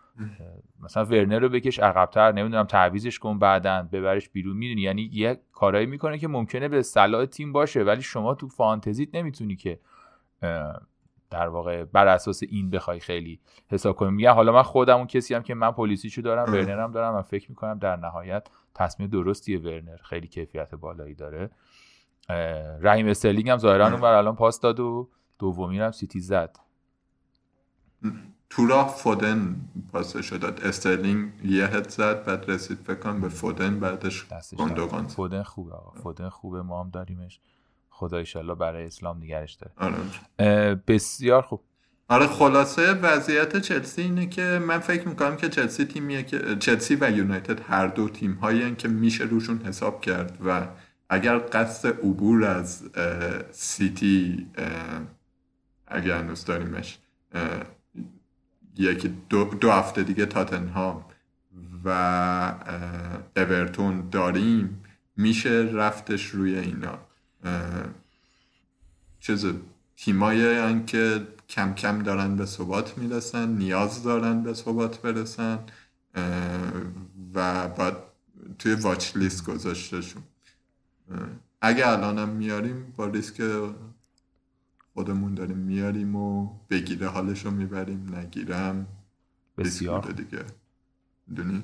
مثلا 0.83 1.05
ورنر 1.05 1.39
رو 1.39 1.49
بکش 1.49 1.79
عقبتر 1.79 2.31
نمی‌دونم 2.31 2.63
تعویزش 2.63 3.19
کن 3.19 3.39
بعدا 3.39 3.87
ببرش 3.91 4.29
بیرون 4.29 4.57
می‌دونی؟ 4.57 4.81
یعنی 4.81 5.09
یه 5.13 5.39
کارایی 5.51 5.85
می‌کنه 5.85 6.17
که 6.17 6.27
ممکنه 6.27 6.67
به 6.67 6.81
صلاح 6.81 7.25
تیم 7.25 7.53
باشه 7.53 7.83
ولی 7.83 8.01
شما 8.01 8.35
تو 8.35 8.47
فانتزیت 8.47 9.15
نمی‌تونی 9.15 9.55
که 9.55 9.79
در 11.29 11.47
واقع 11.47 11.83
بر 11.83 12.07
اساس 12.07 12.43
این 12.43 12.69
بخوای 12.69 12.99
خیلی 12.99 13.39
حساب 13.67 13.95
کنی. 13.95 14.11
میگم 14.11 14.31
حالا 14.31 14.51
من 14.51 14.63
خودم 14.63 14.97
اون 14.97 15.07
کسی 15.07 15.33
هم 15.33 15.43
که 15.43 15.53
من 15.53 15.71
پولیسیچو 15.71 16.21
دارم 16.21 16.43
ورنرم 16.53 16.91
دارم 16.91 17.15
و 17.15 17.21
فکر 17.21 17.49
می‌کنم 17.49 17.79
در 17.79 17.95
نهایت 17.95 18.47
تصمیم 18.75 19.09
درستیه 19.09 19.59
ورنر. 19.59 19.97
خیلی 19.97 20.27
کیفیت 20.27 20.75
بالایی 20.75 21.15
داره. 21.15 21.49
رحیم 22.81 23.07
استرلینگ 23.07 23.49
هم 23.49 23.57
ظاهرا 23.57 23.87
اون 23.87 24.03
الان 24.03 24.35
پاس 24.35 24.59
داد 24.59 24.79
و 24.79 25.09
دومی 25.39 25.79
هم 25.79 25.91
سیتی 25.91 26.19
زد. 26.19 26.57
تو 28.55 28.67
راه 28.67 28.95
فودن 28.97 29.55
پاسش 29.91 30.33
داد 30.33 30.61
استرلینگ 30.63 31.31
یه 31.45 31.67
هد 31.67 31.89
زد 31.89 32.23
بعد 32.23 32.45
رسید 32.47 32.77
فکر 32.77 33.11
به 33.11 33.29
فودن 33.29 33.79
بعدش 33.79 34.25
گندوگان 34.57 35.07
فودن 35.07 35.43
خوبه 35.43 35.73
آقا. 35.73 36.01
فودن 36.01 36.29
خوبه 36.29 36.61
ما 36.61 36.83
هم 36.83 36.89
داریمش. 36.89 37.39
خدا 37.89 38.17
ایشالله 38.17 38.55
برای 38.55 38.85
اسلام 38.85 39.17
نگرش 39.17 39.53
داره. 39.53 39.73
آره. 39.77 40.75
بسیار 40.75 41.41
خوب. 41.41 41.61
آره 42.09 42.27
خلاصه 42.27 42.93
وضعیت 42.93 43.57
چلسی 43.57 44.01
اینه 44.01 44.25
که 44.25 44.61
من 44.67 44.79
فکر 44.79 45.07
می‌کنم 45.07 45.35
که 45.35 45.49
چلسی 45.49 45.85
تیمیه 45.85 46.23
که 46.23 46.55
چلسی 46.55 46.97
و 47.01 47.11
یونایتد 47.11 47.59
هر 47.69 47.87
دو 47.87 48.09
تیم 48.09 48.33
هایی 48.33 48.75
که 48.75 48.87
میشه 48.87 49.23
روشون 49.23 49.61
حساب 49.65 50.01
کرد 50.01 50.37
و 50.45 50.67
اگر 51.09 51.37
قصد 51.37 51.87
عبور 51.99 52.45
از 52.45 52.89
سیتی 53.51 54.47
اگر 55.87 56.17
هنوز 56.17 56.45
داریمش 56.45 56.99
یکی 58.77 59.13
دو, 59.29 59.43
دو 59.43 59.71
هفته 59.71 60.03
دیگه 60.03 60.25
تاتنهام 60.25 61.05
و 61.85 61.89
اورتون 63.35 64.09
داریم. 64.09 64.83
میشه 65.17 65.69
رفتش 65.73 66.25
روی 66.25 66.57
اینا. 66.57 66.97
چیز 69.19 69.45
تیمایی 69.97 70.83
که 70.83 71.27
کم 71.49 71.73
کم 71.73 71.99
دارن 71.99 72.35
به 72.35 72.45
ثبات 72.45 72.97
می‌رسن 72.97 73.49
نیاز 73.49 74.03
دارن 74.03 74.43
به 74.43 74.53
ثبات 74.53 75.01
برسن 75.01 75.59
و 77.33 77.67
بعد 77.67 77.97
توی 78.59 78.73
واچ 78.73 79.17
لیست 79.17 79.45
گذاشتشون. 79.45 80.23
اگه 81.61 81.87
الانم 81.87 82.29
میاریم 82.29 82.93
با 82.97 83.05
ریسک 83.05 83.41
خودمون 84.93 85.33
داریم 85.33 85.57
میاریم 85.57 86.15
و 86.15 86.49
بگیره 86.69 87.07
حالش 87.07 87.45
رو 87.45 87.51
می‌بریم 87.51 88.15
نگیرم. 88.15 88.87
بسیار. 89.57 90.11
دیگه. 90.11 90.45
دونی 91.35 91.63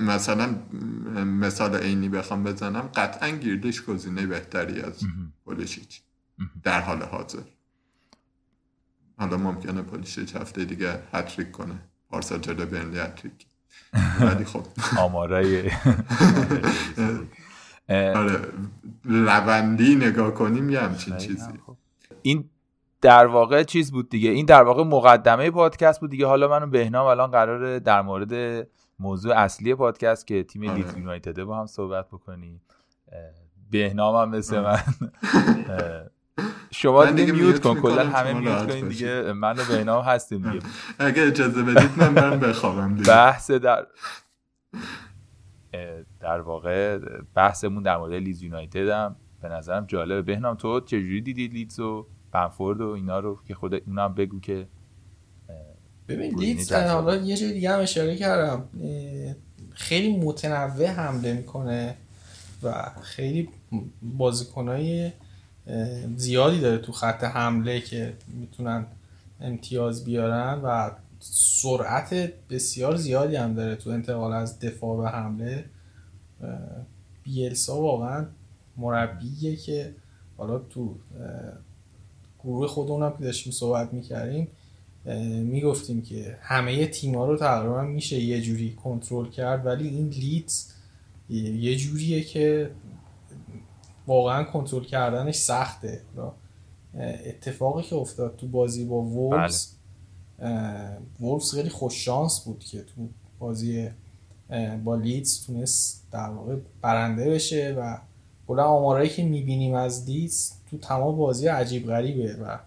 مثلا 0.00 0.54
مثال 1.24 1.76
عینی 1.76 2.08
بخوام 2.08 2.44
بزنم 2.44 2.80
قطعا 2.80 3.30
گیردش 3.30 3.82
گزینه 3.82 4.26
بهتری 4.26 4.80
از 4.80 5.00
پولیشیچ 5.44 6.02
در 6.62 6.80
حال 6.80 7.02
حاضر. 7.02 7.42
حالا 9.18 9.36
ممکنه 9.36 9.82
پولیشیچ 9.82 10.36
هفته 10.36 10.64
دیگه 10.64 11.02
هتریک 11.12 11.50
کنه. 11.50 11.74
پارسال 12.10 12.38
جلو 12.38 12.66
برنلی 12.66 12.98
هتریک. 12.98 13.46
ولی 14.20 14.44
خب. 14.44 14.66
آمارای 14.98 15.70
آره. 17.88 18.40
روندی 19.04 19.94
نگاه 19.96 20.34
کنیم 20.34 20.70
یه 20.70 20.80
همچین 20.80 21.16
چیزی. 21.16 21.52
خب. 21.66 21.76
این 22.22 22.50
در 23.04 23.26
واقع 23.26 23.62
چیز 23.62 23.92
بود 23.92 24.08
دیگه. 24.08 24.30
این 24.30 24.46
در 24.46 24.62
واقع 24.62 24.84
مقدمه 24.84 25.50
پادکست 25.50 26.00
بود 26.00 26.10
دیگه. 26.10 26.26
حالا 26.26 26.48
منو 26.48 26.66
بهنام 26.66 27.06
الان 27.06 27.30
قراره 27.30 27.80
در 27.80 28.02
مورد 28.02 28.66
موضوع 28.98 29.34
اصلی 29.34 29.74
پادکست 29.74 30.26
که 30.26 30.42
تیم 30.42 30.68
آره. 30.68 30.74
لیدز 30.74 30.96
یونایتد 30.96 31.42
با 31.42 31.58
هم 31.58 31.66
صحبت 31.66 32.08
بکنیم 32.08 32.60
بهنام 33.70 34.16
هم 34.16 34.36
مثل 34.36 34.60
من. 34.60 34.78
شما 36.70 37.04
دیگه 37.04 37.32
میوت 37.32 37.60
کن. 37.60 37.80
کلا 37.80 38.08
همه 38.08 38.32
میوت 38.32 38.70
کنین 38.70 38.88
دیگه. 38.88 39.32
من 39.32 39.52
و 39.52 39.64
بهنام 39.68 40.04
هستیم 40.04 40.50
دیگه. 40.50 40.66
اگه 40.98 41.22
اجازه 41.22 41.62
بدید 41.62 41.90
من 41.96 42.14
برم 42.14 42.40
بخوابم 42.40 42.94
دیگه. 42.94 43.08
بحث 43.08 43.50
در 43.50 43.86
در 46.20 46.40
واقع 46.40 46.98
بحثمون 47.34 47.82
در 47.82 47.96
مورد 47.96 48.12
لیز 48.12 48.42
یونایتد 48.42 48.88
هم. 48.88 49.16
به 49.42 49.48
نظرم 49.48 49.86
جالبه. 49.86 50.22
بهنام 50.22 50.54
تو 50.54 50.80
چجوری 50.80 51.20
دیدی 51.20 51.48
لیدز 51.48 51.80
و 51.80 52.06
بنفورد 52.34 52.80
و 52.80 52.88
اینا 52.88 53.18
رو 53.18 53.38
که 53.48 53.54
خود 53.54 53.74
اونم 53.74 54.14
بگو 54.14 54.40
که 54.40 54.66
ببین 56.08 56.38
لیدز 56.38 56.72
حالا 56.72 57.16
یه 57.16 57.36
جای 57.36 57.52
دیگه 57.52 57.70
هم 57.70 57.80
اشاره 57.80 58.16
کردم 58.16 58.64
خیلی 59.70 60.16
متنوع 60.16 60.86
حمله 60.86 61.32
می‌کنه 61.32 61.96
و 62.62 62.90
خیلی 63.02 63.48
بازیکنای 64.02 65.12
زیادی 66.16 66.60
داره 66.60 66.78
تو 66.78 66.92
خط 66.92 67.24
حمله 67.24 67.80
که 67.80 68.12
می‌تونن 68.28 68.86
امتیاز 69.40 70.04
بیارن 70.04 70.60
و 70.64 70.90
سرعت 71.20 72.32
بسیار 72.50 72.96
زیادی 72.96 73.36
هم 73.36 73.54
داره 73.54 73.76
تو 73.76 73.90
انتقال 73.90 74.32
از 74.32 74.60
دفاع 74.60 75.02
به 75.02 75.08
حمله. 75.08 75.64
بیلسا 77.22 77.80
واقعا 77.80 78.26
مربیه 78.76 79.56
که 79.56 79.94
حالا 80.36 80.58
تو 80.58 80.96
گروه 82.44 82.66
خودمونم 82.66 83.16
که 83.18 83.24
داشتیم 83.24 83.52
صحبت 83.52 83.92
می‌کردیم 83.92 84.48
می‌گفتیم 85.42 86.02
که 86.02 86.38
همه 86.40 86.86
تیما 86.86 87.26
رو 87.26 87.36
تقریبا 87.36 87.82
میشه 87.82 88.20
یه 88.20 88.40
جوری 88.40 88.74
کنترل 88.74 89.30
کرد 89.30 89.66
ولی 89.66 89.88
این 89.88 90.08
لیدز 90.08 90.72
یه 91.28 91.76
جوریه 91.76 92.24
که 92.24 92.70
واقعا 94.06 94.44
کنترل 94.44 94.84
کردنش 94.84 95.34
سخته. 95.34 96.02
اتفاقی 97.26 97.82
که 97.82 97.96
افتاد 97.96 98.36
تو 98.36 98.48
بازی 98.48 98.84
با 98.84 99.02
وولز 99.02 99.66
وولز 101.20 101.54
خیلی 101.54 101.68
خوش 101.68 102.04
شانس 102.04 102.40
بود 102.40 102.58
که 102.58 102.82
تو 102.82 103.08
بازی 103.38 103.88
با 104.84 104.96
لیدز 104.96 105.46
تونست 105.46 106.06
در 106.12 106.30
واقع 106.30 106.56
برنده 106.82 107.30
بشه 107.30 107.76
و 107.78 107.98
کلا 108.48 108.64
آمارایی 108.64 109.10
که 109.10 109.24
می‌بینیم 109.24 109.74
از 109.74 110.10
لیدز 110.10 110.52
تو 110.78 110.88
تمام 110.88 111.16
بازی 111.16 111.46
عجیب 111.46 111.86
غریبه 111.86 112.34
و 112.34 112.58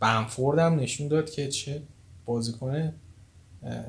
بنفورد 0.00 0.58
هم 0.58 0.74
نشون 0.74 1.08
داد 1.08 1.30
که 1.30 1.48
چه 1.48 1.82
بازیکن 2.24 2.92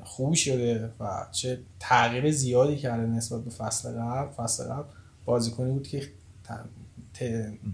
خوبی 0.03 0.35
شده 0.35 0.89
و 0.99 1.25
چه 1.31 1.59
تغییر 1.79 2.31
زیادی 2.31 2.77
کرده 2.77 3.05
نسبت 3.05 3.43
به 3.43 3.49
فصل 3.49 3.91
قبل. 3.91 4.31
فصل 4.31 4.63
قبل 4.63 4.83
بازیکنی 5.25 5.71
بود 5.71 5.87
که 5.87 6.09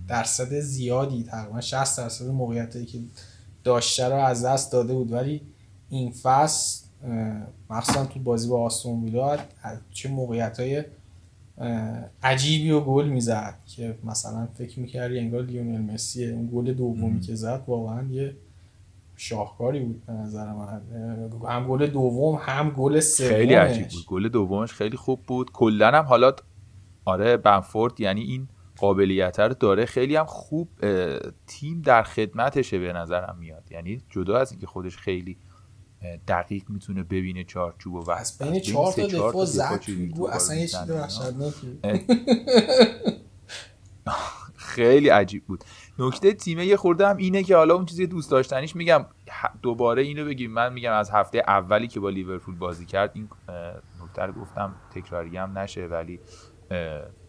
درصد 0.07 0.59
زیادی 0.59 1.24
تقریبا 1.24 1.62
60 1.62 1.97
درصد 1.97 2.26
موقعیتی 2.26 2.86
که 2.86 2.99
داشته 3.64 4.09
رو 4.09 4.16
از 4.16 4.45
دست 4.45 4.72
داده 4.72 4.93
بود. 4.93 5.12
ولی 5.12 5.41
این 5.89 6.12
فصل 6.12 6.86
مخصوصا 7.70 8.05
تو 8.05 8.20
بازی 8.20 8.49
با 8.49 8.62
آستون 8.62 9.03
ویلا 9.03 9.38
چه 9.91 10.09
موقعیت 10.09 10.59
های 10.59 10.84
عجیبی 12.24 12.72
و 12.72 12.80
گل 12.80 13.07
می‌زد 13.07 13.59
که 13.66 13.97
مثلا 14.03 14.47
فکر 14.53 14.80
می‌کردی 14.80 15.20
انگار 15.20 15.43
لیونل 15.43 15.93
مسیه 15.93 16.30
اون 16.30 16.49
گل 16.53 16.74
دومی 16.74 17.20
که 17.20 17.36
زد 17.36 17.64
واقعا 17.68 18.07
یه 18.12 18.36
شاهکاری 19.16 19.80
بود 19.80 20.05
به 20.05 20.14
نظر 20.14 20.53
من. 20.53 20.82
هم 21.49 21.68
گل 21.68 21.88
دوم 21.88 22.39
هم 22.41 22.70
گل 22.70 22.99
سومش. 22.99 23.30
خیلی 23.30 23.53
عجیب 23.53 23.88
بود. 23.88 24.05
گل 24.07 24.30
دومش 24.30 24.74
خیلی 24.74 24.97
خوب 24.97 25.24
بود. 25.24 25.51
کلا 25.51 25.88
هم 25.88 26.05
حالا 26.05 26.34
آره 27.05 27.38
بنفورد 27.38 27.99
یعنی 27.99 28.22
این 28.22 28.47
قابلیت 28.78 29.39
رو 29.39 29.53
داره. 29.53 29.86
خیلی 29.86 30.16
هم 30.16 30.26
خوب 30.26 30.70
تیم 31.47 31.82
در 31.82 32.03
خدمتشه 32.03 32.80
به 32.80 32.93
نظرم 32.93 33.38
میاد. 33.39 33.72
یعنی 33.72 34.01
جدا 34.09 34.38
از 34.38 34.51
اینکه 34.51 34.68
خودش 34.68 34.97
خیلی 34.97 35.38
دقیق 36.27 36.63
می‌تونه 36.69 37.03
ببینه 37.03 37.43
چارچوب 37.43 37.93
و 37.93 38.11
از 38.11 38.37
بین 38.37 38.59
چهار 38.59 38.93
تا 38.93 39.07
دفاع 39.07 39.45
زد 39.45 39.81
اصلا 40.31 40.55
یه 40.55 40.67
چیز 40.67 40.77
خیلی 44.55 45.09
عجیب 45.09 45.45
بود. 45.45 45.63
نکته 45.99 46.33
تیمه 46.33 46.65
یه 46.65 46.77
خورده 46.77 47.07
هم 47.07 47.17
اینه 47.17 47.43
که 47.43 47.55
حالا 47.55 47.75
اون 47.75 47.85
چیزی 47.85 48.07
دوست 48.07 48.31
داشتنیش 48.31 48.75
میگم 48.75 49.05
دوباره 49.61 50.01
اینو 50.01 50.25
بگیم. 50.25 50.51
من 50.51 50.73
میگم 50.73 50.93
از 50.93 51.09
هفته 51.09 51.43
اولی 51.47 51.87
که 51.87 51.99
با 51.99 52.09
لیورپول 52.09 52.55
بازی 52.55 52.85
کرد 52.85 53.11
این 53.13 53.29
نکته 54.03 54.21
رو 54.21 54.33
گفتم 54.33 54.75
تکراری 54.91 55.37
هم 55.37 55.57
نشه. 55.57 55.87
ولی 55.87 56.19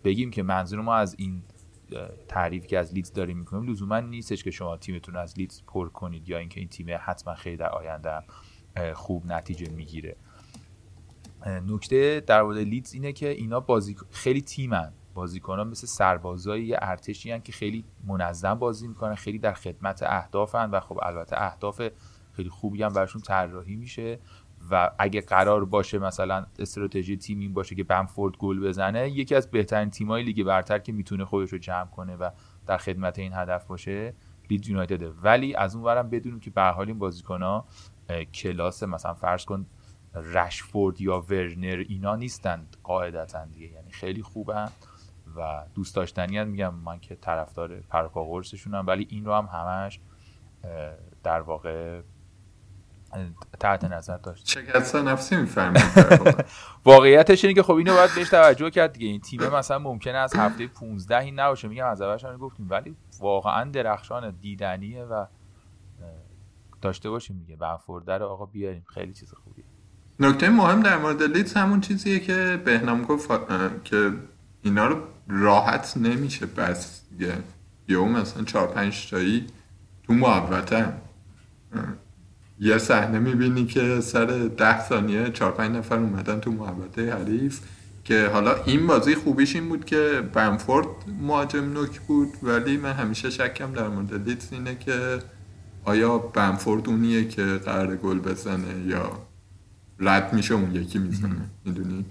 بگیم 0.05 0.31
که 0.31 0.43
منظور 0.43 0.81
ما 0.81 0.95
از 0.95 1.15
این 1.19 1.43
تعریف 2.29 2.67
که 2.67 2.79
از 2.79 2.95
لیدز 2.95 3.13
داریم 3.13 3.39
می‌کنیم 3.39 3.71
لزوما 3.71 4.01
نیستش 4.01 4.45
که 4.45 4.51
شما 4.51 4.77
تیمتون 4.77 5.17
از 5.17 5.39
لیدز 5.39 5.63
پر 5.67 5.89
کنید 5.89 6.29
یا 6.29 6.39
اینکه 6.39 6.61
این 6.61 6.69
تیم 6.69 6.87
حتما 7.01 7.35
خیلی 7.35 7.57
در 7.57 7.69
آینده 7.69 8.11
خوب 8.95 9.27
نتیجه 9.27 9.73
می‌گیره. 9.73 10.17
نکته 11.47 12.23
در 12.27 12.43
مورد 12.43 12.59
لیدز 12.59 12.95
اینه 12.95 13.13
که 13.13 13.29
اینا 13.29 13.61
بازی 13.61 13.97
خیلی 14.11 14.43
تیمن. 14.43 14.93
بازیکنان 15.15 15.69
مثل 15.69 15.87
سربازای 15.87 16.77
ارتشی 16.81 17.31
هن 17.31 17.41
که 17.41 17.53
خیلی 17.53 17.85
منظم 18.07 18.55
بازی 18.55 18.89
می‌کنن 18.89 19.15
خیلی 19.15 19.39
در 19.39 19.53
خدمت 19.53 20.03
اهدافن 20.03 20.71
و 20.71 20.81
خب 20.81 20.99
البته 21.03 21.43
اهداف 21.43 21.89
خیلی 22.33 22.49
خوبی 22.49 22.83
هم 22.83 22.93
براشون 22.93 23.23
طراحی 23.23 23.77
میشه 23.77 24.19
و 24.71 24.91
اگه 24.99 25.21
قرار 25.21 25.65
باشه 25.65 25.99
مثلا 25.99 26.47
استراتژی 26.59 27.17
تیم 27.17 27.41
این 27.41 27.53
باشه 27.53 27.75
که 27.75 27.85
بنفورد 27.85 28.37
گل 28.37 28.61
بزنه 28.61 29.11
یکی 29.11 29.35
از 29.35 29.51
بهترین 29.51 29.91
تیمای 29.91 30.23
لیگ 30.23 30.43
برتر 30.43 30.79
که 30.79 30.93
می‌تونه 30.93 31.25
خودش 31.25 31.53
رو 31.53 31.59
جمع 31.59 31.87
کنه 31.87 32.17
و 32.17 32.31
در 32.67 32.77
خدمت 32.77 33.19
این 33.19 33.33
هدف 33.33 33.67
باشه 33.67 34.15
لیدز 34.51 34.69
یونایتده 34.69 35.11
ولی 35.11 35.55
از 35.55 35.75
اون 35.75 35.85
ورم 35.85 36.11
بدونیم 36.11 36.41
که 36.41 36.51
به 36.51 36.63
حال 36.63 36.87
این 36.87 36.99
بازیکن‌ها 36.99 37.67
کلاس 38.35 38.83
مثلا 38.83 39.15
فرض 39.15 39.45
کن 39.45 39.67
رشفورد 40.15 41.01
یا 41.01 41.21
ورنر 41.21 41.85
اینا 41.89 42.17
نیستند 42.17 42.77
قاعدتا 42.83 43.45
دیگه 43.45 43.67
یعنی 43.67 43.91
خیلی 43.91 44.23
خوبن 44.23 44.69
و 45.37 45.65
دوست 45.75 45.97
داشتنی 45.97 46.45
میگم 46.45 46.75
من 46.75 47.01
که 47.01 47.15
طرفدار 47.15 47.81
قرصشونم 48.15 48.87
ولی 48.87 49.07
این 49.11 49.25
رو 49.25 49.35
هم 49.35 49.47
همش 49.53 50.01
در 51.23 51.41
واقع 51.41 52.01
تحت 53.61 53.85
نظر 53.85 54.17
داشت. 54.17 54.49
شکست 54.49 54.97
نفسی 54.97 55.37
می‌فهمید. 55.37 55.83
واقعیتش 56.85 57.45
اینه 57.45 57.55
که 57.55 57.63
خب 57.63 57.73
اینو 57.73 57.95
باید 57.95 58.11
بهش 58.15 58.29
توجه 58.29 58.71
کرد 58.71 58.93
دیگه. 58.93 59.07
این 59.07 59.21
تیم 59.21 59.49
مثلا 59.49 59.79
ممکنه 59.79 60.19
از 60.19 60.35
هفته 60.37 60.67
15 60.67 61.19
این 61.19 61.41
نباشه. 61.41 61.69
میگم 61.69 61.87
از 61.87 62.03
اولش 62.03 62.25
هم 62.25 62.37
گفتیم 62.37 62.67
ولی 62.71 62.97
واقعا 63.21 63.71
درخشان 63.71 64.31
دیدنیه 64.31 65.05
و 65.05 65.27
داشته 66.83 67.11
باشیم 67.11 67.39
دیگه. 67.39 67.57
بنفورد 67.57 68.11
رو 68.11 68.27
آقا 68.27 68.47
بیاریم. 68.47 68.85
خیلی 68.95 69.13
چیز 69.13 69.33
خوبیه. 69.33 69.65
نکته 70.21 70.51
مهم 70.51 70.83
در 70.83 70.99
مورد 70.99 71.23
لیدز 71.23 71.55
همون 71.55 71.81
چیزیه 71.81 72.19
که 72.19 72.63
بهنام 72.65 73.03
گفت 73.03 73.31
که 73.85 74.13
اینا 74.63 74.87
رو 74.87 74.97
راحت 75.29 75.97
نمیشه 75.97 76.47
بس. 76.47 77.03
دیگه 77.11 77.33
یه 77.89 77.99
مثلا 77.99 78.45
چهار 78.45 78.67
پنج 78.67 79.11
تایی 79.11 79.47
تو 80.03 80.13
محبته 80.13 80.93
یه 82.61 82.79
صحنه 82.79 83.19
می‌بینی 83.19 83.67
که 83.67 84.01
سر 84.01 84.27
ده 84.57 84.81
ثانیه 84.81 85.31
چهار 85.31 85.53
پنج 85.53 85.77
نفر 85.77 85.97
اومدن 85.97 86.41
تو 86.41 86.51
محبته 86.51 87.15
حریف 87.15 87.61
که 88.05 88.29
حالا 88.33 88.55
این 88.65 88.87
بازی 88.87 89.15
خوبیش 89.15 89.55
این 89.55 89.69
بود 89.69 89.85
که 89.85 90.29
بنفورد 90.33 90.87
مهاجم 91.21 91.73
نوک 91.73 92.01
بود 92.01 92.29
ولی 92.43 92.77
من 92.77 92.93
همیشه 92.93 93.31
شکم 93.31 93.73
در 93.73 93.89
مورد 93.89 94.29
لیدز 94.29 94.53
اینه 94.53 94.75
که 94.75 95.19
آیا 95.85 96.19
بنفورد 96.19 96.89
اونیه 96.89 97.29
که 97.29 97.43
قرار 97.43 97.97
گل 97.97 98.19
بزنه 98.19 98.87
یا 98.87 99.11
رد 99.99 100.33
میشه؟ 100.33 100.55
اون 100.55 100.75
یکی 100.75 100.99
می‌زنه 100.99 101.37
می‌دونی؟ 101.65 102.05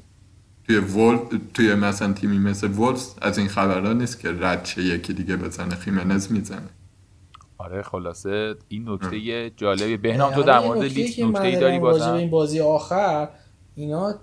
توی 0.68 0.78
ول 0.78 1.18
توی 1.54 1.76
مثلا 1.76 2.14
تیمی 2.14 2.40
مثل 2.40 2.68
ولز 2.68 3.08
از 3.22 3.38
این 3.38 3.48
خبرها 3.48 3.94
نیست 3.94 4.20
که 4.20 4.30
رد 4.40 4.64
چه 4.64 4.84
یکی 4.84 5.14
دیگه 5.14 5.36
بزنه 5.36 5.76
خیمنز 5.76 6.32
می‌زنه. 6.32 6.70
آره 7.58 7.82
خلاصه 7.82 8.56
این 8.68 8.90
نکته 8.90 9.50
جالبی 9.58 9.98
بهنام 9.98 10.34
تو 10.34 10.44
در 10.44 10.60
مورد 10.60 10.82
لیت 10.82 11.20
نکته 11.20 11.60
داری 11.60 11.80
بازم 11.80 12.14
این 12.14 12.30
بازی 12.30 12.60
آخر 12.60 13.30
اینا 13.76 14.16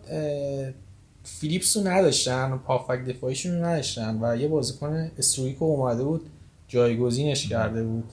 فیلیپس 1.24 1.76
رو 1.76 1.88
نداشتن 1.88 2.60
پافک 2.66 3.04
دفاعیشون 3.04 3.54
رو 3.54 3.64
نداشتن 3.64 4.18
و 4.22 4.36
یه 4.36 4.48
بازیکن 4.48 5.10
استرویکو 5.18 5.64
اومده 5.64 6.04
بود 6.04 6.20
جایگزینش 6.68 7.48
کرده 7.48 7.84
بود 7.84 8.12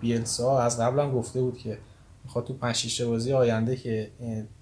بیلسا. 0.00 0.60
از 0.60 0.80
قبل 0.80 1.10
گفته 1.10 1.40
بود 1.40 1.58
که 1.58 1.78
می‌خواد 2.24 2.44
تو 2.44 2.54
5 2.54 3.02
بازی 3.02 3.32
آینده 3.32 3.76
که 3.76 4.10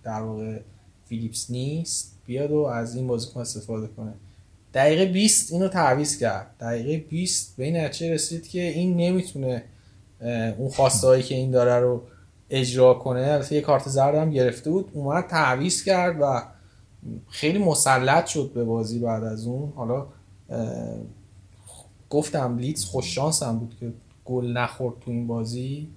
در 0.03 0.21
واقع 0.21 0.61
فیلیپس 1.05 1.51
نیست 1.51 2.19
بیاد 2.27 2.51
و 2.51 2.59
از 2.59 2.97
این 2.97 3.07
بازیکن 3.07 3.41
استفاده 3.41 3.87
کنه. 3.87 4.15
دقیقه 4.75 5.07
20 5.07 5.53
اینو 5.53 5.69
تعویض 5.69 6.19
کرد. 6.19 6.47
دقیقه 6.61 7.05
20 7.09 7.57
به 7.57 7.65
این 7.65 7.77
نتیجه 7.77 8.15
رسید 8.15 8.49
که 8.49 8.63
این 8.63 8.97
نمی‌تونه 8.97 9.65
اون 10.59 10.69
خواسته 10.69 11.23
که 11.23 11.35
این 11.35 11.51
داره 11.51 11.81
رو 11.81 12.03
اجرا 12.51 12.95
کنه. 12.95 13.21
البته 13.21 13.55
یه 13.55 13.61
کارت 13.61 13.89
زرد 13.89 14.15
هم 14.15 14.31
گرفته 14.31 14.71
بود. 14.71 14.91
اومد 14.93 15.27
تعویض 15.27 15.85
کرد 15.85 16.17
و 16.21 16.43
خیلی 17.29 17.59
مسلط 17.59 18.27
شد 18.27 18.53
به 18.55 18.65
بازی 18.65 18.99
بعد 18.99 19.25
از 19.25 19.47
اون. 19.47 19.73
حالا 19.77 20.07
گفتم 22.11 22.59
لیدز 22.59 22.85
خوش 22.85 23.15
شانس 23.15 23.43
هم 23.43 23.59
بود 23.59 23.77
که 23.81 23.93
گل 24.25 24.53
نخورد 24.53 25.01
تو 25.01 25.11
این 25.11 25.27
بازی 25.27 25.89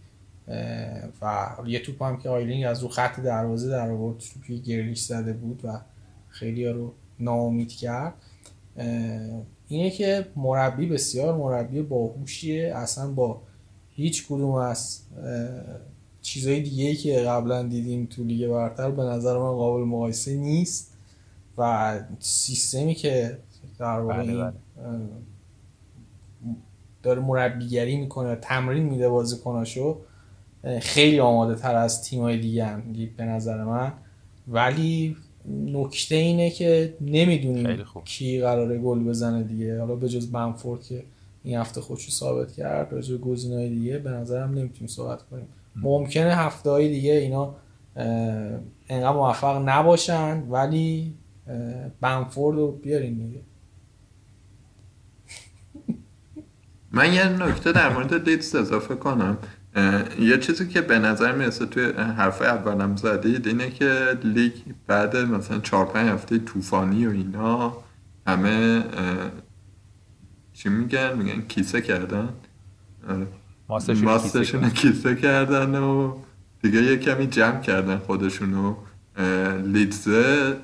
و 1.22 1.48
یه 1.66 1.80
توپ 1.80 2.04
هم 2.04 2.18
که 2.18 2.30
آیلینگ 2.30 2.66
از 2.66 2.82
رو 2.82 2.88
خط 2.88 3.20
دروازه 3.20 3.70
در 3.70 3.92
آورد 3.92 4.18
توپی 4.18 4.60
گرلیش 4.60 5.02
زده 5.02 5.34
بود 5.34 5.62
و 5.64 5.80
خیلی 6.30 6.66
ها 6.66 6.72
رو 6.72 6.94
ناامید 7.20 7.70
کرد 7.72 8.14
اینه 9.68 9.90
که 9.90 10.28
مربی 10.36 10.86
بسیار 10.86 11.38
مربی 11.38 11.82
باهوشیه 11.82 12.76
اصلا 12.76 13.12
با 13.12 13.42
هیچ 13.96 14.28
کدوم 14.28 14.52
از 14.52 15.02
چیزهای 16.22 16.62
دیگه 16.62 16.96
که 16.96 17.20
قبلا 17.20 17.64
دیدیم 17.64 18.06
تو 18.06 18.24
لیگ 18.24 18.48
برتر 18.48 18.92
به 18.92 19.04
نظر 19.04 19.34
من 19.34 19.52
قابل 19.52 19.84
مقایسه 19.84 20.36
نیست 20.36 20.94
و 21.58 22.00
سیستمی 22.20 22.96
که 22.96 23.38
در 23.80 24.00
واقع 24.00 24.24
بله. 24.24 24.54
داره 27.08 27.22
مربیگری 27.22 27.98
می‌کنه 27.98 28.36
تمرین 28.36 28.84
میده 28.84 29.10
بازیکناشو. 29.10 29.98
خیلی 30.82 31.20
آماده 31.20 31.56
تر 31.56 31.76
از 31.76 32.04
تیمای 32.04 32.38
دیگه 32.38 32.66
هم 32.66 32.84
به 33.18 33.24
نظر 33.24 33.64
من. 33.64 33.94
ولی 34.48 35.16
نکته 35.66 36.16
اینه 36.16 36.50
که 36.50 36.94
نمی‌دونیم 37.02 37.78
کی 38.06 38.42
قراره 38.42 38.78
گل 38.78 39.04
بزنه 39.04 39.44
دیگه. 39.44 39.80
حالا 39.80 39.96
به 39.96 40.10
جز 40.10 40.32
بنفورد 40.32 40.84
که 40.84 41.04
این 41.44 41.58
هفته 41.58 41.82
خودشو 41.82 42.12
ثابت 42.12 42.52
کرد 42.52 42.94
راجع 42.94 43.18
گزینه‌های 43.18 43.70
دیگه 43.70 43.98
به 43.98 44.10
نظرم 44.10 44.50
نمی‌تونیم 44.50 44.88
صحبت 44.88 45.22
کنیم. 45.22 45.48
ممکنه 45.76 46.36
هفته 46.36 46.70
های 46.70 46.90
دیگه 46.90 47.12
اینا 47.12 47.56
انقدر 48.90 49.16
موفق 49.16 49.70
نباشن 49.70 50.44
ولی 50.50 51.14
بنفورد 52.02 52.58
رو 52.58 52.72
بیارین 52.72 53.14
دیگه. 53.14 53.40
من 56.92 57.14
یه 57.14 57.28
نکته 57.28 57.72
در 57.72 57.94
مورد 57.94 58.30
لیدز 58.30 58.56
اضافه 58.56 58.96
کنم. 58.96 59.38
یه 60.20 60.38
چیزی 60.38 60.68
که 60.68 60.82
به 60.82 61.00
نظر 61.00 61.36
می‌رسه 61.36 61.66
توی 61.66 61.92
حرف 61.92 62.42
اولم 62.42 62.96
زدید 62.96 63.48
اینه 63.48 63.70
که 63.70 64.20
لیگ 64.24 64.54
بعد 64.88 65.18
مثلا 65.18 65.60
چهار 65.60 65.86
پنج 65.86 66.10
هفته 66.10 66.38
طوفانی 66.38 67.08
و 67.08 67.10
اینا 67.10 67.78
همه 68.28 68.84
چی 70.54 70.70
میگن؟ 70.70 71.18
میگن 71.18 71.42
کیسه 71.42 71.82
کردن. 71.82 72.30
ماستشون 74.04 74.70
کیسه 74.70 75.16
کردن. 75.16 75.76
و 75.76 76.18
دیگه 76.62 76.84
یه 76.84 76.98
کمی 76.98 77.28
جمع 77.28 77.62
کردن 77.62 77.98
خودشونو. 77.98 78.76
لیدزه 79.64 80.58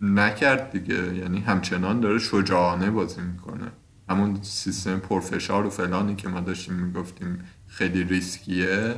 نکرد 0.00 0.70
دیگه. 0.70 1.14
یعنی 1.14 1.40
همچنان 1.40 2.00
داره 2.00 2.18
شجاعانه 2.18 2.90
بازی 2.90 3.20
می‌کنه. 3.20 3.66
همون 4.08 4.38
سیستم 4.42 4.98
پرفشار 4.98 5.66
و 5.66 5.70
فلانی 5.70 6.16
که 6.16 6.28
ما 6.28 6.40
داشتیم 6.40 6.74
می‌گفتیم 6.74 7.38
خیلی 7.66 8.04
ریسکیه. 8.04 8.94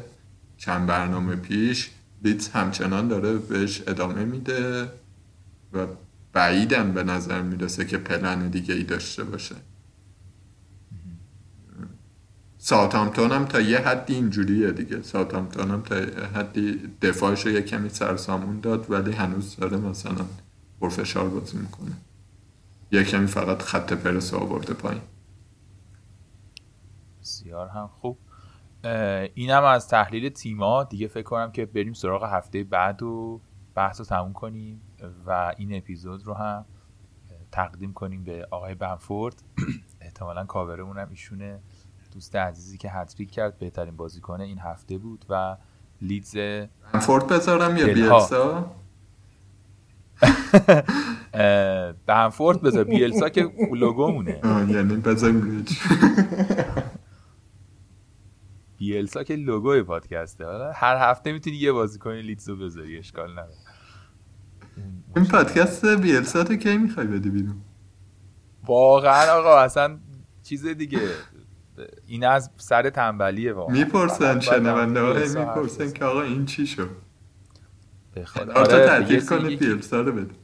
چند 0.57 0.86
برنامه 0.86 1.36
پیش 1.36 1.90
لیدز 2.24 2.48
همچنان 2.48 3.09
داره 3.09 3.38
بهش 3.38 3.82
ادامه 3.86 4.24
میده 4.24 4.88
و 5.72 5.86
بعیدم 6.32 6.92
به 6.92 7.02
نظر 7.02 7.42
می‌رسه 7.42 7.84
که 7.84 7.98
پلن 7.98 8.48
دیگه 8.48 8.74
ای 8.74 8.82
داشته 8.82 9.24
باشه. 9.24 9.54
ساوثهامپتون 12.59 13.32
هم 13.32 13.44
تا 13.44 13.61
یه 13.61 13.78
حدی 13.78 14.14
اینجوریه 14.14 14.72
دیگه. 14.72 15.02
ساوثهامپتون 15.02 15.70
هم 15.70 15.82
تا 15.82 15.98
یه 15.98 16.07
حدی 16.34 16.80
دفاعش 17.02 17.46
یه 17.46 17.62
کمی 17.62 17.88
سرسامون 17.88 18.61
داد 18.61 18.90
ولی 18.90 19.12
هنوز 19.12 19.57
داره 19.57 19.76
مثلا 19.76 20.26
پرفشار 20.80 21.28
بازی 21.28 21.59
می‌کنه. 21.59 21.92
یه 22.91 23.05
کمی 23.05 23.26
فقط 23.26 23.62
خط 23.62 23.93
پرس 23.93 24.34
آورده 24.34 24.74
پایین. 24.74 25.03
بسیار 27.20 27.68
هم 27.68 27.91
خوب. 28.01 28.18
اینم 29.34 29.64
از 29.64 29.89
تحلیل 29.89 30.28
تیما. 30.28 30.84
دیگه 30.84 31.09
فکر 31.09 31.22
کنم 31.22 31.53
که 31.53 31.66
بریم 31.66 31.93
سراغ 31.93 32.24
هفته 32.24 32.64
بعد 32.64 33.03
و 33.03 33.41
بحث 33.74 34.01
رو 34.01 34.07
تموم 34.07 34.32
کنیم 34.32 34.80
و 35.26 35.55
این 35.57 35.76
اپیزود 35.76 36.26
رو 36.26 36.34
هم 36.34 36.64
تقدیم 37.53 37.93
کنیم 37.93 38.24
به 38.24 38.49
آقای 38.51 38.74
بنفورد. 38.74 39.43
احتمالا 40.01 40.45
کاورمون 40.45 40.99
هم 40.99 41.09
ایشونه. 41.11 41.61
دوست 42.12 42.37
عزیزی 42.37 42.78
که 42.78 42.91
هتریک 42.91 43.30
کرد 43.30 43.59
بهترین 43.59 43.97
بازیکن 43.97 44.41
این 44.41 44.59
هفته 44.59 44.99
بود 44.99 45.24
و 45.28 45.57
لیدز 46.03 46.37
فورد 47.01 47.26
بذارم 47.26 47.76
یا 47.76 47.87
بیلسا 47.87 48.70
بنفورد 52.06 52.62
بذار. 52.62 52.84
بیلسا 52.84 53.28
که 53.28 53.52
لوگومونه. 53.74 54.40
یعنی 54.68 54.96
بذاریم 54.96 55.64
بیلسا 58.78 59.24
که 59.24 59.36
لوگوی 59.36 59.82
پادکسته. 59.82 60.44
هر 60.74 61.10
هفته 61.10 61.32
می‌تونی 61.32 61.56
یه 61.56 61.72
بازیکن 61.72 62.12
لیدزو 62.12 62.56
بذاری 62.56 62.98
اشکال 62.98 63.32
نداره. 63.32 63.54
این 65.16 65.24
پادکست 65.24 65.86
بیلسا 65.86 66.44
تو 66.44 66.56
کی 66.56 66.76
می‌خوای 66.76 67.06
بدی 67.06 67.30
بیرون؟ 67.30 67.56
واقعا 68.66 69.32
آقا 69.32 69.58
اصلا 69.58 69.98
چیز 70.42 70.66
دیگه. 70.66 71.00
این 72.06 72.24
از 72.24 72.50
سر 72.56 72.90
تنبلیه 72.90 73.52
واقعا. 73.52 73.74
می‌پرسن 73.74 74.40
شنونده 74.40 75.40
می‌پرسن 75.40 75.92
که 75.92 76.04
آقا 76.04 76.22
این 76.22 76.46
چی 76.46 76.66
شد؟ 76.66 76.90
آره 78.54 79.20
کنه 79.20 79.56
بیلسا 79.56 80.00
رو 80.00 80.12
بده. 80.12 80.34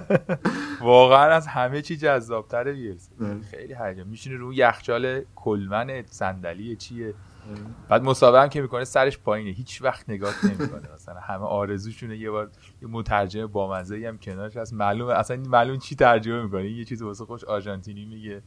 واقعا 0.80 1.34
از 1.34 1.46
همه 1.46 1.82
چی 1.82 1.96
جذابتره 1.96 2.72
بیلسا 2.72 3.10
خیلی 3.50 3.74
هیجان. 3.74 4.06
میشینه 4.06 4.36
رو 4.36 4.54
یخچال 4.54 5.22
کلمن 5.34 6.02
صندلی 6.06 6.76
چیه؟ 6.76 7.14
بعد 7.88 8.02
مسابقه 8.02 8.42
هم 8.42 8.48
که 8.48 8.62
می‌کنه 8.62 8.84
سرش 8.84 9.18
پایینه. 9.18 9.50
هیچ 9.50 9.82
وقت 9.82 10.10
نگاه 10.10 10.34
نمی‌کنه. 10.46 10.92
مثلا 10.94 11.20
همه 11.20 11.44
آرزوشونه. 11.44 12.16
یه 12.16 12.30
بار 12.30 12.50
یه 12.82 12.88
مترجم 12.88 13.46
بامزه 13.46 14.08
هم 14.08 14.18
کنارش 14.18 14.56
هست. 14.56 14.72
معلومه. 14.72 15.12
اصلا 15.12 15.36
معلوم 15.36 15.78
چی 15.78 15.94
ترجمه 15.94 16.42
می‌کنه. 16.42 16.70
یه 16.70 16.84
چیز 16.84 17.02
واسه 17.02 17.24
خوش 17.24 17.44
آرژانتینی 17.44 18.04
میگه. 18.04 18.42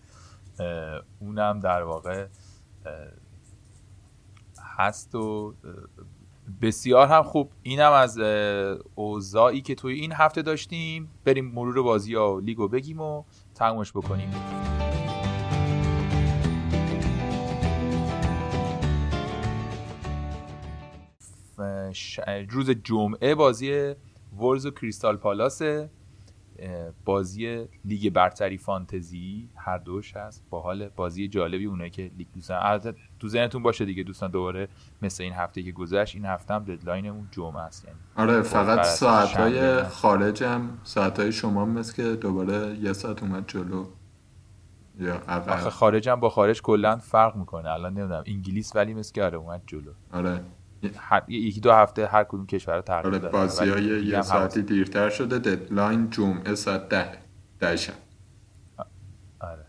اونم 1.20 1.59
در 1.59 1.84
واقع 1.84 2.28
هست 4.78 5.15
و 5.15 5.55
بسیار 6.62 7.08
هم 7.08 7.24
خوب. 7.24 7.52
اینم 7.64 7.91
از 7.91 8.20
اوضاعی 8.95 9.62
که 9.62 9.76
توی 9.76 9.93
این 9.93 10.12
هفته 10.12 10.41
داشتیم. 10.41 11.10
بریم 11.26 11.45
مرور 11.45 11.82
بازی 11.82 12.16
ها 12.16 12.39
لیگو 12.39 12.68
بگیم 12.68 13.02
و 13.02 13.24
تمومش 13.56 13.91
بکنیم. 13.91 14.32
روز 22.50 22.70
جمعه 22.70 23.36
بازی 23.36 23.93
ولوز 24.39 24.66
و 24.66 24.72
کریستال 24.72 25.18
پالاسه 25.18 25.89
بازی 27.05 27.68
لیگ 27.86 28.14
برتری 28.14 28.58
فانتزی 28.58 29.49
هر 29.55 29.78
دوش 29.78 30.16
هست. 30.16 30.43
با 30.49 30.62
حال 30.62 30.89
بازی 30.89 31.28
جالبی 31.28 31.66
اونایی 31.66 31.89
که 31.89 32.12
لیگ 32.18 32.28
دوستان 32.34 32.60
البته 32.62 32.95
تو 33.20 33.28
ذهنتون 33.28 33.64
باشه 33.64 33.86
دیگه 33.86 34.03
دوستان 34.03 34.32
دوباره 34.32 34.68
مثل 35.01 35.24
این 35.24 35.34
هفته 35.34 35.64
که 35.64 35.72
گذشت 35.72 36.16
این 36.16 36.26
هفته 36.26 36.53
هم 36.53 36.64
deadline 36.64 37.10
مون 37.10 37.28
جمعه 37.32 37.62
است. 37.62 37.86
یعنی 37.86 37.97
آره 38.16 38.41
فقط 38.41 38.86
ساعتهای 38.86 39.84
خارج 39.84 40.43
هم 40.43 40.78
ساعتهای 40.84 41.32
شما 41.32 41.66
مثل 41.66 41.95
که 41.95 42.16
دوباره 42.16 42.78
یه 42.78 42.93
ساعت 42.93 43.24
اومد 43.24 43.43
جلو. 43.47 43.86
یا 44.99 45.22
آخه 45.28 45.70
خارج 45.70 46.10
هم 46.10 46.20
با 46.20 46.30
خارج 46.30 46.62
کلا 46.62 46.97
فرق 46.97 47.36
می‌کنه. 47.36 47.70
الان 47.70 47.93
نمی‌دونم 47.93 48.24
انگلیس 48.26 48.76
ولی 48.76 48.93
مثل 48.93 49.14
که 49.14 49.24
آره 49.24 49.38
اومد 49.38 49.62
جلو. 49.68 49.91
آره. 50.14 50.41
هر 50.98 51.24
یکی 51.28 51.60
دو 51.60 51.72
هفته 51.72 52.08
هر 52.08 52.24
کدوم 52.24 52.46
کشور 52.46 52.82
تغییر 52.82 53.16
آره 53.16 53.30
بازی 53.30 53.70
های 53.70 54.06
یه 54.06 54.22
ساعتی 54.22 54.62
دیرتر 54.62 55.10
شده 55.10 55.40
ددلاین 55.40 56.10
جمعه 56.10 56.56
ساعت 56.56 56.90
ده 56.90 57.18
ده 57.60 57.76
شب 57.76 57.94
آره 59.40 59.66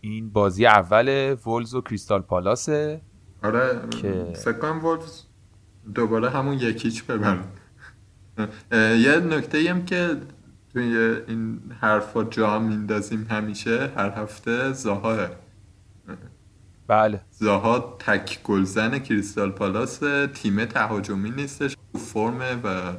این 0.00 0.30
بازی 0.30 0.66
اول 0.66 1.36
ولز 1.46 1.74
و 1.74 1.80
کریستال 1.80 2.22
پالاسه 2.22 3.00
آره 3.42 3.80
که 3.90 4.32
فکر 4.36 4.58
کنم 4.58 4.84
ولز 4.84 5.22
دوباره 5.94 6.30
همون 6.30 6.54
یکیچ 6.54 7.04
ببرن. 7.04 7.44
یه 8.70 9.16
نکته 9.16 9.70
هم 9.70 9.84
که 9.84 10.16
توی 10.72 10.96
این 11.28 11.60
حرفا 11.80 12.24
جا 12.24 12.58
میندازیم 12.58 13.26
همیشه 13.30 13.90
هر 13.96 14.10
هفته 14.10 14.72
زاهاه. 14.72 15.28
بله. 16.92 17.20
زاها 17.30 17.96
تک 17.98 18.42
گلزن 18.42 18.98
کریستال 18.98 19.50
پالاس 19.50 20.00
تیم 20.34 20.64
تهاجمی 20.64 21.30
نیستش. 21.30 21.76
تو 21.92 21.98
فرمه 21.98 22.54
و 22.54 22.96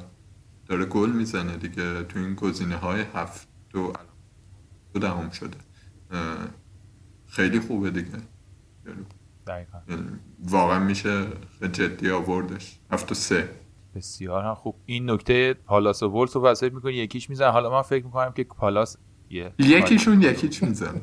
داره 0.66 0.86
گل 0.86 1.10
می‌زنه 1.10 1.58
دیگه. 1.58 2.04
تو 2.04 2.20
این 2.20 2.36
گزینه 2.36 2.76
های 2.76 3.02
هفت 3.14 3.48
دو 3.70 3.94
دو 4.94 5.00
دهم 5.00 5.30
شده. 5.30 5.58
خیلی 7.28 7.60
خوبه 7.60 7.92
دیگه. 7.92 8.18
دقیقا. 9.48 9.78
واقعا 10.40 10.80
میشه 10.80 11.26
جدی 11.72 12.10
آوردش. 12.10 12.80
هفت 12.92 13.12
و 13.12 13.16
سه. 13.16 13.50
بسیار 13.96 14.44
هم 14.44 14.56
خوب. 14.56 14.76
این 14.86 15.10
نکته 15.10 15.54
پالاس 15.54 16.04
و 16.04 16.08
ولس 16.10 16.36
رو 16.36 16.42
وسط 16.42 16.74
می‌کنی 16.74 16.94
یکیش 16.94 17.30
میزن 17.30 17.50
حالا 17.52 17.70
من 17.70 17.82
فکر 17.82 18.06
می‌کنم 18.06 18.32
که 18.32 18.44
پالاس 18.44 18.98
یه 19.30 19.54
یکیشون 19.60 20.22
یکیچ 20.22 20.64
میزن 20.64 21.02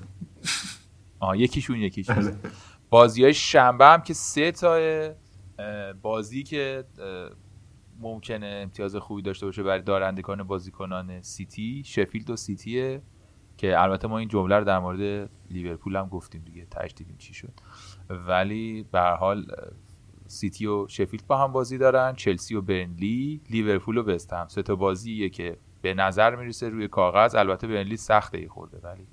آه 1.20 1.38
یکیشون 1.38 1.76
یکیش 1.76 2.11
میزن 2.11 2.36
بازی 2.91 3.22
های 3.24 3.34
شنبه 3.34 3.86
هم 3.86 4.03
که 4.03 4.14
سه 4.14 4.53
تا 4.53 4.78
بازی 6.03 6.43
که 6.43 6.84
ممکنه 8.01 8.47
امتیاز 8.47 8.97
خوبی 8.97 9.22
داشته 9.22 9.47
باشه 9.47 9.62
برای 9.62 9.82
دارندگان 9.82 10.43
بازیکنان 10.43 11.22
سیتی 11.22 11.82
شفیلد 11.86 12.30
و 12.30 12.36
سیتیه 12.36 13.03
که 13.57 13.82
البته 13.82 14.09
ما 14.09 14.18
این 14.18 14.28
جمله 14.28 14.59
رو 14.59 14.64
در 14.64 14.78
مورد 14.78 15.30
لیورپول 15.51 15.97
هم 15.97 16.09
گفتیم 16.09 16.43
دیگه 16.43 16.66
دیدیم 16.70 17.16
چی 17.18 17.34
شد. 17.34 17.53
ولی 18.11 18.86
به 18.93 19.01
حال 19.01 19.47
سیتی 20.26 20.66
و 20.66 20.88
شفیلد 20.88 21.26
با 21.26 21.38
هم 21.38 21.53
بازی 21.53 21.78
دارن 21.78 22.14
چلسی 22.14 22.55
و 22.55 22.62
برنلی 22.62 23.41
لیورپول 23.51 23.99
و 23.99 24.03
وست 24.03 24.32
هم. 24.32 24.49
سه 24.49 24.62
تا 24.62 24.76
بازیه 24.76 25.28
که 25.28 25.57
به 25.82 25.95
نظر 25.95 26.36
می‌رسه 26.36 26.68
روی 26.68 26.88
کاغذ 26.88 27.34
البته 27.34 27.66
برنلی 27.66 27.97
سخته 27.97 28.49
خورده 28.49 28.78
ولی 28.82 29.07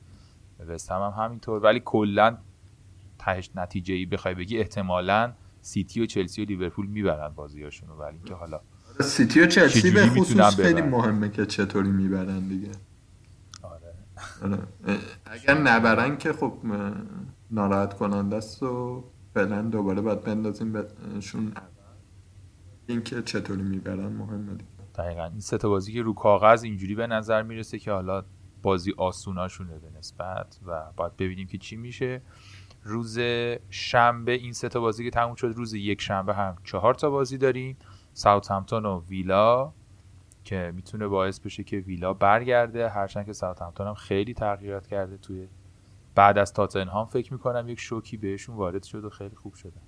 وست 0.59 0.91
هم, 0.91 1.01
هم 1.01 1.23
همینطور. 1.23 1.59
ولی 1.59 1.81
کلا 1.85 2.37
تهش 3.19 3.49
نتیجه 3.55 3.93
ای 3.93 4.05
بخوای 4.05 4.35
بگی 4.35 4.57
احتمالا 4.57 5.33
سیتی 5.61 6.01
و 6.01 6.05
چلسی 6.05 6.41
و 6.41 6.45
لیورپول 6.45 6.87
می‌برن 6.87 7.27
بازیاشونو. 7.27 7.93
ولی 7.93 8.15
اینکه 8.15 8.33
حالا 8.33 8.61
سیتی 9.01 9.41
و 9.41 9.47
چلسی 9.47 9.91
به 9.91 10.05
خصوص 10.07 10.59
خیلی 10.59 10.81
مهمه 10.81 11.29
که 11.29 11.45
چطوری 11.45 11.91
می‌برن 11.91 12.39
دیگه. 12.39 12.71
آره. 13.63 13.93
آره. 14.43 14.59
اگر 15.25 15.61
نبرن 15.61 16.17
که 16.17 16.33
خب 16.33 16.53
ناراحت 17.51 17.93
کننده 17.93 18.35
است 18.35 18.63
و 18.63 19.03
فعلا 19.33 19.61
دوباره 19.61 20.01
باید 20.01 20.23
بندازیم 20.23 20.73
بهشون. 20.73 21.51
اینکه 22.87 23.21
چطوری 23.21 23.63
می‌برن 23.63 24.13
مهمه 24.13 24.53
دیگه. 24.53 24.69
دقیقا. 24.95 25.25
این 25.25 25.39
سه 25.39 25.57
تا 25.57 25.69
بازی 25.69 25.93
که 25.93 26.01
رو 26.01 26.13
کاغذ 26.13 26.63
اینجوری 26.63 26.95
به 26.95 27.07
نظر 27.07 27.43
می‌رسه 27.43 27.79
که 27.79 27.91
حالا 27.91 28.23
بازی 28.61 28.93
آسوناشونه 28.97 29.79
به 29.79 29.89
نسبت 29.99 30.59
و 30.65 30.91
باید 30.97 31.17
ببینیم 31.17 31.47
که 31.47 31.57
چی 31.57 31.75
میشه. 31.75 32.21
روز 32.87 33.19
شنبه 33.69 34.31
این 34.31 34.53
سه 34.53 34.69
تا 34.69 34.79
بازی 34.79 35.03
که 35.03 35.09
تموم 35.09 35.35
شد 35.35 35.53
روز 35.55 35.73
یک 35.73 36.01
شنبه 36.01 36.33
هم 36.33 36.55
چهار 36.63 36.93
تا 36.93 37.09
بازی 37.09 37.37
داریم. 37.37 37.77
ساوثهمپتون 38.13 38.85
و 38.85 39.01
ویلا 39.09 39.73
که 40.43 40.71
می‌تونه 40.75 41.07
باعث 41.07 41.39
بشه 41.39 41.63
که 41.63 41.77
ویلا 41.77 42.13
برگرده. 42.13 42.89
هرچند 42.89 43.25
که 43.25 43.33
ساوثهمپتون 43.33 43.87
هم 43.87 43.93
خیلی 43.93 44.33
تغییرات 44.33 44.87
کرده 44.87 45.17
توی 45.17 45.47
بعد 46.15 46.37
از 46.37 46.53
تاتنهام. 46.53 47.05
فکر 47.05 47.33
می‌کنم 47.33 47.69
یک 47.69 47.79
شوکی 47.79 48.17
بهشون 48.17 48.55
وارد 48.55 48.83
شد 48.83 49.05
و 49.05 49.09
خیلی 49.09 49.35
خوب 49.35 49.53
شدن 49.53 49.81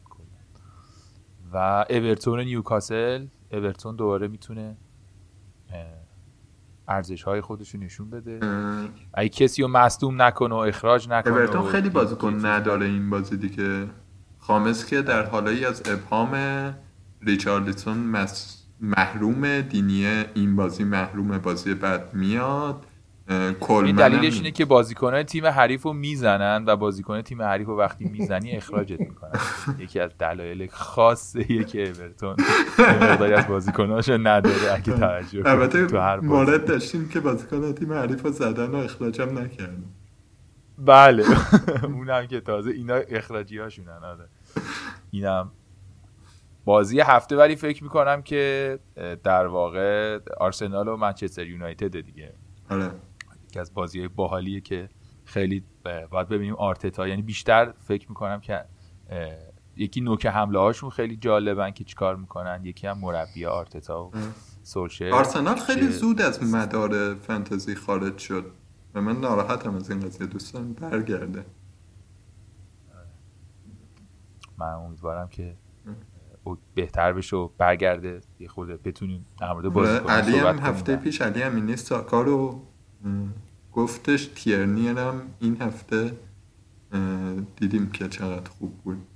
و 1.51 1.85
اورتون 1.89 2.39
نیوکاسل. 2.39 3.27
اورتون 3.51 3.95
دوباره 3.95 4.27
می‌تونه 4.27 4.77
ارزش 6.89 7.23
های 7.23 7.41
خودش 7.41 7.75
نشون 7.75 8.09
بده. 8.09 8.39
اگه 9.13 9.29
کسی 9.29 9.61
رو 9.61 9.67
مصدوم 9.67 10.21
نکنه 10.21 10.55
و 10.55 10.57
اخراج 10.57 11.09
نکنه 11.09 11.33
اورتون 11.33 11.67
خیلی 11.67 11.89
بازیکن 11.89 12.45
نداره 12.45 12.85
این 12.85 13.09
بازی 13.09 13.37
دیگه. 13.37 13.87
خامس 14.39 14.85
که 14.85 15.01
در 15.01 15.25
حالایی 15.25 15.65
از 15.65 15.81
ابهام 15.85 16.35
ریچارلیسون 17.21 18.15
محروم 18.81 19.61
دینیه 19.61 20.25
این 20.33 20.55
بازی 20.55 20.83
محروم 20.83 21.37
بازی 21.37 21.73
بعد 21.73 22.13
میاد. 22.13 22.85
این 23.69 23.95
دلیلش 23.95 24.37
اینه 24.37 24.51
که 24.51 24.65
بازیکنان 24.65 25.23
تیم 25.23 25.45
حریف 25.45 25.81
رو 25.81 25.93
می‌زنن 25.93 26.63
و 26.67 26.75
بازیکن 26.75 27.21
تیم 27.21 27.41
حریف 27.41 27.67
رو 27.67 27.77
وقتی 27.77 28.05
می‌زنی 28.05 28.51
اخراجت 28.51 28.99
می‌کنن. 28.99 29.31
یکی 29.79 29.99
از 29.99 30.11
دلایل 30.19 30.67
خاصه 30.71 31.51
یکی 31.51 31.83
اورتون 31.83 32.35
مقداری 32.79 33.33
از 33.33 33.47
بازیکناش 33.47 34.09
نداره 34.09 34.73
اگه 34.73 34.93
توجه 34.93 35.41
البته 35.45 35.87
تو 35.87 35.97
هر 35.97 36.19
مورد 36.19 36.65
داشتیم 36.65 37.09
که 37.09 37.19
بازیکن 37.19 37.73
تیم 37.73 37.93
حریف 37.93 38.21
رو 38.25 38.31
زدن 38.31 38.65
و 38.65 38.75
اخراجم 38.75 39.37
نکردن. 39.37 39.83
بله. 40.77 41.25
اونم 41.83 42.27
که 42.27 42.41
تازه 42.41 42.71
اینا 42.71 42.95
اخراجی 42.95 43.57
هاشونن 43.57 44.03
آره. 44.03 44.29
اینم. 45.11 45.51
بازی 46.65 46.99
هفته 46.99 47.35
ولی 47.35 47.55
فکر 47.55 47.83
می‌کنم 47.83 48.21
که 48.21 48.79
در 49.23 49.47
واقع 49.47 50.19
آرسنال 50.39 50.87
و 50.87 50.97
منچستر 50.97 51.47
یونایتد 51.47 51.99
دیگه. 51.99 52.33
آره. 52.69 52.91
یکی 53.49 53.59
از 53.59 53.73
بازی 53.73 54.07
باحالیه 54.07 54.61
که 54.61 54.89
خیلی 55.23 55.63
باید 56.11 56.27
ببینیم 56.27 56.55
آرتتا. 56.55 57.07
یعنی 57.07 57.21
بیشتر 57.21 57.73
فکر 57.79 58.09
می‌کنم 58.09 58.39
که 58.39 58.65
یکی 59.75 60.01
نوک 60.01 60.25
حمله 60.25 60.59
هاشون 60.59 60.89
خیلی 60.89 61.17
جالبن 61.17 61.71
که 61.71 61.83
چیکار 61.83 62.15
می‌کنن. 62.15 62.61
یکی 62.63 62.87
هم 62.87 62.97
مربی 62.97 63.45
آرتتا 63.45 64.05
و 64.05 64.11
سولشر 64.63 65.09
آرسنال 65.09 65.55
خیلی 65.55 65.87
زود 65.87 66.21
از 66.21 66.43
مدار 66.43 67.15
فانتزی 67.15 67.75
خارج 67.75 68.17
شد. 68.17 68.51
و 68.95 69.01
من 69.01 69.19
ناراحتم 69.19 69.75
از 69.75 69.91
این 69.91 69.99
قضیه. 69.99 70.27
دوستان 70.27 70.73
برگرده. 70.73 71.45
من 74.57 74.73
امیدوارم 74.73 75.27
که 75.27 75.57
بهتر 76.75 77.13
بشه 77.13 77.37
و 77.37 77.49
برگرده. 77.57 78.21
یه 78.39 78.47
خورده 78.47 78.77
بتونیم 78.77 79.25
در 79.39 79.53
مورد 79.53 79.69
بازی 79.69 79.97
علی 80.07 80.37
هم 80.37 80.59
هفته 80.59 80.95
پیش 80.95 81.21
علی 81.21 81.41
هم 81.41 81.55
این 81.55 81.75
ساکا 81.75 82.21
رو 82.21 82.63
گفتش 83.73 84.25
تیرنی 84.35 84.87
هم 84.87 85.21
این 85.39 85.61
هفته 85.61 86.11
دیدیم 87.55 87.91
که 87.91 88.07
چقدر 88.07 88.49
خوب 88.49 88.77
بود. 88.77 89.07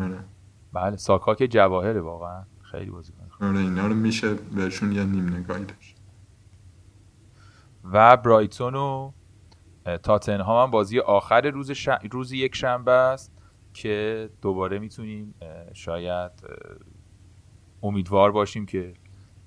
آره. 0.00 0.24
بله 0.72 0.96
ساکا 0.96 1.34
که 1.34 1.48
جواهره 1.48 2.00
واقعا. 2.00 2.44
خیلی 2.62 2.90
بازی 2.90 3.12
کنه. 3.12 3.48
آره 3.48 3.58
اینا 3.58 3.86
رو 3.86 3.94
میشه 3.94 4.34
بهشون 4.34 4.92
یه 4.92 5.04
نیم 5.04 5.36
نگاهی 5.36 5.64
داشت. 5.64 5.96
و 7.84 8.16
برایتون 8.16 8.74
و 8.74 9.12
تاتنهام 10.02 10.64
هم 10.66 10.70
بازی 10.70 10.98
آخر 10.98 11.50
روز, 11.50 11.70
ش... 11.70 11.88
روز 12.10 12.32
یک 12.32 12.54
شنبه 12.54 12.92
است 12.92 13.32
که 13.72 14.30
دوباره 14.42 14.78
می‌تونیم 14.78 15.34
شاید 15.72 16.32
امیدوار 17.82 18.32
باشیم 18.32 18.66
که 18.66 18.94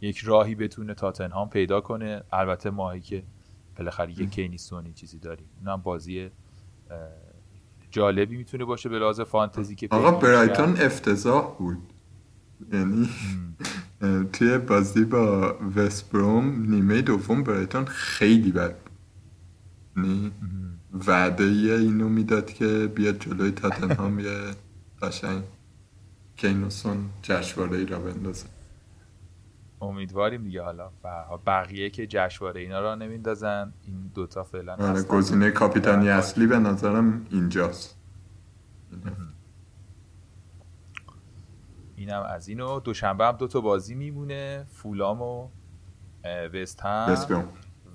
یک 0.01 0.17
راهی 0.17 0.55
بتونه 0.55 0.93
تاتنهام 0.93 1.49
پیدا 1.49 1.81
کنه. 1.81 2.23
البته 2.31 2.69
ماهی 2.69 3.01
که 3.01 3.23
بالاخره 3.77 4.11
یک 4.11 4.29
کینیستونی 4.29 4.93
چیزی 4.93 5.19
داریم. 5.19 5.47
اونم 5.59 5.81
بازی 5.81 6.29
جالبی 7.91 8.37
می‌تونه 8.37 8.65
باشه 8.65 8.89
به 8.89 8.99
لحاظ 8.99 9.21
فانتزی 9.21 9.75
که 9.75 9.87
آقا 9.91 10.11
برایتون 10.11 10.69
افتضاح 10.81 11.55
بود. 11.57 11.77
یعنی 12.73 13.09
توی 14.33 14.57
بازی 14.57 15.05
با 15.05 15.55
وستبروم 15.75 16.71
نیمه 16.71 17.01
دوم 17.01 17.43
برایتون 17.43 17.85
خیلی 17.85 18.51
بد 18.51 18.75
یعنی 19.97 20.31
وعده 21.07 21.43
اینو 21.43 22.09
می‌داد 22.09 22.53
که 22.53 22.91
بیاد 22.95 23.19
جلوی 23.19 23.51
تاتنهام 23.51 24.19
یه 24.19 24.37
قشنگ 25.01 25.43
کینوسون 26.37 27.09
جشواره 27.21 27.77
ای 27.77 27.85
را 27.85 27.99
بندازه. 27.99 28.45
امیدواریم 29.81 30.43
دیگه 30.43 30.61
حالا. 30.61 30.91
بقیه 31.45 31.89
که 31.89 32.07
جشواره 32.07 32.61
اینا 32.61 32.79
را 32.79 32.95
نمیندازن 32.95 33.73
این 33.87 34.11
دوتا 34.15 34.43
فعلا 34.43 34.75
آره 34.75 35.03
گزینه 35.03 35.51
کاپیتانی 35.51 36.09
اصلی 36.09 36.47
به 36.47 36.59
نظرم 36.59 37.25
اینجاست. 37.29 37.97
اینم 41.95 42.21
از 42.21 42.47
اینو. 42.47 42.79
دوشنبه 42.79 43.25
هم 43.25 43.31
دوتا 43.31 43.61
بازی 43.61 43.95
میمونه. 43.95 44.65
فولام 44.69 45.21
و 45.21 45.47
وست 46.53 46.81
هم. 46.81 47.47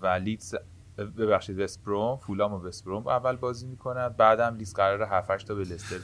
و 0.02 0.06
لیدز 0.06 0.54
ببخشید 0.98 1.58
وستبروم 1.58 2.16
فولام 2.16 2.52
و 2.52 2.58
وستبروم 2.58 3.06
اول 3.06 3.36
بازی 3.36 3.66
می‌کنن. 3.66 4.08
بعدم 4.08 4.56
لیز 4.56 4.74
قرار 4.74 5.02
7 5.02 5.46
تا 5.46 5.54
به 5.54 5.62
لستر 5.62 5.96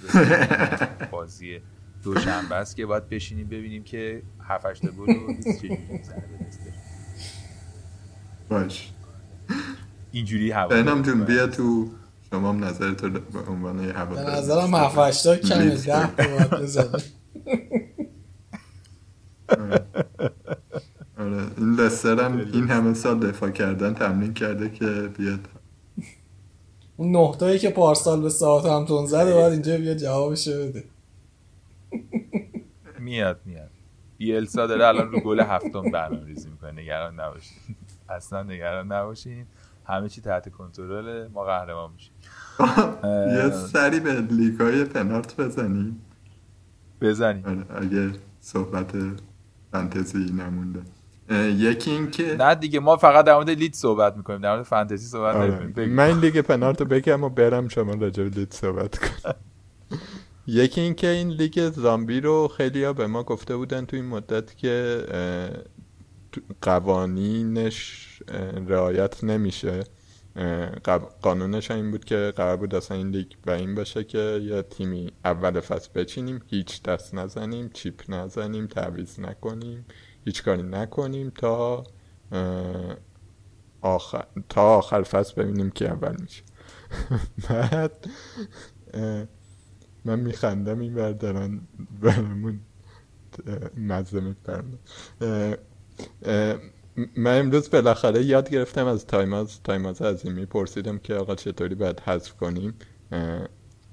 بازی 1.12 1.60
دوشنبه 2.02 2.54
است 2.54 2.76
که 2.76 2.86
باید 2.86 3.08
بشینیم 3.08 3.48
ببینیم 3.48 3.84
که 3.84 4.22
7 4.52 4.82
تا 4.82 4.88
گل 4.88 5.14
رو 5.14 5.32
لیز 5.32 5.58
چجوری 5.58 5.78
می‌زنه 5.90 6.24
به 6.38 6.46
لستر 6.46 6.72
باش. 8.48 8.92
اینجوری 10.12 10.50
هوا 10.50 10.68
بنام 10.68 11.02
جون 11.02 11.24
بیا 11.24 11.46
تو 11.46 11.90
شما 12.30 12.48
هم 12.48 12.64
نظر 12.64 12.94
تو 12.94 13.10
به 13.10 13.20
عنوان 13.48 13.84
یه 13.84 13.92
هوا 13.92 14.14
به 14.14 14.30
نظرم 14.30 14.74
7 14.74 15.24
تا 15.24 15.36
کمه 15.36 15.70
10 15.70 16.16
تا 16.16 16.28
باید 16.28 16.50
بزنه. 16.50 17.02
آره. 21.18 21.46
این 21.58 21.74
لستر 21.74 22.24
هم 22.24 22.38
این 22.52 22.68
همه 22.68 22.94
سال 22.94 23.18
دفاع 23.18 23.50
کردن 23.50 23.94
تمرین 23.94 24.34
کرده 24.34 24.70
که 24.70 24.86
بیاد. 25.18 25.48
اون 26.96 27.16
نقطه‌ای 27.16 27.58
که 27.58 27.70
پارسال 27.70 28.22
به 28.22 28.28
ساعت 28.28 28.66
همتون 28.66 29.06
زده 29.06 29.34
باید 29.34 29.52
اینجا 29.52 29.76
بیاد 29.76 29.96
جوابش 29.96 30.48
بده. 30.48 30.84
میاد 32.98 33.40
میاد. 33.44 33.70
بیلسا 34.22 34.66
داره 34.66 34.86
الان 34.86 35.12
رو 35.12 35.20
گل 35.20 35.40
هفتم 35.40 35.82
برنامه 35.90 36.26
ریزی 36.26 36.50
می‌کنه 36.50 36.82
نگران 36.82 37.20
نباشین. 37.20 37.56
اصلا 38.08 38.42
نگران 38.42 38.92
نباشین. 38.92 39.46
همه 39.84 40.08
چی 40.08 40.20
تحت 40.20 40.48
کنترل 40.48 41.28
ما 41.28 41.44
قهرمان 41.44 41.90
میشیم. 41.92 42.12
یه 43.36 43.50
سری 43.50 44.00
به 44.00 44.20
لیگای 44.20 44.84
پنارت 44.84 45.40
بزنیم. 45.40 46.02
بزنیم. 47.00 47.44
آره 47.46 47.82
اگه 47.82 48.10
صحبت 48.40 48.92
فانتزی 49.72 50.32
نمونده. 50.32 50.80
یکی 51.56 51.90
این 51.90 52.10
که 52.10 52.36
نه 52.38 52.54
دیگه 52.54 52.80
ما 52.80 52.96
فقط 52.96 53.24
در 53.24 53.34
مورد 53.34 53.50
لید 53.50 53.74
صحبت 53.74 54.16
می‌کنیم 54.16 54.40
در 54.40 54.52
مورد 54.52 54.62
فانتزی 54.62 55.06
صحبت 55.06 55.36
آره. 55.36 55.86
من 55.86 56.04
این 56.04 56.18
لیگ 56.18 56.40
پنارتو 56.40 56.84
بگم 56.84 57.24
و 57.24 57.28
برم 57.28 57.68
شما 57.68 57.94
راجع 57.94 58.22
لید 58.22 58.52
صحبت 58.52 58.98
کن 58.98 59.32
یکی 60.46 60.80
این 60.80 60.94
که 60.94 61.08
این 61.08 61.28
لیگ 61.28 61.70
زامبی 61.70 62.20
رو 62.20 62.48
خیلی 62.48 62.84
ها 62.84 62.92
به 62.92 63.06
ما 63.06 63.22
گفته 63.22 63.56
بودن 63.56 63.84
تو 63.84 63.96
این 63.96 64.04
مدت 64.04 64.56
که 64.56 65.06
قوانینش 66.62 68.08
رعایت 68.66 69.24
نمیشه. 69.24 69.84
قانونش 71.22 71.70
این 71.70 71.90
بود 71.90 72.04
که 72.04 72.32
قرار 72.36 72.56
بود 72.56 72.74
اصلا 72.74 72.96
این 72.96 73.10
لیگ 73.10 73.32
و 73.46 73.50
این 73.50 73.74
باشه 73.74 74.04
که 74.04 74.40
یه 74.42 74.62
تیمی 74.62 75.12
اول 75.24 75.60
فصل 75.60 75.88
بچینیم 75.94 76.40
هیچ 76.46 76.82
دست 76.82 77.14
نزنیم 77.14 77.70
چیپ 77.74 78.02
نزنیم 78.08 78.66
تعویض 78.66 79.20
نکنیم 79.20 79.84
هیچ 80.24 80.42
کاری 80.42 80.62
نکنیم 80.62 81.30
تا 81.30 81.84
آخر 83.80 84.24
تا 84.48 84.78
آخر 84.78 85.02
فصل 85.02 85.42
ببینیم 85.42 85.70
که 85.70 85.88
اول 85.90 86.16
میشه. 86.20 86.42
بعد 87.48 88.06
من 90.04 90.20
میخندم 90.20 90.78
این 90.78 90.94
بردارن 90.94 91.60
برمون 92.00 92.60
مزه 93.76 94.20
می‌کنم 94.20 94.78
من 97.16 97.38
امروز 97.38 97.70
بالاخره 97.70 98.22
یاد 98.24 98.50
گرفتم 98.50 98.86
از 98.86 99.06
تایماز 99.06 99.62
تایماز 99.62 100.02
عظیمی. 100.02 100.46
پرسیدم 100.46 100.98
که 100.98 101.14
آقا 101.14 101.34
چطوری 101.34 101.74
باید 101.74 102.00
حذف 102.00 102.36
کنیم 102.36 102.74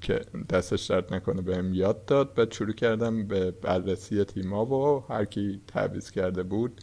که 0.01 0.21
دستش 0.49 0.85
درد 0.85 1.13
نکنه 1.13 1.41
بهم 1.41 1.73
یاد 1.73 2.05
داد. 2.05 2.33
بعد 2.33 2.51
شروع 2.51 2.73
کردم 2.73 3.27
به 3.27 3.51
بررسی 3.51 4.23
تیما 4.23 4.65
و 4.65 5.03
هر 5.09 5.25
کی 5.25 5.61
تعویض 5.67 6.11
کرده 6.11 6.43
بود 6.43 6.81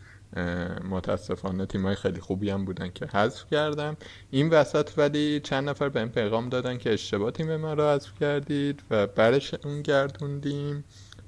متاسفانه 0.90 1.66
تیمای 1.66 1.94
خیلی 1.94 2.20
خوبی 2.20 2.50
هم 2.50 2.64
بودن 2.64 2.90
که 2.90 3.06
حذف 3.06 3.50
کردم 3.50 3.96
این 4.30 4.48
وسط 4.50 4.90
ولی 4.96 5.40
چند 5.40 5.68
نفر 5.68 5.88
بهم 5.88 6.08
پیغام 6.08 6.48
دادن 6.48 6.78
که 6.78 6.92
اشتباه 6.92 7.30
تیم 7.30 7.56
ما 7.56 7.74
رو 7.74 7.82
حذف 7.82 8.18
کردید 8.20 8.82
و 8.90 9.06
برش 9.06 9.54
اون 9.64 9.82
گردوندیم 9.82 10.84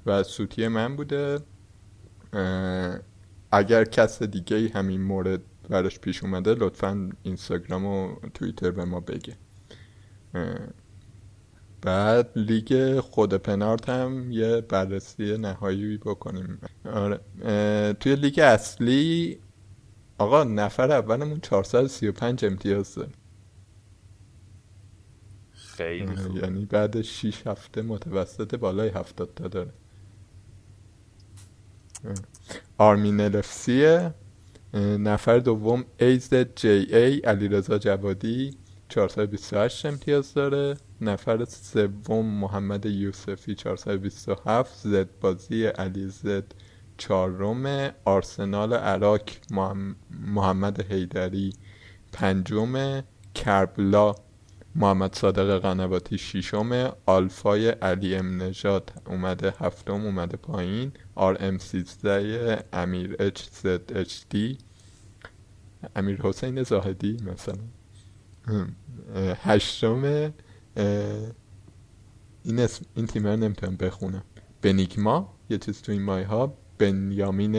و 0.06 0.22
سوتی 0.22 0.68
من 0.68 0.96
بوده. 0.96 1.38
اگر 3.52 3.84
کس 3.84 4.22
دیگه 4.22 4.68
همین 4.74 5.02
مورد 5.02 5.40
براش 5.68 5.98
پیش 5.98 6.24
اومده 6.24 6.54
لطفا 6.54 7.11
اینستاگرام 7.22 7.86
و 7.86 8.16
توییتر 8.34 8.70
به 8.70 8.84
ما 8.84 9.00
بگه. 9.00 9.36
بعد 11.83 12.31
لیگ 12.37 13.01
خود 13.01 13.35
پنارت 13.35 13.89
هم 13.89 14.33
یه 14.33 14.61
بررسی 14.61 15.37
نهایی 15.37 15.99
بکنیم. 15.99 16.61
آره. 16.85 17.20
توی 17.93 18.16
لیگ 18.16 18.39
اصلی 18.39 19.39
آقا 20.18 20.45
نفر 20.45 20.93
اولمون 20.93 21.41
435 21.41 22.45
امتیاز 22.45 22.95
داره 22.95 23.11
خیلی 25.53 26.16
خوب. 26.16 26.37
یعنی 26.37 26.64
بعد 26.64 27.03
6 27.03 27.47
هفته 27.47 27.83
متوسط 27.83 28.55
بالای 28.55 28.89
70 28.89 29.35
تا 29.37 29.49
داره. 29.49 29.72
آرمین 32.79 33.20
الفسیه 33.20 34.14
نفر 34.74 35.39
دوم 35.39 35.85
ایزد 36.01 36.55
جی 36.55 36.68
ای 36.68 37.18
علیرضا 37.18 37.79
جوادی 37.79 38.57
428 38.89 39.87
امتیاز 39.87 40.35
داره. 40.35 40.76
نفر 41.01 41.44
سوم 41.44 42.26
محمد 42.26 42.86
یوسفی 42.86 43.55
427 43.55 44.74
زد 44.82 45.09
بازی 45.20 45.66
علی 45.66 46.09
زد 46.09 46.55
چهارم 46.99 47.90
آرسنال 48.05 48.72
عراق 48.72 49.20
محمد 50.11 50.92
حیدری 50.92 51.53
پنجم 52.12 53.03
کربلا 53.34 54.14
محمد 54.74 55.14
صادق 55.14 55.59
قنواتی 55.59 56.18
ششم 56.18 56.92
آلفای 57.07 57.68
علی 57.68 58.16
ام 58.16 58.42
نژاد 58.42 58.92
اومده 59.07 59.55
هفتم 59.59 59.92
اومده 60.05 60.36
پایین 60.36 60.92
آر 61.14 61.36
ام 61.40 61.59
13 61.59 62.64
امیر 62.72 63.16
اچ 63.18 63.42
زد 63.62 63.92
اچ 63.96 64.20
دی. 64.30 64.59
امیر 65.96 66.20
حسین 66.22 66.62
زاهدی 66.62 67.16
مثلا. 67.26 67.59
هشتم 69.42 70.32
این 72.43 72.59
اسم 72.59 72.85
این 72.95 73.07
تیم 73.07 73.26
رو 73.26 73.37
نمی‌تونم 73.37 73.76
بخونم. 73.76 74.22
بنیگما 74.62 75.35
یه 75.51 75.59
چیز 75.59 75.83
تو 75.83 75.93
این 75.93 76.03
مایه 76.03 76.26
ها 76.26 76.55
بنیامین 76.79 77.53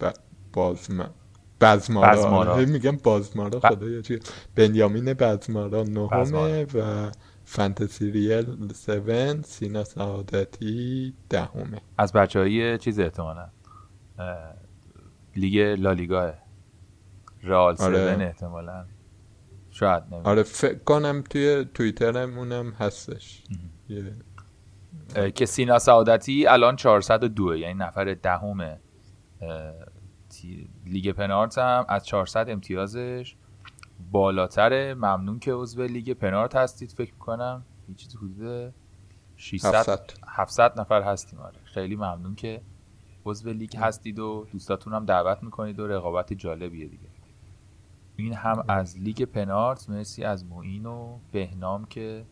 ب... 0.00 0.10
بازم 0.52 1.10
بزمارا 1.60 2.12
بزمارا. 2.12 2.54
آره، 2.54 2.64
میگم 2.64 2.96
بازمارا 2.96 3.60
خدا 3.60 3.88
یا 3.88 4.02
چی 4.02 4.18
بنیامین 4.54 5.14
بزمارا 5.14 5.82
نهمه. 5.82 6.64
و 6.64 7.10
فانتزی 7.44 8.10
ریل 8.10 8.72
7 8.88 9.46
سینا 9.46 9.84
سعادتی 9.84 11.14
دهمه. 11.28 11.80
از 11.98 12.12
بچه 12.12 12.38
های 12.38 12.78
چیز 12.78 12.98
احتمالا 12.98 13.48
لیگ 15.36 15.58
لالیگاه. 15.80 16.34
رئال 17.42 17.76
آره. 17.78 18.12
سون 18.12 18.22
احتمالا. 18.22 18.84
شاید 19.72 20.02
نمی‌دونم. 20.02 20.26
آره 20.26 20.42
فکر 20.42 20.78
کنم 20.78 21.24
توی 21.30 21.66
توییترمونم 21.74 22.70
هستش. 22.70 23.42
یه 23.88 24.12
اه، 25.16 25.30
که 25.30 25.46
سینا 25.46 25.78
سعادتی 25.78 26.46
الان 26.46 26.76
402 26.76 27.56
یعنی 27.56 27.74
نفر 27.74 28.14
دهم 28.14 28.78
لیگ 30.86 31.10
پنارت 31.10 31.58
هم 31.58 31.84
از 31.88 32.06
400 32.06 32.50
امتیازش 32.50 33.36
بالاتره. 34.12 34.94
ممنون 34.94 35.38
که 35.38 35.52
عضو 35.52 35.82
لیگ 35.82 36.12
پنارت 36.12 36.56
هستید 36.56 36.92
فکر 36.92 37.14
کنم 37.14 37.64
یه 37.88 37.94
چیزی 37.94 38.18
حدود 38.18 38.72
600 39.36 39.74
700 39.74 40.00
700 40.26 40.80
نفر 40.80 41.02
هستیم. 41.02 41.38
آره. 41.38 41.58
خیلی 41.64 41.96
ممنون 41.96 42.34
که 42.34 42.62
عضو 43.24 43.50
لیگ 43.50 43.76
هستید 43.76 44.18
و 44.18 44.46
دوستاتون 44.52 44.92
هم 44.92 45.04
دعوت 45.04 45.42
می‌کنید 45.42 45.80
و 45.80 45.86
رقابت 45.86 46.32
جالبیه 46.32 46.88
دیگه. 46.88 47.11
این 48.22 48.34
هم 48.34 48.64
از 48.68 48.98
لیگ 48.98 49.22
پنارت 49.22 49.90
مرسی 49.90 50.24
از 50.24 50.44
معین 50.44 50.86
و 50.86 51.18
بهنام 51.32 51.84
که 51.84 52.24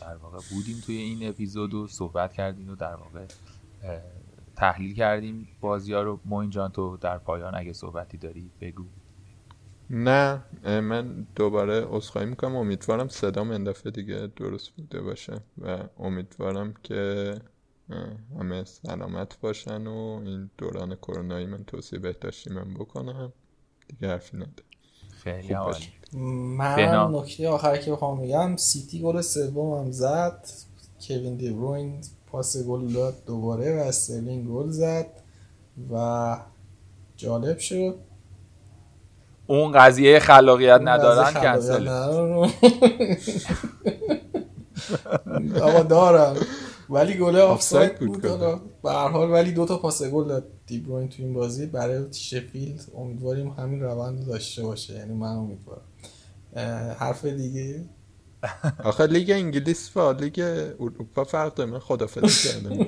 در 0.00 0.16
واقع 0.16 0.38
بودیم 0.50 0.80
توی 0.86 0.96
این 0.96 1.28
اپیزود 1.28 1.74
و 1.74 1.86
صحبت 1.86 2.32
کردیم 2.32 2.70
و 2.70 2.74
در 2.74 2.94
واقع 2.94 3.26
تحلیل 4.56 4.94
کردیم. 4.94 5.48
بازی 5.60 5.92
ها 5.92 6.02
رو 6.02 6.20
معین 6.24 6.50
جان 6.50 6.70
تو 6.70 6.96
در 6.96 7.18
پایان 7.18 7.54
اگه 7.54 7.72
صحبتی 7.72 8.18
داری 8.18 8.50
بگو. 8.60 8.84
نه 9.90 10.42
من 10.64 11.26
دوباره 11.34 11.86
عذرخواهی 11.88 12.26
می‌کنم. 12.26 12.56
امیدوارم 12.56 13.08
صدام 13.08 13.50
این 13.50 13.64
دفعه 13.64 13.92
دیگه 13.92 14.28
درست 14.36 14.70
بوده 14.70 15.00
باشه 15.00 15.40
و 15.58 15.78
امیدوارم 15.98 16.74
که 16.82 17.34
همه 18.38 18.64
سلامت 18.64 19.40
باشن 19.40 19.86
و 19.86 20.20
این 20.24 20.50
دوران 20.58 20.94
کرونایی 20.94 21.46
من 21.46 21.64
توصیه 21.64 21.98
بهداشتی 21.98 22.50
من 22.50 22.74
بکنم 22.74 23.32
دیگه 23.88 24.08
حرفی 24.08 24.36
نداره 24.36 24.64
خیلی 25.24 25.52
عالی. 25.52 25.86
من. 26.12 27.14
نکته 27.14 27.48
آخری 27.48 27.84
که 27.84 27.92
بخوام 27.92 28.20
بگم 28.20 28.56
سیتی 28.56 29.02
گل 29.02 29.20
سومم 29.20 29.90
زد 29.90 30.48
کوین 31.00 31.36
دی 31.36 31.50
بروین 31.50 32.00
پاس 32.26 32.56
گل 32.56 32.92
داد 32.92 33.14
دوباره 33.26 33.76
و 33.76 33.78
استرلینگ 33.78 34.48
گل 34.48 34.70
زد 34.70 35.06
و 35.92 36.36
جالب 37.16 37.58
شد 37.58 37.98
اون 39.46 39.72
قضیه 39.72 40.18
خلاقیت 40.18 40.78
اون 40.78 40.88
ندارن 40.88 41.32
کنسل. 41.32 41.88
آقا 45.62 45.82
دارم 45.82 46.36
ولی 46.90 47.14
گل 47.18 47.36
آفساید 47.36 47.98
بود 47.98 48.22
به 48.82 48.90
هر 48.92 49.08
حال 49.08 49.30
ولی 49.30 49.52
دو 49.52 49.66
تا 49.66 49.78
پاس 49.78 50.02
گل 50.02 50.28
داد 50.28 50.46
دی 50.66 50.78
بروین 50.80 51.08
تو 51.08 51.22
این 51.22 51.34
بازی. 51.34 51.66
برای 51.66 52.12
شفیلد 52.12 52.84
امیدواریم 52.96 53.48
همین 53.48 53.82
روند 53.82 54.18
رو 54.20 54.24
داشته 54.26 54.62
باشه 54.62 54.94
یعنی 54.94 55.12
من 55.14 55.28
امیدوارم. 55.28 55.82
حرف 56.98 57.24
دیگه؟ 57.24 57.84
آخه 58.84 59.06
لیگ 59.06 59.30
انگلیس 59.30 59.90
با 59.90 60.12
لیگ 60.12 60.40
اروپا 60.80 61.24
فرق 61.24 61.54
داره. 61.54 61.70
من 61.70 61.78
خدافظی 61.78 62.48
کردم. 62.48 62.86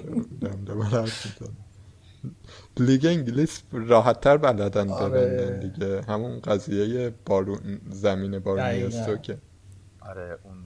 لیگ 2.79 3.07
انگلیس 3.07 3.63
راحت 3.73 4.21
تر 4.21 4.37
بلدن 4.37 4.91
آره. 4.91 5.61
دیگه. 5.63 6.03
همون 6.03 6.41
قضیه 6.41 7.15
بارون 7.27 7.81
زمین 7.91 8.39
بارونی 8.39 8.63
دقیقاً. 8.69 8.99
استوکه 8.99 9.39
آره 10.01 10.39
اون 10.45 10.57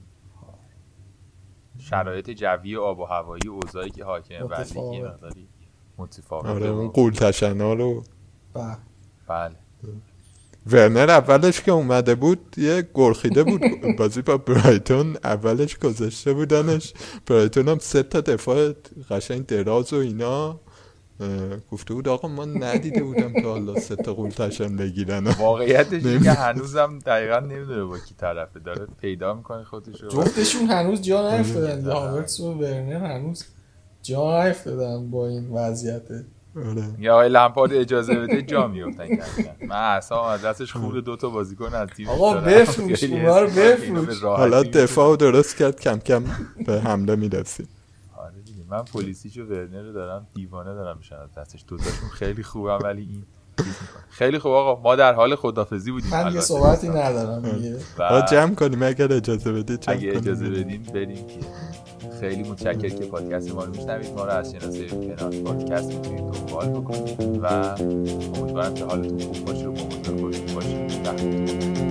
شرایط 1.79 2.29
جوی 2.29 2.75
و 2.75 2.81
آب 2.81 2.99
و 2.99 3.05
هوایی 3.05 3.47
و 3.47 3.51
اوضاعی 3.51 3.89
که 3.89 4.03
حاکمه 4.03 4.43
بر 4.47 4.57
لیگ 4.57 4.67
متفاوت. 4.67 4.93
یه 4.95 5.03
مقداری 5.03 5.47
متفاوته 5.97 6.49
آره 6.49 6.67
اون 6.67 6.85
و- 6.85 6.91
قول 6.91 7.13
تشنا 7.13 7.73
رو. 7.73 8.03
بله. 8.53 8.77
بله. 9.27 9.55
ورنر 10.67 11.09
اولش 11.09 11.61
که 11.61 11.71
اومده 11.71 12.15
بود 12.15 12.55
یه 12.57 12.87
گرخیده 12.93 13.43
بود. 13.43 13.61
بازی 13.97 14.21
با 14.21 14.37
برایتون 14.37 15.17
اولش 15.23 15.77
گذاشته 15.77 16.33
بودنش. 16.33 16.93
برایتون 17.25 17.67
هم 17.69 17.77
سه 17.79 18.03
تا 18.03 18.21
دفاع 18.21 18.73
قشنگ 19.09 19.45
دراز 19.45 19.93
و 19.93 19.97
اینا. 19.97 20.59
گفته 21.71 21.93
بود 21.93 22.07
آقا 22.07 22.27
ما 22.27 22.45
ندیده 22.45 23.03
بودم 23.03 23.41
تا 23.41 23.49
حالا 23.51 23.79
سه 23.79 23.95
تا 23.95 24.13
قول 24.13 24.29
تشن 24.29 24.75
بگیرن. 24.75 25.27
واقعیتش 25.27 26.05
اینه 26.05 26.23
که. 26.23 26.31
هنوزم 26.31 26.99
دقیقا 27.05 27.39
نمی‌دونه 27.39 27.83
با 27.83 27.97
کی 27.97 28.15
طرفه. 28.17 28.59
داره 28.59 28.87
پیدا 29.01 29.33
می‌کنه 29.33 29.63
خودش 29.63 30.01
رو 30.01 30.09
جفتشون 30.09 30.67
هنوز 30.67 31.01
جا 31.01 31.37
نیفتادن. 31.37 31.71
آره. 31.71 31.83
یا 31.83 31.93
هاورتس 31.99 32.39
و 32.39 32.53
ورنر 32.53 33.05
هنوز 33.05 33.45
جا 34.03 34.43
نیفتادن 34.43 35.11
با 35.11 35.27
این 35.27 35.49
وضعیت. 35.49 36.01
آره. 36.55 36.83
یا 36.99 37.13
آقای 37.13 37.29
لمپارد 37.29 37.73
اجازه 37.73 38.15
بده 38.15 38.41
جا 38.41 38.67
میفتن 38.67 39.07
من 39.67 39.75
اصلا 39.75 40.29
از 40.29 40.41
دستش 40.41 40.73
خود 40.73 41.05
دو 41.05 41.15
تا 41.15 41.29
بازیکن 41.29 41.73
از 41.73 41.89
تیم 41.89 42.09
آقا 42.09 42.33
بفروش، 42.33 43.03
اونا 43.03 43.39
رو 43.39 43.47
بفروش. 43.47 44.23
حالا 44.23 44.63
دفاع 44.63 45.09
رو 45.09 45.15
درست 45.15 45.57
کرد 45.57 45.79
کم 45.79 45.99
کم 45.99 46.23
به 46.65 46.81
حمله 46.81 47.15
می‌رسیم. 47.15 47.67
دیگه 47.67 47.80
من 48.71 48.83
پلیسیچ 48.83 49.37
و 49.37 49.41
ورنر 49.41 49.81
رو 49.81 49.93
دارم 49.93 50.27
دیوانه 50.33 50.73
دارم 50.73 50.97
میشن 50.97 51.15
از 51.15 51.33
دستش. 51.33 51.65
دوتاشون 51.67 52.09
خیلی 52.09 52.43
خوبم 52.43 52.79
ولی 52.83 53.01
این. 53.01 53.23
خیلی 54.09 54.39
خوب 54.39 54.51
آقا 54.51 54.81
ما 54.81 54.95
در 54.95 55.13
حال 55.13 55.35
خدافزی 55.35 55.91
بودیم. 55.91 56.09
من 56.11 56.17
یه 56.17 56.25
البته. 56.25 56.41
صحبتی 56.41 56.89
ندارم 56.89 57.51
دیگه. 57.51 57.77
جمع 58.31 58.55
کنیم. 58.55 58.83
اگر 58.83 59.13
اجازه 59.13 59.51
بدید 59.51 59.79
جمع 59.79 59.95
اگه 59.95 60.07
کنیم. 60.07 60.21
اجازه 60.21 60.49
بدیم 60.49 60.83
بریم 60.93 61.27
که 61.27 61.39
خیلی 62.19 62.43
متشکر 62.43 62.89
که 62.89 63.05
پادکست 63.05 63.55
ما 63.55 63.63
رو 63.63 63.71
میشنوید. 63.71 64.13
ما 64.13 64.25
رو 64.25 64.31
از 64.31 64.51
شناسه 64.51 64.85
پنات 64.85 65.35
پادکست 65.35 65.93
می‌تونید 65.93 66.33
دنبال 66.33 66.69
بکنید. 66.69 67.39
و 67.43 67.75
امیدوارم 68.39 68.73
که 68.73 68.85
حالتون 68.85 69.19
خوب 69.19 69.45
باشه 69.45 69.67
و 69.67 69.71
مواظب 69.71 70.21
خودتون 70.21 70.55
باشید. 70.55 71.90